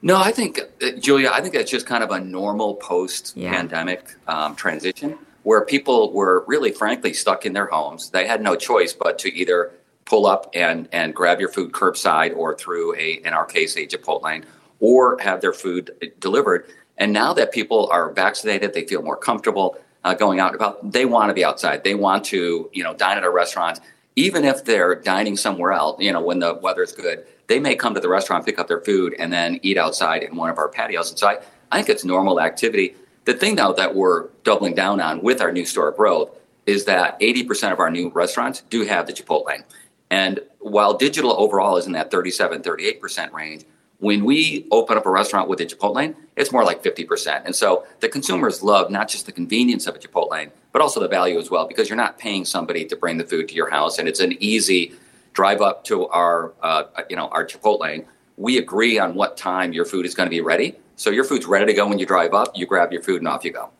No, 0.03 0.19
I 0.19 0.33
think, 0.33 0.61
uh, 0.83 0.90
Julia, 1.01 1.31
I 1.33 1.40
think 1.40 1.55
that's 1.55 1.71
just 1.71 1.87
kind 1.87 2.05
of 2.05 2.11
a 2.11 2.21
normal 2.21 2.75
post 2.75 3.35
pandemic 3.37 4.14
yeah. 4.29 4.45
um, 4.45 4.55
transition 4.55 5.17
where 5.45 5.64
people 5.64 6.12
were 6.12 6.45
really, 6.47 6.73
frankly, 6.73 7.12
stuck 7.12 7.47
in 7.47 7.53
their 7.53 7.67
homes. 7.67 8.11
They 8.11 8.27
had 8.27 8.43
no 8.43 8.57
choice 8.57 8.93
but 8.93 9.19
to 9.21 9.35
either 9.35 9.73
pull 10.05 10.27
up 10.27 10.51
and, 10.55 10.88
and 10.93 11.14
grab 11.14 11.40
your 11.40 11.49
food 11.49 11.73
curbside 11.73 12.37
or 12.37 12.55
through 12.55 12.95
a, 12.97 13.21
in 13.25 13.33
our 13.33 13.47
case, 13.47 13.77
a 13.77 13.87
Chipotlane, 13.87 14.45
or 14.81 15.19
have 15.21 15.40
their 15.40 15.53
food 15.53 16.12
delivered. 16.19 16.67
And 16.99 17.12
now 17.12 17.33
that 17.35 17.53
people 17.53 17.88
are 17.90 18.12
vaccinated, 18.12 18.75
they 18.75 18.87
feel 18.87 19.03
more 19.03 19.17
comfortable 19.17 19.79
uh, 20.05 20.14
going 20.14 20.40
out 20.40 20.55
about. 20.55 20.93
They 20.93 21.05
want 21.05 21.31
to 21.31 21.35
be 21.35 21.45
outside. 21.45 21.85
They 21.85 21.95
want 21.95 22.25
to, 22.27 22.71
you 22.73 22.85
know, 22.85 22.95
dine 22.95 23.17
at 23.17 23.25
a 23.25 23.31
restaurant, 23.31 23.81
even 24.17 24.45
if 24.45 24.64
they're 24.64 24.95
dining 24.95 25.37
somewhere 25.37 25.73
else. 25.73 26.01
You 26.01 26.12
know, 26.12 26.21
when 26.21 26.38
the 26.38 26.55
weather's 26.55 26.93
good, 26.93 27.27
they 27.47 27.59
may 27.59 27.75
come 27.75 27.95
to 27.95 28.01
the 28.01 28.09
restaurant, 28.09 28.47
pick 28.47 28.59
up 28.59 28.69
their 28.69 28.81
food, 28.81 29.14
and 29.19 29.33
then 29.33 29.59
eat 29.62 29.77
outside 29.77 30.23
in 30.23 30.37
one 30.37 30.51
of 30.51 30.59
our 30.59 30.69
patios. 30.69 31.11
And 31.11 31.19
so 31.19 31.29
I, 31.29 31.38
I 31.73 31.77
think 31.77 31.88
it's 31.88 32.05
normal 32.05 32.40
activity. 32.40 32.95
The 33.25 33.35
thing, 33.35 33.57
though, 33.57 33.73
that 33.73 33.95
we're 33.95 34.29
doubling 34.45 34.75
down 34.75 35.01
on 35.01 35.23
with 35.23 35.40
our 35.40 35.51
new 35.51 35.64
store 35.64 35.90
growth 35.90 36.31
is 36.67 36.85
that 36.85 37.19
80% 37.21 37.73
of 37.73 37.81
our 37.81 37.90
new 37.90 38.11
restaurants 38.11 38.62
do 38.71 38.85
have 38.85 39.07
the 39.07 39.12
Chipotle. 39.12 39.62
And 40.11 40.40
while 40.61 40.97
digital 40.97 41.33
overall 41.38 41.77
is 41.77 41.87
in 41.87 41.93
that 41.93 42.11
37, 42.11 42.62
38% 42.62 43.33
range, 43.33 43.64
when 44.05 44.25
we 44.25 44.67
open 44.71 44.99
up 44.99 45.07
a 45.07 45.11
restaurant 45.11 45.49
with 45.49 45.61
a 45.61 45.64
Chipotlane, 45.64 46.14
it's 46.37 46.53
more 46.53 46.62
like 46.62 46.83
50%. 46.83 47.43
And 47.47 47.57
so 47.57 47.87
the 48.01 48.09
consumers 48.09 48.62
love 48.62 48.90
not 48.90 49.09
just 49.09 49.25
the 49.25 49.33
convenience 49.33 49.87
of 49.87 49.97
a 49.97 49.99
Chipotlane, 49.99 50.51
but 50.73 50.83
also 50.83 51.01
the 51.01 51.09
value 51.09 51.38
as 51.38 51.51
well, 51.51 51.67
because 51.67 51.88
you're 51.88 51.97
not 51.97 52.19
paying 52.19 52.45
somebody 52.45 52.85
to 52.85 52.97
bring 52.97 53.17
the 53.17 53.25
food 53.25 53.49
to 53.49 53.55
your 53.55 53.71
house. 53.71 53.99
And 53.99 54.07
it's 54.07 54.21
an 54.21 54.35
easy 54.40 54.93
drive 55.33 55.62
up 55.62 55.85
to 55.85 56.07
our, 56.09 56.53
uh, 56.62 56.85
you 57.09 57.17
know, 57.17 57.29
our 57.29 57.47
Chipotlane. 57.47 58.05
We 58.37 58.59
agree 58.59 58.99
on 58.99 59.14
what 59.14 59.38
time 59.38 59.73
your 59.73 59.87
food 59.87 60.05
is 60.05 60.14
going 60.14 60.27
to 60.27 60.31
be 60.31 60.43
ready. 60.43 60.77
So 60.97 61.09
your 61.09 61.25
food's 61.25 61.47
ready 61.47 61.64
to 61.67 61.73
go 61.73 61.88
when 61.88 61.99
you 61.99 62.05
drive 62.05 62.35
up, 62.35 62.53
you 62.55 62.67
grab 62.67 62.93
your 62.93 63.03
food 63.03 63.23
and 63.23 63.29
off 63.29 63.43
you 63.43 63.53
go. 63.53 63.71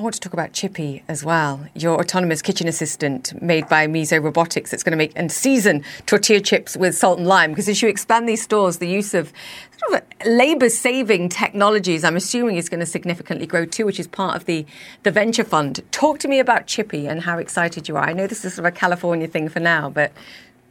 I 0.00 0.02
want 0.02 0.14
to 0.14 0.20
talk 0.20 0.32
about 0.32 0.54
Chippy 0.54 1.02
as 1.08 1.22
well, 1.22 1.66
your 1.74 2.00
autonomous 2.00 2.40
kitchen 2.40 2.66
assistant 2.66 3.34
made 3.42 3.68
by 3.68 3.86
Miso 3.86 4.22
Robotics 4.24 4.70
that's 4.70 4.82
going 4.82 4.92
to 4.92 4.96
make 4.96 5.12
and 5.14 5.30
season 5.30 5.84
tortilla 6.06 6.40
chips 6.40 6.74
with 6.74 6.96
salt 6.96 7.18
and 7.18 7.28
lime. 7.28 7.50
Because 7.50 7.68
as 7.68 7.82
you 7.82 7.88
expand 7.90 8.26
these 8.26 8.40
stores, 8.40 8.78
the 8.78 8.88
use 8.88 9.12
of 9.12 9.30
sort 9.76 10.00
of 10.00 10.26
labour 10.26 10.70
saving 10.70 11.28
technologies, 11.28 12.02
I'm 12.02 12.16
assuming, 12.16 12.56
is 12.56 12.70
going 12.70 12.80
to 12.80 12.86
significantly 12.86 13.46
grow 13.46 13.66
too, 13.66 13.84
which 13.84 14.00
is 14.00 14.06
part 14.06 14.36
of 14.36 14.46
the, 14.46 14.64
the 15.02 15.10
venture 15.10 15.44
fund. 15.44 15.82
Talk 15.92 16.18
to 16.20 16.28
me 16.28 16.38
about 16.38 16.66
Chippy 16.66 17.06
and 17.06 17.20
how 17.20 17.36
excited 17.36 17.86
you 17.86 17.98
are. 17.98 18.08
I 18.08 18.14
know 18.14 18.26
this 18.26 18.42
is 18.42 18.54
sort 18.54 18.66
of 18.66 18.72
a 18.72 18.74
California 18.74 19.28
thing 19.28 19.50
for 19.50 19.60
now, 19.60 19.90
but 19.90 20.12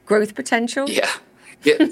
growth 0.07 0.33
potential? 0.33 0.89
Yeah. 0.89 1.07
Yeah. 1.61 1.85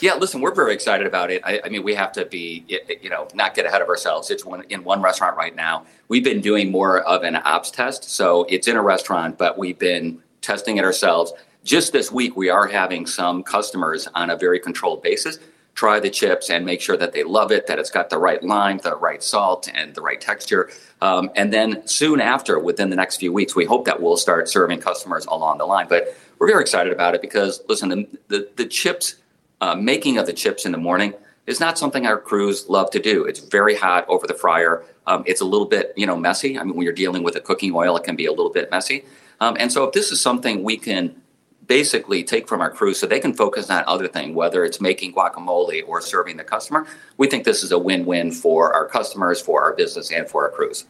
Yeah, 0.00 0.14
listen, 0.14 0.40
we're 0.40 0.54
very 0.54 0.72
excited 0.72 1.06
about 1.06 1.30
it. 1.30 1.42
I, 1.44 1.60
I, 1.64 1.68
mean, 1.68 1.82
we 1.82 1.94
have 1.94 2.12
to 2.12 2.24
be, 2.24 2.64
you 3.02 3.10
know, 3.10 3.28
not 3.34 3.54
get 3.54 3.66
ahead 3.66 3.82
of 3.82 3.88
ourselves. 3.88 4.30
It's 4.30 4.44
one, 4.44 4.64
in 4.70 4.84
one 4.84 5.02
restaurant 5.02 5.36
right 5.36 5.54
now. 5.54 5.84
We've 6.08 6.24
been 6.24 6.40
doing 6.40 6.70
more 6.70 7.00
of 7.00 7.22
an 7.22 7.36
ops 7.36 7.70
test. 7.70 8.04
So 8.04 8.44
it's 8.48 8.68
in 8.68 8.76
a 8.76 8.82
restaurant, 8.82 9.38
but 9.38 9.58
we've 9.58 9.78
been 9.78 10.22
testing 10.40 10.78
it 10.78 10.84
ourselves. 10.84 11.32
Just 11.64 11.92
this 11.92 12.10
week, 12.10 12.36
we 12.36 12.48
are 12.48 12.66
having 12.66 13.06
some 13.06 13.42
customers 13.42 14.08
on 14.14 14.30
a 14.30 14.36
very 14.36 14.58
controlled 14.58 15.02
basis 15.02 15.38
try 15.74 16.00
the 16.00 16.10
chips 16.10 16.50
and 16.50 16.66
make 16.66 16.80
sure 16.80 16.96
that 16.96 17.12
they 17.12 17.22
love 17.22 17.50
it, 17.52 17.66
that 17.66 17.78
it's 17.78 17.90
got 17.90 18.10
the 18.10 18.18
right 18.18 18.42
lime, 18.42 18.78
the 18.78 18.96
right 18.96 19.22
salt, 19.22 19.68
and 19.72 19.94
the 19.94 20.00
right 20.02 20.20
texture. 20.20 20.70
Um, 21.00 21.30
and 21.36 21.52
then 21.52 21.86
soon 21.86 22.20
after, 22.20 22.58
within 22.58 22.90
the 22.90 22.96
next 22.96 23.16
few 23.16 23.32
weeks, 23.32 23.56
we 23.56 23.64
hope 23.64 23.84
that 23.86 24.02
we'll 24.02 24.16
start 24.16 24.48
serving 24.48 24.80
customers 24.80 25.24
along 25.26 25.58
the 25.58 25.64
line. 25.64 25.86
But 25.88 26.16
we're 26.38 26.48
very 26.48 26.60
excited 26.60 26.92
about 26.92 27.14
it 27.14 27.22
because, 27.22 27.62
listen, 27.68 27.88
the, 27.88 28.08
the, 28.28 28.48
the 28.56 28.66
chips 28.66 29.14
uh, 29.60 29.74
making 29.74 30.18
of 30.18 30.26
the 30.26 30.32
chips 30.32 30.64
in 30.64 30.72
the 30.72 30.78
morning 30.78 31.14
is 31.46 31.60
not 31.60 31.78
something 31.78 32.06
our 32.06 32.18
crews 32.18 32.68
love 32.68 32.90
to 32.90 32.98
do. 32.98 33.24
It's 33.24 33.40
very 33.40 33.74
hot 33.74 34.06
over 34.08 34.26
the 34.26 34.34
fryer. 34.34 34.84
Um, 35.06 35.24
it's 35.26 35.40
a 35.40 35.44
little 35.44 35.66
bit, 35.66 35.92
you 35.96 36.06
know, 36.06 36.16
messy. 36.16 36.58
I 36.58 36.64
mean, 36.64 36.76
when 36.76 36.84
you're 36.84 36.92
dealing 36.92 37.22
with 37.22 37.36
a 37.36 37.40
cooking 37.40 37.74
oil, 37.74 37.96
it 37.96 38.04
can 38.04 38.16
be 38.16 38.26
a 38.26 38.30
little 38.30 38.50
bit 38.52 38.70
messy. 38.70 39.04
Um, 39.40 39.56
and 39.58 39.72
so, 39.72 39.84
if 39.84 39.92
this 39.92 40.12
is 40.12 40.20
something 40.20 40.62
we 40.62 40.76
can 40.76 41.20
basically 41.66 42.24
take 42.24 42.48
from 42.48 42.60
our 42.60 42.70
crews 42.70 42.98
so 42.98 43.06
they 43.06 43.20
can 43.20 43.32
focus 43.32 43.70
on 43.70 43.84
other 43.86 44.08
things, 44.08 44.34
whether 44.34 44.64
it's 44.64 44.80
making 44.80 45.14
guacamole 45.14 45.86
or 45.86 46.00
serving 46.00 46.36
the 46.36 46.44
customer, 46.44 46.86
we 47.16 47.26
think 47.26 47.44
this 47.44 47.62
is 47.62 47.72
a 47.72 47.78
win-win 47.78 48.32
for 48.32 48.72
our 48.74 48.86
customers, 48.86 49.40
for 49.40 49.62
our 49.62 49.72
business, 49.74 50.10
and 50.12 50.28
for 50.28 50.44
our 50.44 50.50
crews. 50.50 50.84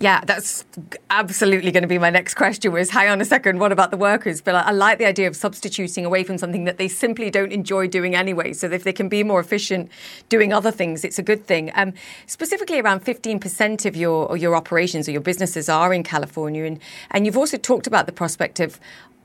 Yeah, 0.00 0.20
that's 0.24 0.64
absolutely 1.10 1.70
going 1.70 1.82
to 1.82 1.88
be 1.88 1.98
my 1.98 2.10
next 2.10 2.34
question 2.34 2.72
was, 2.72 2.90
hang 2.90 3.08
on 3.08 3.20
a 3.20 3.24
second, 3.24 3.60
what 3.60 3.70
about 3.70 3.92
the 3.92 3.96
workers? 3.96 4.40
But 4.40 4.56
I, 4.56 4.62
I, 4.62 4.70
like 4.72 4.98
the 4.98 5.04
idea 5.04 5.28
of 5.28 5.36
substituting 5.36 6.04
away 6.04 6.24
from 6.24 6.38
something 6.38 6.64
that 6.64 6.76
they 6.76 6.88
simply 6.88 7.30
don't 7.30 7.52
enjoy 7.52 7.86
doing 7.86 8.16
anyway. 8.16 8.52
So 8.52 8.68
if 8.68 8.82
they 8.82 8.92
can 8.92 9.08
be 9.08 9.22
more 9.22 9.38
efficient 9.38 9.90
doing 10.28 10.52
other 10.52 10.72
things, 10.72 11.04
it's 11.04 11.20
a 11.20 11.22
good 11.22 11.46
thing. 11.46 11.70
Um, 11.76 11.92
specifically 12.26 12.80
around 12.80 13.04
15% 13.04 13.86
of 13.86 13.94
your, 13.94 14.36
your 14.36 14.56
operations 14.56 15.08
or 15.08 15.12
your 15.12 15.20
businesses 15.20 15.68
are 15.68 15.92
in 15.94 16.02
California. 16.02 16.64
And, 16.64 16.80
and 17.12 17.24
you've 17.24 17.38
also 17.38 17.56
talked 17.56 17.86
about 17.86 18.06
the 18.06 18.12
prospect 18.12 18.58
of 18.58 18.80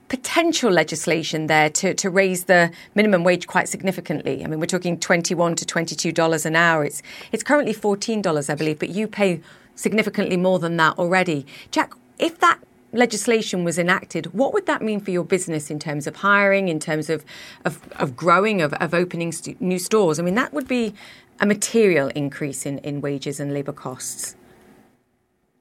potential 0.09 0.71
legislation 0.71 1.47
there 1.47 1.69
to, 1.69 1.93
to 1.95 2.09
raise 2.09 2.43
the 2.43 2.71
minimum 2.95 3.23
wage 3.23 3.47
quite 3.47 3.67
significantly. 3.67 4.43
I 4.43 4.47
mean, 4.47 4.59
we're 4.59 4.67
talking 4.67 4.99
21 4.99 5.55
to 5.55 5.65
$22 5.65 6.45
an 6.45 6.55
hour. 6.55 6.85
It's, 6.85 7.01
it's 7.31 7.43
currently 7.43 7.73
$14, 7.73 8.49
I 8.49 8.55
believe, 8.55 8.79
but 8.79 8.89
you 8.89 9.07
pay 9.07 9.41
significantly 9.77 10.35
more 10.35 10.59
than 10.59 10.75
that 10.77 10.97
already. 10.97 11.45
Jack, 11.71 11.93
if 12.19 12.39
that 12.39 12.59
legislation 12.91 13.63
was 13.63 13.77
enacted, 13.77 14.33
what 14.33 14.53
would 14.53 14.65
that 14.65 14.81
mean 14.81 14.99
for 14.99 15.11
your 15.11 15.23
business 15.23 15.69
in 15.69 15.79
terms 15.79 16.07
of 16.07 16.17
hiring, 16.17 16.67
in 16.67 16.79
terms 16.79 17.09
of, 17.09 17.23
of, 17.63 17.79
of 17.93 18.15
growing, 18.15 18.61
of, 18.61 18.73
of 18.73 18.93
opening 18.93 19.31
st- 19.31 19.61
new 19.61 19.79
stores? 19.79 20.19
I 20.19 20.23
mean, 20.23 20.35
that 20.35 20.53
would 20.53 20.67
be 20.67 20.93
a 21.39 21.45
material 21.45 22.09
increase 22.09 22.65
in, 22.65 22.79
in 22.79 22.99
wages 22.99 23.39
and 23.39 23.53
labour 23.53 23.73
costs. 23.73 24.35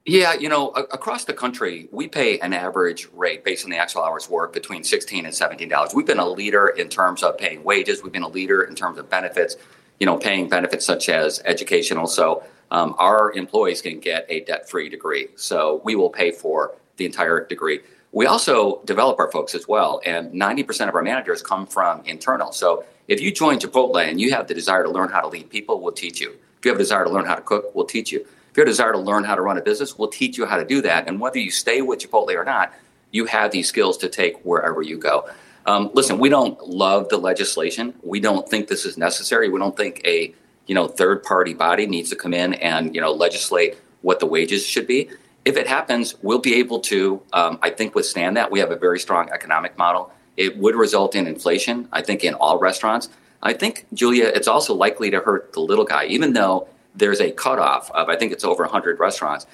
Yeah, 0.05 0.35
you 0.35 0.47
know, 0.47 0.69
across 0.69 1.25
the 1.25 1.33
country, 1.33 1.89
we 1.91 2.07
pay 2.07 2.39
an 2.39 2.53
average 2.53 3.09
rate 3.13 3.43
based 3.43 3.65
on 3.65 3.71
the 3.71 3.77
actual 3.77 4.03
hours 4.03 4.29
worked 4.29 4.53
between 4.53 4.85
16 4.85 5.25
and 5.25 5.35
17 5.35 5.67
dollars. 5.67 5.93
We've 5.93 6.05
been 6.05 6.17
a 6.17 6.29
leader 6.29 6.69
in 6.69 6.87
terms 6.87 7.23
of 7.23 7.37
paying 7.37 7.61
wages. 7.61 8.01
We've 8.01 8.13
been 8.13 8.23
a 8.23 8.29
leader 8.29 8.61
in 8.63 8.73
terms 8.73 8.97
of 8.99 9.09
benefits. 9.09 9.57
You 9.99 10.05
know, 10.05 10.17
paying 10.17 10.47
benefits 10.47 10.85
such 10.85 11.09
as 11.09 11.41
educational. 11.43 12.07
So 12.07 12.43
um, 12.71 12.95
our 12.97 13.31
employees 13.33 13.81
can 13.81 13.99
get 13.99 14.25
a 14.29 14.41
debt-free 14.41 14.89
degree. 14.89 15.27
So 15.35 15.81
we 15.83 15.95
will 15.95 16.09
pay 16.09 16.31
for 16.31 16.75
the 16.97 17.05
entire 17.05 17.45
degree. 17.45 17.81
We 18.11 18.25
also 18.25 18.81
develop 18.85 19.19
our 19.19 19.31
folks 19.31 19.53
as 19.53 19.67
well, 19.67 20.01
and 20.05 20.31
90% 20.31 20.89
of 20.89 20.95
our 20.95 21.03
managers 21.03 21.41
come 21.41 21.67
from 21.67 22.03
internal. 22.05 22.51
So 22.51 22.85
if 23.07 23.21
you 23.21 23.31
join 23.31 23.59
Chipotle 23.59 24.03
and 24.03 24.19
you 24.19 24.31
have 24.31 24.47
the 24.47 24.53
desire 24.53 24.83
to 24.83 24.89
learn 24.89 25.09
how 25.09 25.21
to 25.21 25.27
lead 25.27 25.49
people, 25.49 25.81
we'll 25.81 25.91
teach 25.91 26.19
you. 26.19 26.31
If 26.59 26.65
you 26.65 26.71
have 26.71 26.79
a 26.79 26.83
desire 26.83 27.03
to 27.03 27.09
learn 27.09 27.25
how 27.25 27.35
to 27.35 27.41
cook, 27.41 27.75
we'll 27.75 27.85
teach 27.85 28.11
you 28.11 28.21
If 28.21 28.57
you 28.57 28.61
have 28.61 28.67
a 28.67 28.71
desire 28.71 28.91
to 28.91 28.97
learn 28.97 29.23
how 29.23 29.35
to 29.35 29.41
run 29.41 29.57
a 29.57 29.61
business, 29.61 29.97
we'll 29.97 30.09
teach 30.09 30.37
you 30.37 30.45
how 30.45 30.57
to 30.57 30.65
do 30.65 30.81
that. 30.81 31.07
And 31.07 31.19
whether 31.19 31.37
you 31.37 31.51
stay 31.51 31.81
with 31.81 31.99
Chipotle 31.99 32.35
or 32.35 32.43
not, 32.43 32.73
you 33.11 33.25
have 33.25 33.51
these 33.51 33.67
skills 33.67 33.97
to 33.99 34.09
take 34.09 34.37
wherever 34.43 34.81
you 34.81 34.97
go. 34.97 35.29
Um, 35.65 35.91
listen, 35.93 36.17
we 36.17 36.29
don't 36.29 36.59
love 36.67 37.09
the 37.09 37.17
legislation. 37.17 37.93
We 38.01 38.19
don't 38.19 38.47
think 38.49 38.67
this 38.67 38.85
is 38.85 38.97
necessary. 38.97 39.49
We 39.49 39.59
don't 39.59 39.75
think 39.75 40.01
a 40.05 40.33
you 40.67 40.75
know 40.75 40.87
third 40.87 41.23
party 41.23 41.53
body 41.53 41.87
needs 41.87 42.09
to 42.09 42.15
come 42.15 42.33
in 42.33 42.53
and 42.55 42.93
you 42.93 43.01
know 43.01 43.11
legislate 43.11 43.77
what 44.01 44.19
the 44.19 44.25
wages 44.25 44.65
should 44.65 44.87
be. 44.87 45.09
If 45.45 45.55
it 45.55 45.67
happens, 45.67 46.15
we'll 46.21 46.39
be 46.39 46.55
able 46.55 46.81
to, 46.81 47.21
um, 47.31 47.57
I 47.61 47.69
think, 47.69 47.95
withstand 47.95 48.35
that. 48.35 48.51
We 48.51 48.59
have 48.59 48.69
a 48.69 48.75
very 48.75 48.99
strong 48.99 49.29
economic 49.31 49.77
model. 49.77 50.11
It 50.35 50.57
would 50.57 50.75
result 50.75 51.15
in 51.15 51.25
inflation, 51.25 51.87
I 51.91 52.01
think, 52.01 52.23
in 52.23 52.33
all 52.33 52.59
restaurants. 52.59 53.09
I 53.41 53.53
think, 53.53 53.85
Julia, 53.93 54.25
it's 54.25 54.47
also 54.47 54.73
likely 54.73 55.09
to 55.11 55.19
hurt 55.19 55.53
the 55.53 55.61
little 55.61 55.85
guy, 55.85 56.05
even 56.05 56.33
though 56.33 56.67
there's 56.95 57.21
a 57.21 57.31
cutoff 57.31 57.89
of, 57.91 58.09
I 58.09 58.17
think 58.17 58.31
it's 58.31 58.43
over 58.43 58.63
100 58.63 58.99
restaurants. 58.99 59.45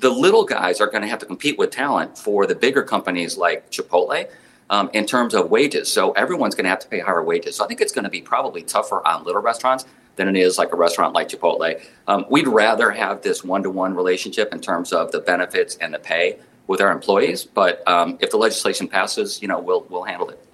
The 0.00 0.10
little 0.10 0.44
guys 0.44 0.80
are 0.80 0.86
going 0.86 1.02
to 1.02 1.08
have 1.08 1.18
to 1.20 1.26
compete 1.26 1.58
with 1.58 1.70
talent 1.70 2.18
for 2.18 2.46
the 2.46 2.54
bigger 2.54 2.82
companies 2.82 3.36
like 3.36 3.70
Chipotle 3.70 4.28
um, 4.70 4.90
in 4.92 5.06
terms 5.06 5.34
of 5.34 5.50
wages. 5.50 5.90
So 5.90 6.12
everyone's 6.12 6.54
going 6.54 6.64
to 6.64 6.70
have 6.70 6.80
to 6.80 6.88
pay 6.88 7.00
higher 7.00 7.22
wages. 7.22 7.56
So 7.56 7.64
I 7.64 7.68
think 7.68 7.80
it's 7.80 7.92
going 7.92 8.04
to 8.04 8.10
be 8.10 8.20
probably 8.20 8.62
tougher 8.62 9.06
on 9.06 9.24
little 9.24 9.42
restaurants 9.42 9.86
than 10.18 10.28
it 10.28 10.36
is 10.36 10.58
like 10.58 10.72
a 10.74 10.76
restaurant 10.76 11.14
like 11.14 11.30
Chipotle. 11.30 11.80
Um, 12.06 12.26
we'd 12.28 12.46
rather 12.46 12.90
have 12.90 13.22
this 13.22 13.42
one 13.42 13.62
to 13.62 13.70
one 13.70 13.94
relationship 13.94 14.52
in 14.52 14.60
terms 14.60 14.92
of 14.92 15.10
the 15.10 15.20
benefits 15.20 15.76
and 15.76 15.94
the 15.94 15.98
pay 15.98 16.38
with 16.66 16.82
our 16.82 16.92
employees. 16.92 17.44
But 17.44 17.82
um, 17.88 18.18
if 18.20 18.30
the 18.30 18.36
legislation 18.36 18.86
passes, 18.86 19.40
you 19.40 19.48
know, 19.48 19.58
we'll, 19.58 19.86
we'll 19.88 20.04
handle 20.04 20.28
it. 20.28 20.44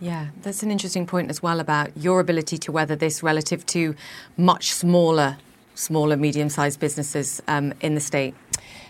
Yeah, 0.00 0.30
that's 0.42 0.64
an 0.64 0.72
interesting 0.72 1.06
point 1.06 1.30
as 1.30 1.40
well 1.40 1.60
about 1.60 1.96
your 1.96 2.18
ability 2.18 2.58
to 2.58 2.72
weather 2.72 2.96
this 2.96 3.22
relative 3.22 3.64
to 3.66 3.94
much 4.36 4.72
smaller 4.72 5.36
smaller, 5.74 6.16
medium 6.16 6.48
sized 6.48 6.80
businesses 6.80 7.42
um, 7.48 7.72
in 7.80 7.94
the 7.94 8.00
state. 8.00 8.34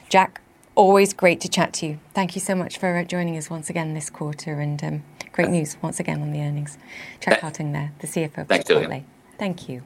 Jack, 0.09 0.41
always 0.75 1.12
great 1.12 1.41
to 1.41 1.49
chat 1.49 1.73
to 1.75 1.87
you. 1.87 2.01
Thank 2.14 2.35
you 2.35 2.41
so 2.41 2.55
much 2.55 2.79
for 2.79 2.97
uh, 2.97 3.05
joining 3.05 3.37
us 3.37 3.51
once 3.51 3.70
again 3.70 3.95
this 3.95 4.11
quarter 4.11 4.61
and 4.61 4.83
um, 4.83 5.03
great 5.33 5.49
news 5.49 5.77
once 5.83 6.01
again 6.01 6.20
on 6.23 6.33
the 6.33 6.41
earnings. 6.41 6.79
Jack 7.20 7.41
Hartung 7.41 7.73
there, 7.73 7.93
the 8.01 8.07
CFO 8.07 8.39
of 8.39 8.49
Thanks, 8.49 8.68
Chipotle. 8.68 9.05
Thank 9.39 9.68
you. 9.68 9.83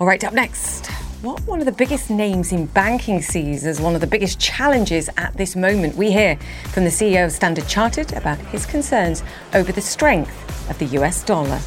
All 0.00 0.06
right, 0.06 0.22
up 0.22 0.32
next, 0.32 0.86
what 1.22 1.40
one 1.40 1.58
of 1.58 1.66
the 1.66 1.72
biggest 1.72 2.08
names 2.08 2.52
in 2.52 2.66
banking 2.66 3.20
sees 3.20 3.66
as 3.66 3.80
one 3.80 3.96
of 3.96 4.00
the 4.00 4.06
biggest 4.06 4.38
challenges 4.38 5.10
at 5.16 5.36
this 5.36 5.56
moment? 5.56 5.96
We 5.96 6.12
hear 6.12 6.36
from 6.72 6.84
the 6.84 6.90
CEO 6.90 7.24
of 7.24 7.32
Standard 7.32 7.66
Chartered 7.66 8.12
about 8.12 8.38
his 8.38 8.64
concerns 8.64 9.24
over 9.54 9.72
the 9.72 9.80
strength 9.80 10.70
of 10.70 10.78
the 10.78 10.86
US 11.00 11.24
dollar. 11.24 11.58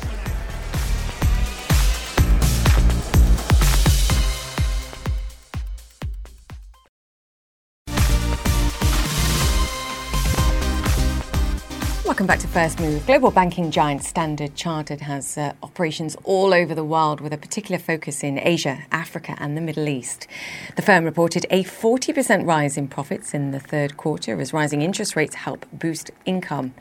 Welcome 12.11 12.27
back 12.27 12.39
to 12.39 12.47
First 12.49 12.81
Move. 12.81 13.05
Global 13.05 13.31
banking 13.31 13.71
giant 13.71 14.03
Standard 14.03 14.53
Chartered 14.53 14.99
has 14.99 15.37
uh, 15.37 15.53
operations 15.63 16.17
all 16.25 16.53
over 16.53 16.75
the 16.75 16.83
world 16.83 17.21
with 17.21 17.31
a 17.31 17.37
particular 17.37 17.79
focus 17.79 18.21
in 18.21 18.37
Asia, 18.37 18.83
Africa, 18.91 19.37
and 19.39 19.55
the 19.55 19.61
Middle 19.61 19.87
East. 19.87 20.27
The 20.75 20.81
firm 20.81 21.05
reported 21.05 21.45
a 21.49 21.63
40% 21.63 22.45
rise 22.45 22.75
in 22.75 22.89
profits 22.89 23.33
in 23.33 23.51
the 23.51 23.61
third 23.61 23.95
quarter 23.95 24.41
as 24.41 24.51
rising 24.51 24.81
interest 24.81 25.15
rates 25.15 25.35
help 25.35 25.65
boost 25.71 26.11
income. 26.25 26.73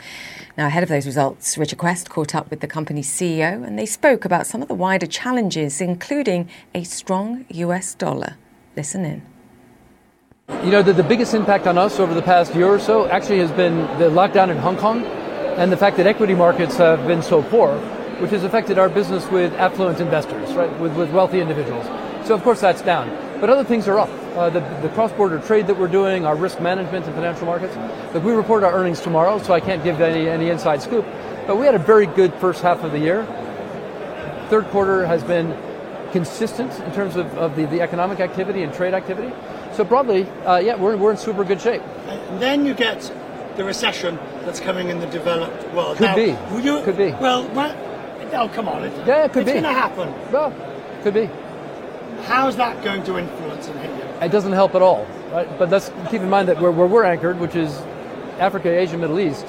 Now, 0.59 0.67
ahead 0.67 0.83
of 0.83 0.89
those 0.89 1.07
results, 1.07 1.57
Richard 1.57 1.79
Quest 1.79 2.11
caught 2.11 2.35
up 2.35 2.51
with 2.51 2.59
the 2.59 2.67
company's 2.67 3.09
CEO 3.09 3.65
and 3.65 3.79
they 3.79 3.87
spoke 3.87 4.25
about 4.25 4.49
some 4.49 4.63
of 4.63 4.67
the 4.67 4.75
wider 4.75 5.07
challenges, 5.07 5.81
including 5.81 6.51
a 6.75 6.83
strong 6.83 7.47
US 7.51 7.95
dollar. 7.95 8.35
Listen 8.75 9.05
in. 9.05 9.23
You 10.65 10.71
know, 10.71 10.83
the, 10.83 10.93
the 10.93 11.03
biggest 11.03 11.33
impact 11.33 11.67
on 11.67 11.79
us 11.79 11.99
over 11.99 12.13
the 12.13 12.21
past 12.23 12.55
year 12.55 12.67
or 12.67 12.79
so 12.79 13.07
actually 13.09 13.39
has 13.39 13.51
been 13.53 13.79
the 13.99 14.11
lockdown 14.11 14.51
in 14.51 14.59
Hong 14.59 14.77
Kong 14.77 15.05
and 15.05 15.73
the 15.73 15.77
fact 15.77 15.97
that 15.97 16.07
equity 16.07 16.35
markets 16.35 16.77
have 16.77 17.07
been 17.07 17.23
so 17.23 17.43
poor, 17.43 17.79
which 18.19 18.31
has 18.31 18.45
affected 18.45 18.79
our 18.79 18.91
business 18.91 19.27
with 19.31 19.55
affluent 19.55 20.01
investors, 20.01 20.53
right, 20.53 20.71
with, 20.79 20.95
with 20.97 21.11
wealthy 21.13 21.41
individuals. 21.41 21.87
So 22.27 22.35
of 22.35 22.43
course 22.43 22.61
that's 22.61 22.83
down. 22.83 23.09
But 23.41 23.49
other 23.49 23.65
things 23.65 23.89
are 23.89 23.99
up. 23.99 24.11
Uh, 24.37 24.51
the, 24.51 24.61
the 24.83 24.91
cross-border 24.91 25.39
trade 25.41 25.67
that 25.67 25.79
we're 25.79 25.89
doing, 25.89 26.27
our 26.27 26.37
risk 26.37 26.61
management 26.61 27.07
in 27.07 27.15
financial 27.15 27.47
markets. 27.47 27.75
Look, 28.13 28.23
we 28.23 28.33
report 28.33 28.63
our 28.63 28.73
earnings 28.73 29.01
tomorrow, 29.01 29.39
so 29.39 29.55
I 29.55 29.61
can't 29.61 29.83
give 29.83 30.01
any, 30.03 30.29
any 30.29 30.51
inside 30.51 30.83
scoop. 30.83 31.07
But 31.47 31.57
we 31.57 31.65
had 31.65 31.75
a 31.75 31.79
very 31.79 32.07
good 32.07 32.35
first 32.35 32.61
half 32.61 32.85
of 32.85 32.93
the 32.93 32.99
year. 32.99 33.25
Third 34.51 34.67
quarter 34.67 35.07
has 35.07 35.25
been 35.25 35.57
consistent 36.13 36.79
in 36.81 36.93
terms 36.93 37.17
of, 37.17 37.27
of 37.39 37.57
the, 37.57 37.65
the 37.65 37.81
economic 37.81 38.21
activity 38.21 38.63
and 38.63 38.75
trade 38.75 38.93
activity. 38.93 39.33
So 39.73 39.85
broadly, 39.85 40.29
uh, 40.45 40.59
yeah, 40.59 40.77
we're, 40.77 40.97
we're 40.97 41.13
in 41.13 41.17
super 41.17 41.45
good 41.45 41.61
shape. 41.61 41.83
And 42.07 42.43
then 42.43 42.67
you 42.67 42.75
get 42.75 43.01
the 43.57 43.65
recession 43.65 44.17
that's 44.45 44.61
coming 44.61 44.89
in 44.89 45.01
the 45.01 45.07
developed 45.07 45.73
world. 45.75 45.97
Could 45.97 46.05
now, 46.07 46.17
be. 46.17 46.63
You, 46.63 46.83
could 46.83 46.97
be. 46.97 47.11
Well, 47.13 47.49
well, 47.51 47.75
oh, 48.35 48.49
come 48.49 48.69
on. 48.69 48.85
It, 48.85 49.07
yeah, 49.07 49.25
it 49.25 49.33
could 49.33 49.43
it's 49.43 49.53
be. 49.53 49.59
It's 49.59 49.63
going 49.63 49.75
to 49.75 49.81
happen. 49.81 50.33
Well, 50.33 50.55
could 51.03 51.15
be. 51.15 51.29
How's 52.25 52.57
that 52.57 52.83
going 52.85 53.03
to 53.05 53.19
influence 53.19 53.69
and 53.69 53.79
hit 53.81 53.91
you? 53.91 54.27
It 54.27 54.31
doesn't 54.31 54.53
help 54.53 54.75
at 54.75 54.83
all. 54.83 55.07
Right? 55.31 55.49
But 55.59 55.71
let's 55.71 55.91
keep 56.11 56.21
in 56.21 56.29
mind 56.29 56.49
that 56.49 56.61
where, 56.61 56.73
where 56.73 56.87
we're 56.87 57.05
anchored, 57.05 57.39
which 57.39 57.55
is 57.55 57.77
Africa, 58.39 58.69
Asia, 58.69 58.99
Middle 58.99 59.21
East, 59.21 59.47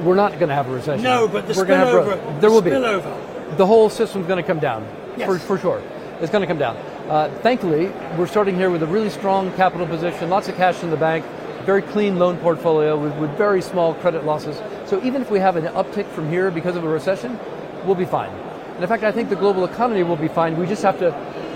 we're 0.00 0.14
not 0.14 0.32
going 0.32 0.48
to 0.48 0.54
have 0.54 0.68
a 0.68 0.72
recession. 0.72 1.02
No, 1.02 1.26
but 1.26 1.48
the 1.48 1.54
we're 1.54 1.64
spillover. 1.64 2.20
Have, 2.20 2.40
there 2.40 2.50
will 2.50 2.62
be. 2.62 2.70
Spillover. 2.70 3.56
The 3.56 3.66
whole 3.66 3.88
system's 3.88 4.26
going 4.26 4.42
to 4.42 4.46
come 4.46 4.60
down. 4.60 4.86
Yes. 5.16 5.26
For, 5.26 5.38
for 5.38 5.58
sure. 5.58 5.82
It's 6.20 6.30
going 6.30 6.42
to 6.42 6.46
come 6.46 6.58
down. 6.58 6.76
Uh, 7.08 7.30
thankfully, 7.40 7.86
we're 8.18 8.26
starting 8.26 8.54
here 8.54 8.70
with 8.70 8.82
a 8.82 8.86
really 8.86 9.08
strong 9.08 9.50
capital 9.54 9.86
position, 9.86 10.28
lots 10.28 10.46
of 10.46 10.54
cash 10.56 10.82
in 10.82 10.90
the 10.90 10.96
bank, 10.96 11.24
very 11.64 11.80
clean 11.80 12.18
loan 12.18 12.36
portfolio 12.36 12.98
with, 12.98 13.16
with 13.16 13.30
very 13.38 13.62
small 13.62 13.94
credit 13.94 14.24
losses. 14.24 14.60
So 14.86 15.02
even 15.02 15.22
if 15.22 15.30
we 15.30 15.38
have 15.38 15.56
an 15.56 15.64
uptick 15.72 16.06
from 16.10 16.28
here 16.28 16.50
because 16.50 16.76
of 16.76 16.84
a 16.84 16.88
recession, 16.88 17.38
we'll 17.86 17.94
be 17.94 18.04
fine. 18.04 18.30
And 18.74 18.82
in 18.82 18.88
fact, 18.88 19.04
I 19.04 19.12
think 19.12 19.30
the 19.30 19.36
global 19.36 19.64
economy 19.64 20.02
will 20.02 20.16
be 20.16 20.28
fine. 20.28 20.58
We 20.58 20.66
just 20.66 20.82
have 20.82 20.98
to 20.98 21.08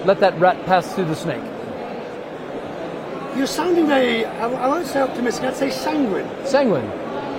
let 0.06 0.20
that 0.20 0.38
rat 0.40 0.64
pass 0.64 0.94
through 0.94 1.04
the 1.04 1.14
snake. 1.14 1.44
You're 3.36 3.46
sounding 3.46 3.86
very, 3.86 4.24
I, 4.24 4.48
I 4.48 4.68
won't 4.68 4.86
say 4.86 5.02
optimistic, 5.02 5.44
I'd 5.44 5.56
say 5.56 5.70
sanguine. 5.70 6.46
Sanguine. 6.46 6.90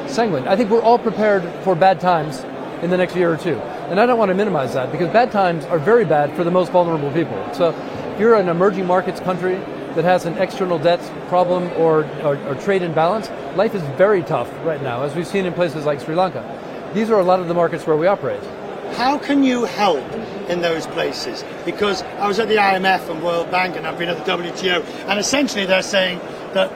Sanguine. 0.07 0.47
I 0.47 0.55
think 0.55 0.70
we're 0.70 0.84
all 0.84 0.99
prepared 0.99 1.43
for 1.64 1.74
bad 1.74 1.99
times 1.99 2.43
in 2.84 2.91
the 2.91 2.97
next 2.97 3.16
year 3.16 3.34
or 3.34 3.38
two. 3.38 3.55
And 3.89 3.99
I 3.99 4.05
don't 4.05 4.18
want 4.20 4.30
to 4.30 4.36
minimize 4.36 4.74
that 4.76 4.91
because 4.91 5.09
bad 5.09 5.32
times 5.32 5.66
are 5.66 5.80
very 5.80 6.05
bad 6.05 6.36
for 6.36 6.43
the 6.43 6.51
most 6.51 6.72
vulnerable 6.72 7.11
people. 7.11 7.38
So 7.53 7.72
if 8.14 8.20
you're 8.20 8.36
an 8.36 8.47
emerging 8.47 8.86
markets 8.86 9.20
country 9.22 9.55
that 9.95 10.03
has 10.03 10.26
an 10.26 10.38
external 10.38 10.78
debt 10.78 10.99
problem 11.30 11.64
or, 11.78 12.05
or, 12.22 12.38
or, 12.47 12.53
trade 12.55 12.84
imbalance, 12.84 13.28
life 13.55 13.74
is 13.74 13.82
very 13.97 14.22
tough 14.22 14.51
right 14.64 14.84
now, 14.84 15.01
as 15.01 15.16
we've 15.16 15.26
seen 15.26 15.47
in 15.47 15.53
places 15.53 15.86
like 15.86 15.99
Sri 15.99 16.14
Lanka. 16.14 16.43
These 16.93 17.09
are 17.09 17.20
a 17.20 17.24
lot 17.24 17.39
of 17.39 17.47
the 17.47 17.55
markets 17.55 17.88
where 17.88 17.97
we 17.97 18.05
operate. 18.05 18.43
How 18.97 19.18
can 19.18 19.43
you 19.43 19.66
help 19.66 20.03
in 20.47 20.61
those 20.61 20.86
places? 20.86 21.43
Because 21.66 22.03
I 22.03 22.28
was 22.28 22.38
at 22.38 22.49
the 22.49 22.57
IMF 22.57 23.09
and 23.09 23.24
World 23.24 23.49
Bank 23.49 23.76
and 23.78 23.88
I've 23.88 23.97
been 23.97 24.09
at 24.09 24.24
the 24.24 24.32
WTO, 24.32 24.86
and 25.07 25.20
essentially 25.20 25.66
they're 25.66 25.82
saying 25.82 26.20
that 26.53 26.72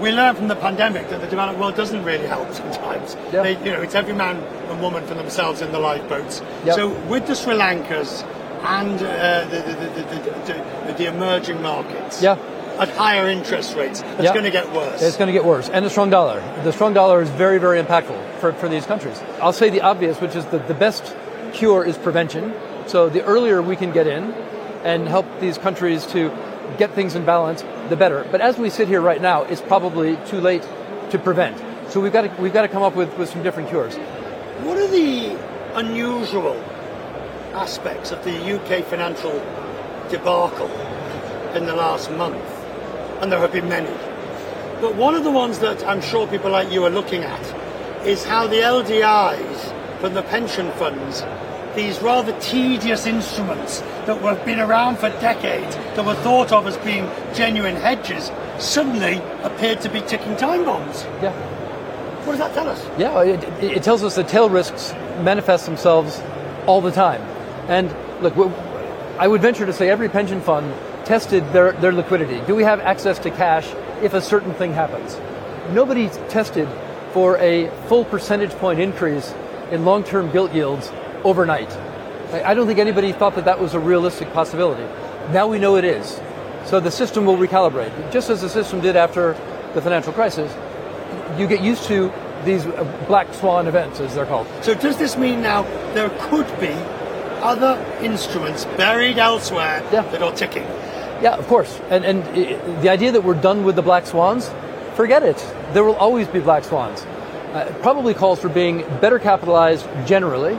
we 0.00 0.10
learned 0.10 0.38
from 0.38 0.48
the 0.48 0.56
pandemic 0.56 1.08
that 1.10 1.20
the 1.20 1.28
developed 1.28 1.60
world 1.60 1.76
doesn't 1.76 2.02
really 2.02 2.26
help 2.26 2.52
sometimes. 2.52 3.14
Yep. 3.32 3.44
They, 3.44 3.64
you 3.64 3.76
know, 3.76 3.82
it's 3.82 3.94
every 3.94 4.14
man 4.14 4.38
and 4.38 4.82
woman 4.82 5.06
for 5.06 5.14
themselves 5.14 5.60
in 5.62 5.70
the 5.70 5.78
lifeboats. 5.78 6.42
Yep. 6.64 6.74
So 6.74 6.88
with 7.04 7.28
the 7.28 7.36
Sri 7.36 7.54
Lankas 7.54 8.26
and 8.64 8.94
uh, 9.02 9.44
the, 9.50 9.56
the, 9.58 10.92
the, 10.92 10.92
the, 10.94 11.06
emerging 11.06 11.60
markets, 11.62 12.22
yeah. 12.22 12.38
at 12.78 12.88
higher 12.90 13.28
interest 13.28 13.76
rates. 13.76 14.00
It's 14.00 14.22
Yeah. 14.22 14.32
going 14.32 14.44
to 14.44 14.50
get 14.50 14.72
worse. 14.72 15.02
It's 15.02 15.16
going 15.16 15.26
to 15.26 15.32
get 15.32 15.44
worse. 15.44 15.68
And 15.68 15.84
the 15.84 15.90
strong 15.90 16.10
dollar. 16.10 16.40
The 16.62 16.72
strong 16.72 16.94
dollar 16.94 17.22
is 17.22 17.30
very, 17.30 17.58
very 17.58 17.82
impactful 17.82 18.38
for, 18.38 18.52
for 18.52 18.68
these 18.68 18.86
countries. 18.86 19.20
I'll 19.40 19.52
say 19.52 19.70
the 19.70 19.80
obvious, 19.80 20.20
which 20.20 20.36
is 20.36 20.44
that 20.46 20.68
the 20.68 20.74
best 20.74 21.16
cure 21.52 21.84
is 21.84 21.98
prevention. 21.98 22.54
So 22.86 23.08
the 23.08 23.24
earlier 23.24 23.60
we 23.62 23.76
can 23.76 23.92
get 23.92 24.06
in 24.06 24.32
and 24.84 25.08
help 25.08 25.26
these 25.40 25.58
countries 25.58 26.06
to 26.06 26.30
get 26.78 26.92
things 26.92 27.14
in 27.14 27.24
balance, 27.24 27.62
the 27.88 27.96
better. 27.96 28.26
But 28.30 28.40
as 28.40 28.58
we 28.58 28.70
sit 28.70 28.88
here 28.88 29.00
right 29.00 29.20
now, 29.20 29.42
it's 29.42 29.60
probably 29.60 30.16
too 30.26 30.40
late 30.40 30.66
to 31.10 31.18
prevent. 31.18 31.58
So 31.90 32.00
we've 32.00 32.12
got 32.12 32.22
to, 32.22 32.42
we've 32.42 32.52
got 32.52 32.62
to 32.62 32.68
come 32.68 32.82
up 32.82 32.94
with, 32.96 33.16
with 33.18 33.28
some 33.28 33.42
different 33.42 33.68
cures. 33.68 33.96
What 34.64 34.78
are 34.78 34.86
the 34.86 35.36
unusual 35.74 36.54
aspects 37.54 38.10
of 38.10 38.22
the 38.24 38.54
UK 38.54 38.84
financial 38.84 39.32
debacle 40.08 40.70
in 41.54 41.66
the 41.66 41.74
last 41.74 42.10
month? 42.12 42.42
And 43.20 43.30
there 43.30 43.38
have 43.38 43.52
been 43.52 43.68
many. 43.68 43.92
But 44.80 44.96
one 44.96 45.14
of 45.14 45.22
the 45.22 45.30
ones 45.30 45.60
that 45.60 45.86
I'm 45.86 46.00
sure 46.00 46.26
people 46.26 46.50
like 46.50 46.72
you 46.72 46.84
are 46.84 46.90
looking 46.90 47.22
at 47.22 48.06
is 48.06 48.24
how 48.24 48.46
the 48.46 48.56
LDIs 48.56 50.00
from 50.00 50.14
the 50.14 50.22
pension 50.22 50.72
funds, 50.72 51.22
these 51.76 52.02
rather 52.02 52.36
tedious 52.40 53.06
instruments 53.06 53.80
that 54.06 54.20
have 54.20 54.44
been 54.44 54.58
around 54.58 54.98
for 54.98 55.08
decades, 55.20 55.76
that 55.76 56.04
were 56.04 56.16
thought 56.16 56.50
of 56.50 56.66
as 56.66 56.76
being 56.78 57.08
genuine 57.32 57.76
hedges, 57.76 58.32
suddenly 58.58 59.22
appeared 59.44 59.80
to 59.82 59.88
be 59.88 60.00
ticking 60.00 60.36
time 60.36 60.64
bombs. 60.64 61.04
Yeah. 61.22 61.32
What 62.24 62.32
does 62.32 62.38
that 62.40 62.54
tell 62.54 62.68
us? 62.68 62.84
Yeah, 62.98 63.22
it, 63.22 63.42
it 63.62 63.76
it 63.78 63.82
tells 63.82 64.02
us 64.02 64.16
that 64.16 64.28
tail 64.28 64.48
risks 64.48 64.92
manifest 65.22 65.66
themselves 65.66 66.20
all 66.66 66.80
the 66.80 66.90
time. 66.92 67.20
And 67.68 67.94
look, 68.22 68.34
I 69.18 69.28
would 69.28 69.40
venture 69.40 69.66
to 69.66 69.72
say 69.72 69.88
every 69.88 70.08
pension 70.08 70.40
fund 70.40 70.72
tested 71.04 71.44
their, 71.52 71.72
their 71.72 71.92
liquidity. 71.92 72.40
Do 72.46 72.54
we 72.54 72.62
have 72.64 72.80
access 72.80 73.18
to 73.20 73.30
cash 73.30 73.68
if 74.02 74.14
a 74.14 74.20
certain 74.20 74.54
thing 74.54 74.72
happens? 74.72 75.18
Nobody 75.74 76.08
tested 76.28 76.68
for 77.12 77.36
a 77.38 77.68
full 77.86 78.04
percentage 78.04 78.52
point 78.52 78.80
increase 78.80 79.34
in 79.70 79.84
long 79.84 80.04
term 80.04 80.30
gilt 80.32 80.52
yields 80.52 80.90
overnight. 81.24 81.70
I 82.32 82.54
don't 82.54 82.66
think 82.66 82.78
anybody 82.78 83.12
thought 83.12 83.34
that 83.34 83.44
that 83.44 83.60
was 83.60 83.74
a 83.74 83.78
realistic 83.78 84.32
possibility. 84.32 84.84
Now 85.32 85.46
we 85.46 85.58
know 85.58 85.76
it 85.76 85.84
is. 85.84 86.20
So 86.64 86.80
the 86.80 86.90
system 86.90 87.26
will 87.26 87.36
recalibrate, 87.36 88.12
just 88.12 88.30
as 88.30 88.40
the 88.40 88.48
system 88.48 88.80
did 88.80 88.96
after 88.96 89.34
the 89.74 89.82
financial 89.82 90.12
crisis 90.12 90.52
you 91.38 91.46
get 91.46 91.62
used 91.62 91.84
to 91.84 92.12
these 92.44 92.66
uh, 92.66 93.04
black 93.06 93.32
swan 93.34 93.66
events, 93.66 94.00
as 94.00 94.14
they're 94.14 94.26
called. 94.26 94.46
So 94.62 94.74
does 94.74 94.98
this 94.98 95.16
mean 95.16 95.42
now 95.42 95.62
there 95.94 96.10
could 96.28 96.46
be 96.60 96.74
other 97.42 97.74
instruments 98.00 98.64
buried 98.76 99.18
elsewhere 99.18 99.80
that 99.90 100.22
are 100.22 100.32
ticking? 100.32 100.64
Yeah, 101.22 101.36
of 101.36 101.46
course. 101.46 101.80
And, 101.90 102.04
and 102.04 102.82
the 102.82 102.88
idea 102.88 103.12
that 103.12 103.22
we're 103.22 103.40
done 103.40 103.64
with 103.64 103.76
the 103.76 103.82
black 103.82 104.06
swans, 104.06 104.50
forget 104.94 105.22
it. 105.22 105.36
There 105.72 105.84
will 105.84 105.96
always 105.96 106.26
be 106.28 106.40
black 106.40 106.64
swans. 106.64 107.02
Uh, 107.02 107.66
it 107.68 107.82
probably 107.82 108.14
calls 108.14 108.40
for 108.40 108.48
being 108.48 108.78
better 109.00 109.18
capitalized 109.18 109.86
generally, 110.06 110.54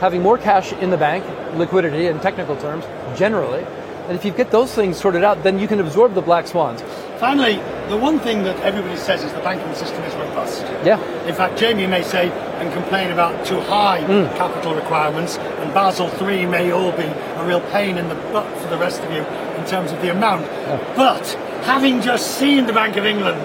having 0.00 0.22
more 0.22 0.38
cash 0.38 0.72
in 0.74 0.90
the 0.90 0.96
bank, 0.96 1.24
liquidity 1.56 2.06
in 2.06 2.20
technical 2.20 2.56
terms, 2.56 2.84
generally. 3.18 3.64
And 4.06 4.16
if 4.16 4.24
you 4.24 4.30
get 4.30 4.50
those 4.50 4.72
things 4.72 4.96
sorted 4.96 5.24
out, 5.24 5.42
then 5.42 5.58
you 5.58 5.66
can 5.66 5.80
absorb 5.80 6.14
the 6.14 6.22
black 6.22 6.46
swans. 6.46 6.82
Finally, 7.18 7.56
the 7.88 7.96
one 7.96 8.18
thing 8.20 8.42
that 8.44 8.58
everybody 8.60 8.96
says 8.96 9.24
is 9.24 9.32
the 9.32 9.40
banking 9.40 9.72
system 9.74 10.02
is 10.04 10.14
robust. 10.16 10.62
Yeah. 10.84 11.00
In 11.26 11.34
fact, 11.34 11.58
Jamie 11.58 11.86
may 11.86 12.02
say 12.02 12.28
and 12.60 12.72
complain 12.72 13.10
about 13.10 13.46
too 13.46 13.60
high 13.60 14.02
Hmm. 14.02 14.26
capital 14.36 14.74
requirements, 14.74 15.38
and 15.38 15.72
Basel 15.72 16.10
III 16.20 16.46
may 16.46 16.72
all 16.72 16.92
be 16.92 17.04
a 17.04 17.44
real 17.46 17.60
pain 17.72 17.96
in 17.96 18.08
the 18.08 18.14
butt 18.32 18.46
for 18.58 18.68
the 18.68 18.76
rest 18.76 19.02
of 19.02 19.10
you 19.12 19.24
in 19.56 19.64
terms 19.66 19.92
of 19.92 20.00
the 20.02 20.10
amount. 20.10 20.46
But 20.94 21.26
having 21.62 22.02
just 22.02 22.38
seen 22.38 22.66
the 22.66 22.72
Bank 22.72 22.96
of 22.96 23.06
England 23.06 23.40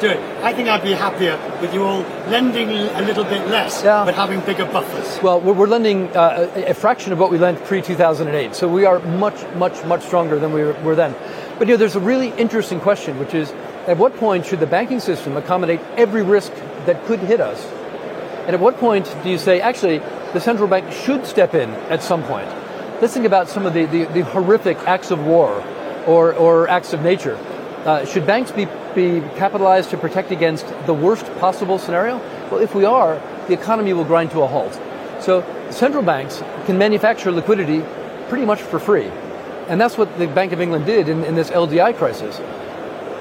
do 0.00 0.08
it, 0.08 0.20
I 0.42 0.52
think 0.52 0.68
I'd 0.68 0.82
be 0.82 0.92
happier 0.92 1.38
with 1.62 1.72
you 1.72 1.82
all 1.82 2.00
lending 2.28 2.70
a 2.70 3.02
little 3.02 3.24
bit 3.24 3.48
less, 3.48 3.82
but 3.82 4.14
having 4.14 4.40
bigger 4.40 4.66
buffers. 4.66 5.22
Well, 5.22 5.40
we're, 5.40 5.66
lending 5.66 6.14
uh, 6.16 6.50
a, 6.56 6.74
fraction 6.74 7.12
of 7.12 7.18
what 7.18 7.30
we 7.30 7.38
lent 7.38 7.64
pre 7.64 7.80
2008, 7.80 8.54
so 8.54 8.68
we 8.68 8.84
are 8.84 8.98
much, 9.00 9.40
much, 9.54 9.82
much 9.84 10.02
stronger 10.02 10.38
than 10.38 10.52
we 10.52 10.64
were 10.64 10.94
then. 10.94 11.14
But 11.58 11.68
you 11.68 11.74
know, 11.74 11.78
there's 11.78 11.96
a 11.96 12.00
really 12.00 12.30
interesting 12.30 12.80
question, 12.80 13.18
which 13.18 13.34
is 13.34 13.52
at 13.86 13.96
what 13.96 14.16
point 14.16 14.46
should 14.46 14.60
the 14.60 14.66
banking 14.66 14.98
system 14.98 15.36
accommodate 15.36 15.80
every 15.96 16.22
risk 16.22 16.52
that 16.86 17.04
could 17.04 17.20
hit 17.20 17.40
us? 17.40 17.64
And 18.46 18.54
at 18.54 18.60
what 18.60 18.76
point 18.78 19.14
do 19.22 19.30
you 19.30 19.38
say, 19.38 19.60
actually, 19.60 19.98
the 20.32 20.40
central 20.40 20.68
bank 20.68 20.90
should 20.92 21.24
step 21.26 21.54
in 21.54 21.70
at 21.90 22.02
some 22.02 22.22
point? 22.24 22.48
Let's 23.00 23.14
think 23.14 23.26
about 23.26 23.48
some 23.48 23.66
of 23.66 23.72
the, 23.72 23.86
the, 23.86 24.04
the 24.06 24.24
horrific 24.24 24.78
acts 24.78 25.10
of 25.10 25.24
war 25.24 25.64
or, 26.06 26.32
or 26.34 26.68
acts 26.68 26.92
of 26.92 27.02
nature. 27.02 27.38
Uh, 27.84 28.04
should 28.04 28.26
banks 28.26 28.50
be, 28.50 28.66
be 28.94 29.20
capitalized 29.36 29.90
to 29.90 29.96
protect 29.96 30.30
against 30.30 30.66
the 30.86 30.94
worst 30.94 31.24
possible 31.38 31.78
scenario? 31.78 32.18
Well, 32.50 32.60
if 32.60 32.74
we 32.74 32.84
are, 32.84 33.20
the 33.46 33.52
economy 33.52 33.92
will 33.92 34.04
grind 34.04 34.30
to 34.32 34.42
a 34.42 34.46
halt. 34.46 34.78
So 35.20 35.44
central 35.70 36.02
banks 36.02 36.42
can 36.66 36.78
manufacture 36.78 37.30
liquidity 37.30 37.84
pretty 38.28 38.44
much 38.44 38.60
for 38.60 38.78
free. 38.78 39.10
And 39.68 39.80
that's 39.80 39.96
what 39.96 40.18
the 40.18 40.26
Bank 40.26 40.52
of 40.52 40.60
England 40.60 40.86
did 40.86 41.08
in, 41.08 41.24
in 41.24 41.34
this 41.34 41.50
LDI 41.50 41.96
crisis. 41.96 42.38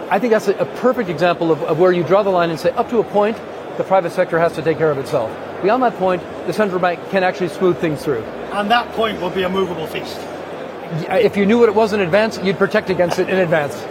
I 0.10 0.20
think 0.20 0.32
that's 0.32 0.48
a, 0.48 0.54
a 0.56 0.66
perfect 0.78 1.10
example 1.10 1.52
of, 1.52 1.64
of 1.64 1.80
where 1.80 1.92
you 1.92 2.04
draw 2.04 2.24
the 2.24 2.30
line 2.30 2.50
and 2.50 2.60
say, 2.60 2.72
up 2.72 2.90
to 2.90 3.00
a 3.00 3.04
point, 3.04 3.38
the 3.78 3.84
private 3.84 4.12
sector 4.12 4.40
has 4.40 4.54
to 4.54 4.62
take 4.62 4.78
care 4.78 4.92
of 4.92 4.98
itself. 4.98 5.32
Beyond 5.62 5.82
that 5.84 5.96
point, 5.96 6.22
the 6.46 6.54
central 6.54 6.80
bank 6.80 7.00
can 7.10 7.24
actually 7.24 7.50
smooth 7.50 7.78
things 7.78 8.04
through. 8.04 8.24
And 8.52 8.70
that 8.70 8.92
point 8.94 9.20
will 9.22 9.30
be 9.30 9.44
a 9.44 9.50
movable 9.50 9.88
feast. 9.88 10.20
If 11.10 11.36
you 11.38 11.46
knew 11.46 11.58
what 11.58 11.70
it 11.70 11.76
was 11.76 11.94
in 11.94 12.02
advance, 12.02 12.38
you'd 12.44 12.58
protect 12.58 12.90
against 12.90 13.18
it 13.18 13.30
in 13.30 13.40
advance. 13.40 13.84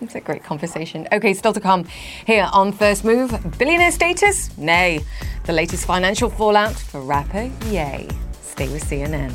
It's 0.00 0.14
a 0.14 0.20
great 0.20 0.42
conversation. 0.42 1.06
Okay, 1.12 1.34
still 1.34 1.52
to 1.52 1.60
come 1.60 1.84
here 2.26 2.48
on 2.52 2.72
First 2.72 3.04
Move. 3.04 3.30
Billionaire 3.58 3.92
status? 3.92 4.56
Nay. 4.58 5.00
The 5.44 5.52
latest 5.52 5.86
financial 5.86 6.30
fallout 6.30 6.74
for 6.74 7.00
rapper 7.00 7.50
Ye. 7.66 8.08
Stay 8.42 8.68
with 8.68 8.84
CNN. 8.84 9.32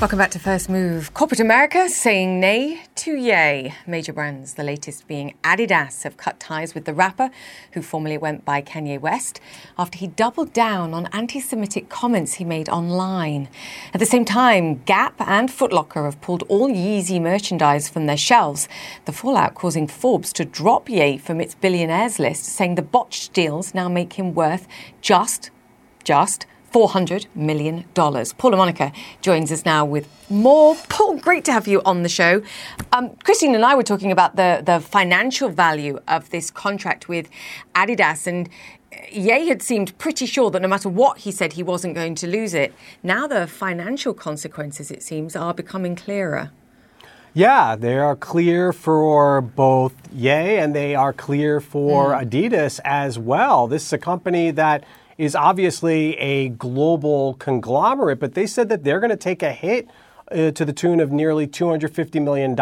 Welcome 0.00 0.16
back 0.18 0.30
to 0.30 0.38
First 0.38 0.70
Move. 0.70 1.12
Corporate 1.12 1.40
America 1.40 1.86
saying 1.90 2.40
nay 2.40 2.84
to 2.94 3.14
yay. 3.14 3.74
Major 3.86 4.14
brands, 4.14 4.54
the 4.54 4.64
latest 4.64 5.06
being 5.06 5.34
Adidas, 5.44 6.04
have 6.04 6.16
cut 6.16 6.40
ties 6.40 6.74
with 6.74 6.86
the 6.86 6.94
rapper 6.94 7.28
who 7.72 7.82
formerly 7.82 8.16
went 8.16 8.46
by 8.46 8.62
Kanye 8.62 8.98
West 8.98 9.40
after 9.76 9.98
he 9.98 10.06
doubled 10.06 10.54
down 10.54 10.94
on 10.94 11.06
anti 11.12 11.38
Semitic 11.38 11.90
comments 11.90 12.36
he 12.36 12.46
made 12.46 12.70
online. 12.70 13.50
At 13.92 14.00
the 14.00 14.06
same 14.06 14.24
time, 14.24 14.76
Gap 14.86 15.20
and 15.20 15.50
Foot 15.50 15.70
Locker 15.70 16.06
have 16.06 16.22
pulled 16.22 16.44
all 16.48 16.70
Yeezy 16.70 17.20
merchandise 17.20 17.90
from 17.90 18.06
their 18.06 18.16
shelves. 18.16 18.70
The 19.04 19.12
fallout 19.12 19.54
causing 19.54 19.86
Forbes 19.86 20.32
to 20.32 20.46
drop 20.46 20.88
Ye 20.88 21.18
from 21.18 21.42
its 21.42 21.54
billionaires 21.54 22.18
list, 22.18 22.46
saying 22.46 22.76
the 22.76 22.82
botched 22.82 23.34
deals 23.34 23.74
now 23.74 23.90
make 23.90 24.14
him 24.14 24.32
worth 24.32 24.66
just, 25.02 25.50
just 26.04 26.46
$400 26.72 27.26
million. 27.34 27.84
Paul 27.94 28.12
La 28.12 28.56
Monica 28.56 28.92
joins 29.22 29.50
us 29.50 29.64
now 29.64 29.84
with 29.84 30.08
more. 30.30 30.76
Paul, 30.88 31.16
great 31.16 31.44
to 31.46 31.52
have 31.52 31.66
you 31.66 31.82
on 31.82 32.02
the 32.02 32.08
show. 32.08 32.42
Um, 32.92 33.10
Christine 33.24 33.54
and 33.54 33.64
I 33.64 33.74
were 33.74 33.82
talking 33.82 34.12
about 34.12 34.36
the, 34.36 34.62
the 34.64 34.80
financial 34.80 35.48
value 35.48 35.98
of 36.06 36.30
this 36.30 36.50
contract 36.50 37.08
with 37.08 37.28
Adidas, 37.74 38.26
and 38.26 38.48
Ye 39.12 39.48
had 39.48 39.62
seemed 39.62 39.96
pretty 39.98 40.26
sure 40.26 40.50
that 40.50 40.60
no 40.62 40.68
matter 40.68 40.88
what 40.88 41.18
he 41.18 41.30
said, 41.30 41.52
he 41.52 41.62
wasn't 41.62 41.94
going 41.94 42.16
to 42.16 42.26
lose 42.26 42.54
it. 42.54 42.74
Now 43.02 43.26
the 43.26 43.46
financial 43.46 44.14
consequences, 44.14 44.90
it 44.90 45.02
seems, 45.02 45.36
are 45.36 45.54
becoming 45.54 45.94
clearer. 45.94 46.50
Yeah, 47.32 47.76
they 47.76 47.96
are 47.96 48.16
clear 48.16 48.72
for 48.72 49.40
both 49.40 49.94
Ye 50.12 50.58
and 50.58 50.74
they 50.74 50.96
are 50.96 51.12
clear 51.12 51.60
for 51.60 52.08
Mm. 52.12 52.28
Adidas 52.28 52.80
as 52.84 53.16
well. 53.18 53.68
This 53.68 53.86
is 53.86 53.92
a 53.92 53.98
company 53.98 54.50
that 54.50 54.82
is 55.20 55.36
obviously 55.36 56.16
a 56.16 56.48
global 56.48 57.34
conglomerate, 57.34 58.18
but 58.18 58.32
they 58.32 58.46
said 58.46 58.70
that 58.70 58.84
they're 58.84 59.00
going 59.00 59.10
to 59.10 59.18
take 59.18 59.42
a 59.42 59.52
hit 59.52 59.86
uh, 60.32 60.50
to 60.50 60.64
the 60.64 60.72
tune 60.72 60.98
of 60.98 61.12
nearly 61.12 61.46
$250 61.46 62.22
million 62.22 62.52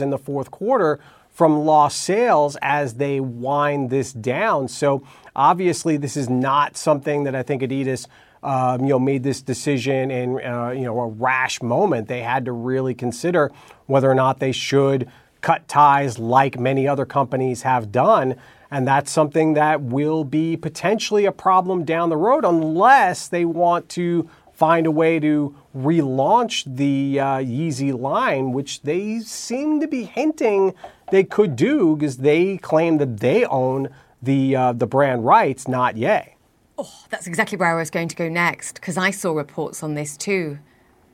in 0.00 0.10
the 0.10 0.18
fourth 0.18 0.48
quarter 0.52 1.00
from 1.30 1.64
lost 1.64 2.00
sales 2.00 2.56
as 2.62 2.94
they 2.94 3.18
wind 3.18 3.90
this 3.90 4.12
down. 4.12 4.68
So 4.68 5.04
obviously, 5.34 5.96
this 5.96 6.16
is 6.16 6.30
not 6.30 6.76
something 6.76 7.24
that 7.24 7.34
I 7.34 7.42
think 7.42 7.62
Adidas 7.62 8.06
um, 8.44 8.82
you 8.82 8.90
know, 8.90 9.00
made 9.00 9.24
this 9.24 9.42
decision 9.42 10.12
in 10.12 10.38
uh, 10.46 10.68
you 10.68 10.84
know 10.84 11.00
a 11.00 11.08
rash 11.08 11.62
moment. 11.62 12.06
They 12.06 12.20
had 12.20 12.44
to 12.44 12.52
really 12.52 12.94
consider 12.94 13.50
whether 13.86 14.08
or 14.08 14.14
not 14.14 14.38
they 14.38 14.52
should 14.52 15.10
cut 15.40 15.66
ties, 15.66 16.18
like 16.18 16.60
many 16.60 16.86
other 16.86 17.06
companies 17.06 17.62
have 17.62 17.90
done, 17.90 18.36
and 18.70 18.86
that's 18.86 19.10
something 19.10 19.54
that 19.54 19.80
will 19.80 20.24
be 20.24 20.56
potentially 20.56 21.24
a 21.24 21.32
problem 21.32 21.84
down 21.84 22.08
the 22.08 22.16
road 22.16 22.44
unless 22.44 23.28
they 23.28 23.44
want 23.44 23.88
to 23.90 24.28
find 24.52 24.86
a 24.86 24.90
way 24.90 25.18
to 25.18 25.54
relaunch 25.76 26.64
the 26.76 27.18
uh, 27.18 27.24
Yeezy 27.38 27.98
line, 27.98 28.52
which 28.52 28.82
they 28.82 29.18
seem 29.20 29.80
to 29.80 29.88
be 29.88 30.04
hinting 30.04 30.74
they 31.10 31.24
could 31.24 31.56
do 31.56 31.96
because 31.96 32.18
they 32.18 32.56
claim 32.56 32.98
that 32.98 33.20
they 33.20 33.44
own 33.44 33.88
the 34.22 34.56
uh, 34.56 34.72
the 34.72 34.86
brand 34.86 35.24
rights, 35.24 35.68
not 35.68 35.96
Ye. 35.96 36.34
Oh, 36.78 37.04
that's 37.10 37.26
exactly 37.26 37.58
where 37.58 37.70
I 37.70 37.78
was 37.78 37.90
going 37.90 38.08
to 38.08 38.16
go 38.16 38.28
next 38.28 38.74
because 38.74 38.96
I 38.96 39.10
saw 39.10 39.32
reports 39.32 39.82
on 39.82 39.94
this 39.94 40.16
too. 40.16 40.58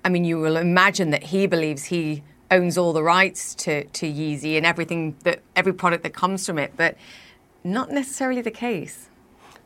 I 0.04 0.08
mean, 0.08 0.24
you 0.24 0.38
will 0.38 0.56
imagine 0.56 1.10
that 1.10 1.24
he 1.24 1.46
believes 1.46 1.84
he 1.84 2.22
owns 2.50 2.78
all 2.78 2.92
the 2.92 3.02
rights 3.02 3.54
to, 3.54 3.84
to 3.84 4.06
Yeezy 4.06 4.56
and 4.56 4.64
everything 4.64 5.16
that 5.24 5.40
every 5.54 5.72
product 5.72 6.02
that 6.04 6.14
comes 6.14 6.46
from 6.46 6.58
it, 6.58 6.72
but 6.76 6.96
not 7.64 7.90
necessarily 7.90 8.42
the 8.42 8.50
case. 8.50 9.08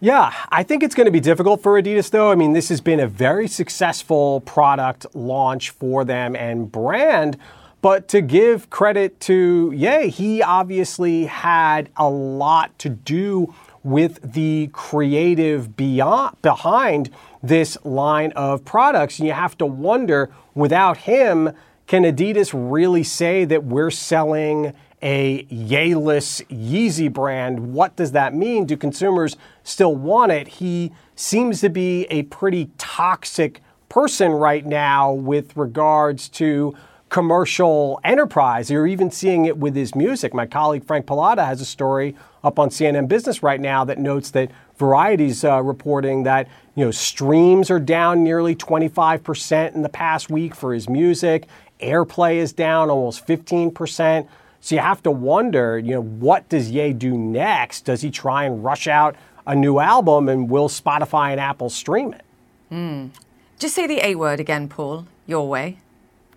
Yeah, 0.01 0.35
I 0.51 0.63
think 0.63 0.83
it's 0.83 0.95
going 0.95 1.07
to 1.07 1.13
be 1.13 1.21
difficult 1.21 1.63
for 1.63 1.81
Adidas, 1.81 2.11
though. 2.11 2.31
I 2.31 2.35
mean, 2.35 2.53
this 2.53 2.69
has 2.69 2.81
been 2.81 3.01
a 3.01 3.07
very 3.07 3.49
successful 3.49 4.41
product 4.41 5.07
launch 5.15 5.71
for 5.71 6.05
them 6.05 6.37
and 6.37 6.71
brand. 6.71 7.39
But 7.81 8.09
to 8.09 8.21
give 8.21 8.71
credit 8.71 9.21
to 9.21 9.73
Ye, 9.75 10.09
he 10.09 10.43
obviously 10.43 11.27
had 11.27 11.91
a 11.97 12.09
lot 12.09 12.79
to 12.81 12.89
do 12.89 13.55
with 13.83 14.33
the 14.33 14.71
creative 14.73 15.77
beyond, 15.77 16.41
behind 16.41 17.11
this 17.43 17.77
line 17.85 18.33
of 18.33 18.65
products. 18.65 19.19
And 19.19 19.29
you 19.29 19.35
have 19.35 19.57
to 19.59 19.67
wonder 19.67 20.31
without 20.55 20.99
him, 20.99 21.51
can 21.87 22.05
Adidas 22.05 22.53
really 22.55 23.03
say 23.05 23.45
that 23.45 23.65
we're 23.65 23.91
selling 23.91 24.73
a 25.05 25.45
Yeless 25.45 26.43
Yeezy 26.49 27.13
brand? 27.13 27.75
What 27.75 27.95
does 27.95 28.13
that 28.13 28.35
mean? 28.35 28.65
Do 28.65 28.77
consumers 28.77 29.37
still 29.63 29.95
want 29.95 30.33
it? 30.33 30.49
He 30.49 30.93
seems 31.15 31.61
to 31.61 31.69
be 31.69 32.07
a 32.07 32.23
pretty 32.25 32.71
toxic 32.79 33.61
person 33.89 34.33
right 34.33 34.65
now 34.65 35.13
with 35.13 35.57
regards 35.57 36.29
to 36.31 36.75
commercial 37.11 38.01
enterprise. 38.03 38.71
You're 38.71 38.89
even 38.89 39.11
seeing 39.11 39.45
it 39.45 39.59
with 39.59 39.77
his 39.77 39.95
music. 39.95 40.35
My 40.35 40.47
colleague 40.47 40.85
Frank 40.85 41.07
Pallotta 41.07 41.47
has 41.47 41.61
a 41.61 41.65
story 41.67 42.17
up 42.43 42.59
on 42.59 42.71
CNN 42.71 43.07
Business 43.07 43.43
right 43.43 43.61
now 43.61 43.85
that 43.85 43.99
notes 43.99 44.31
that 44.31 44.51
Variety's 44.79 45.45
uh, 45.45 45.63
reporting 45.63 46.25
that 46.25 46.49
you 46.75 46.85
know 46.85 46.91
streams 46.91 47.71
are 47.71 47.79
down 47.79 48.25
nearly 48.25 48.57
25% 48.57 49.75
in 49.75 49.83
the 49.83 49.89
past 49.89 50.31
week 50.31 50.55
for 50.57 50.75
his 50.75 50.89
music. 50.89 51.47
Airplay 51.79 52.37
is 52.37 52.53
down 52.53 52.91
almost 52.91 53.25
15%. 53.27 54.27
So 54.65 54.77
you 54.77 54.81
have 54.81 55.03
to 55.03 55.11
wonder, 55.11 55.79
you 55.79 55.91
know, 55.91 56.03
what 56.03 56.49
does 56.49 56.71
Ye 56.71 56.95
do 56.95 57.19
next? 57.19 57.83
Does 57.83 58.01
he 58.01 58.11
try 58.11 58.45
and 58.45 58.65
rush 58.65 58.87
out 58.87 59.15
a 59.47 59.55
new 59.55 59.79
album 59.79 60.27
and 60.27 60.49
will 60.49 60.71
Spotify 60.71 61.33
and 61.33 61.39
Apple 61.39 61.69
stream 61.69 62.15
it? 62.15 62.25
Mm. 62.73 63.11
Just 63.59 63.75
say 63.75 63.87
the 63.87 64.03
A 64.03 64.15
word 64.15 64.41
again, 64.41 64.71
Paul, 64.71 65.07
your 65.27 65.47
way. 65.47 65.77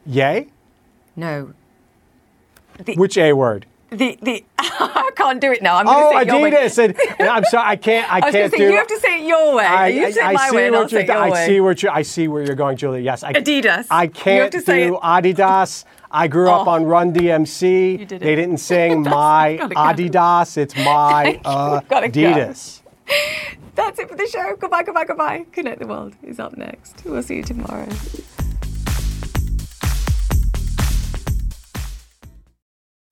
Ye? 0.06 0.50
No. 1.16 1.54
The, 2.84 2.96
Which 2.96 3.18
A 3.18 3.32
word? 3.32 3.66
The 3.92 4.20
the 4.22 4.44
I 4.60 5.12
can't 5.16 5.40
do 5.40 5.54
it 5.54 5.62
now. 5.62 5.78
I'm 5.78 5.88
oh, 5.88 6.12
going 6.12 6.52
to 6.52 6.70
say 6.70 6.90
Adidas. 6.90 7.06
And, 7.08 7.20
and 7.20 7.30
I'm 7.30 7.46
sorry, 7.46 7.66
I 7.66 7.76
can't. 7.78 8.12
I, 8.12 8.18
I 8.18 8.32
can't 8.32 8.52
say, 8.52 8.58
do. 8.58 8.64
You 8.66 8.76
have 8.76 8.88
to 8.88 9.00
say 9.00 9.22
it 9.22 9.26
your 9.26 9.56
way. 9.56 9.66
I, 9.66 9.88
you 9.88 10.06
I, 10.06 10.12
say 10.12 10.22
I 10.22 10.34
my 10.34 10.50
see 10.50 10.56
way, 10.58 10.70
I'll 10.76 10.90
say 10.90 11.06
your 11.06 11.18
I 11.18 11.30
way. 11.30 11.46
see 11.46 11.62
what 11.62 11.82
you. 11.82 11.90
I 11.90 12.02
see 12.02 12.28
where 12.28 12.44
you're 12.44 12.56
going, 12.56 12.76
Julie. 12.76 13.04
Yes, 13.04 13.24
I, 13.24 13.32
Adidas. 13.32 13.88
I 13.90 14.08
can't 14.08 14.52
do. 14.52 14.60
Adidas. 14.60 15.86
I 16.12 16.28
grew 16.28 16.50
up 16.50 16.68
Oh. 16.68 16.72
on 16.72 16.86
Run 16.86 17.14
DMC. 17.14 17.92
You 18.00 18.06
did 18.06 18.12
it. 18.14 18.20
They 18.22 18.36
didn't 18.36 18.58
sing 18.72 19.02
my 19.04 19.58
go. 19.58 19.68
Adidas. 19.70 20.58
It's 20.58 20.76
my 20.92 21.40
uh, 21.46 21.82
go. 21.82 22.02
Adidas. 22.02 22.82
That's 23.76 24.00
it 24.00 24.10
for 24.10 24.16
the 24.16 24.28
show. 24.28 24.56
Goodbye, 24.56 24.84
goodbye, 24.84 25.06
goodbye. 25.06 25.46
Connect 25.52 25.80
the 25.80 25.88
World 25.88 26.16
is 26.24 26.40
up 26.40 26.58
next. 26.58 27.04
We'll 27.06 27.22
see 27.24 27.36
you 27.38 27.44
tomorrow. 27.44 27.88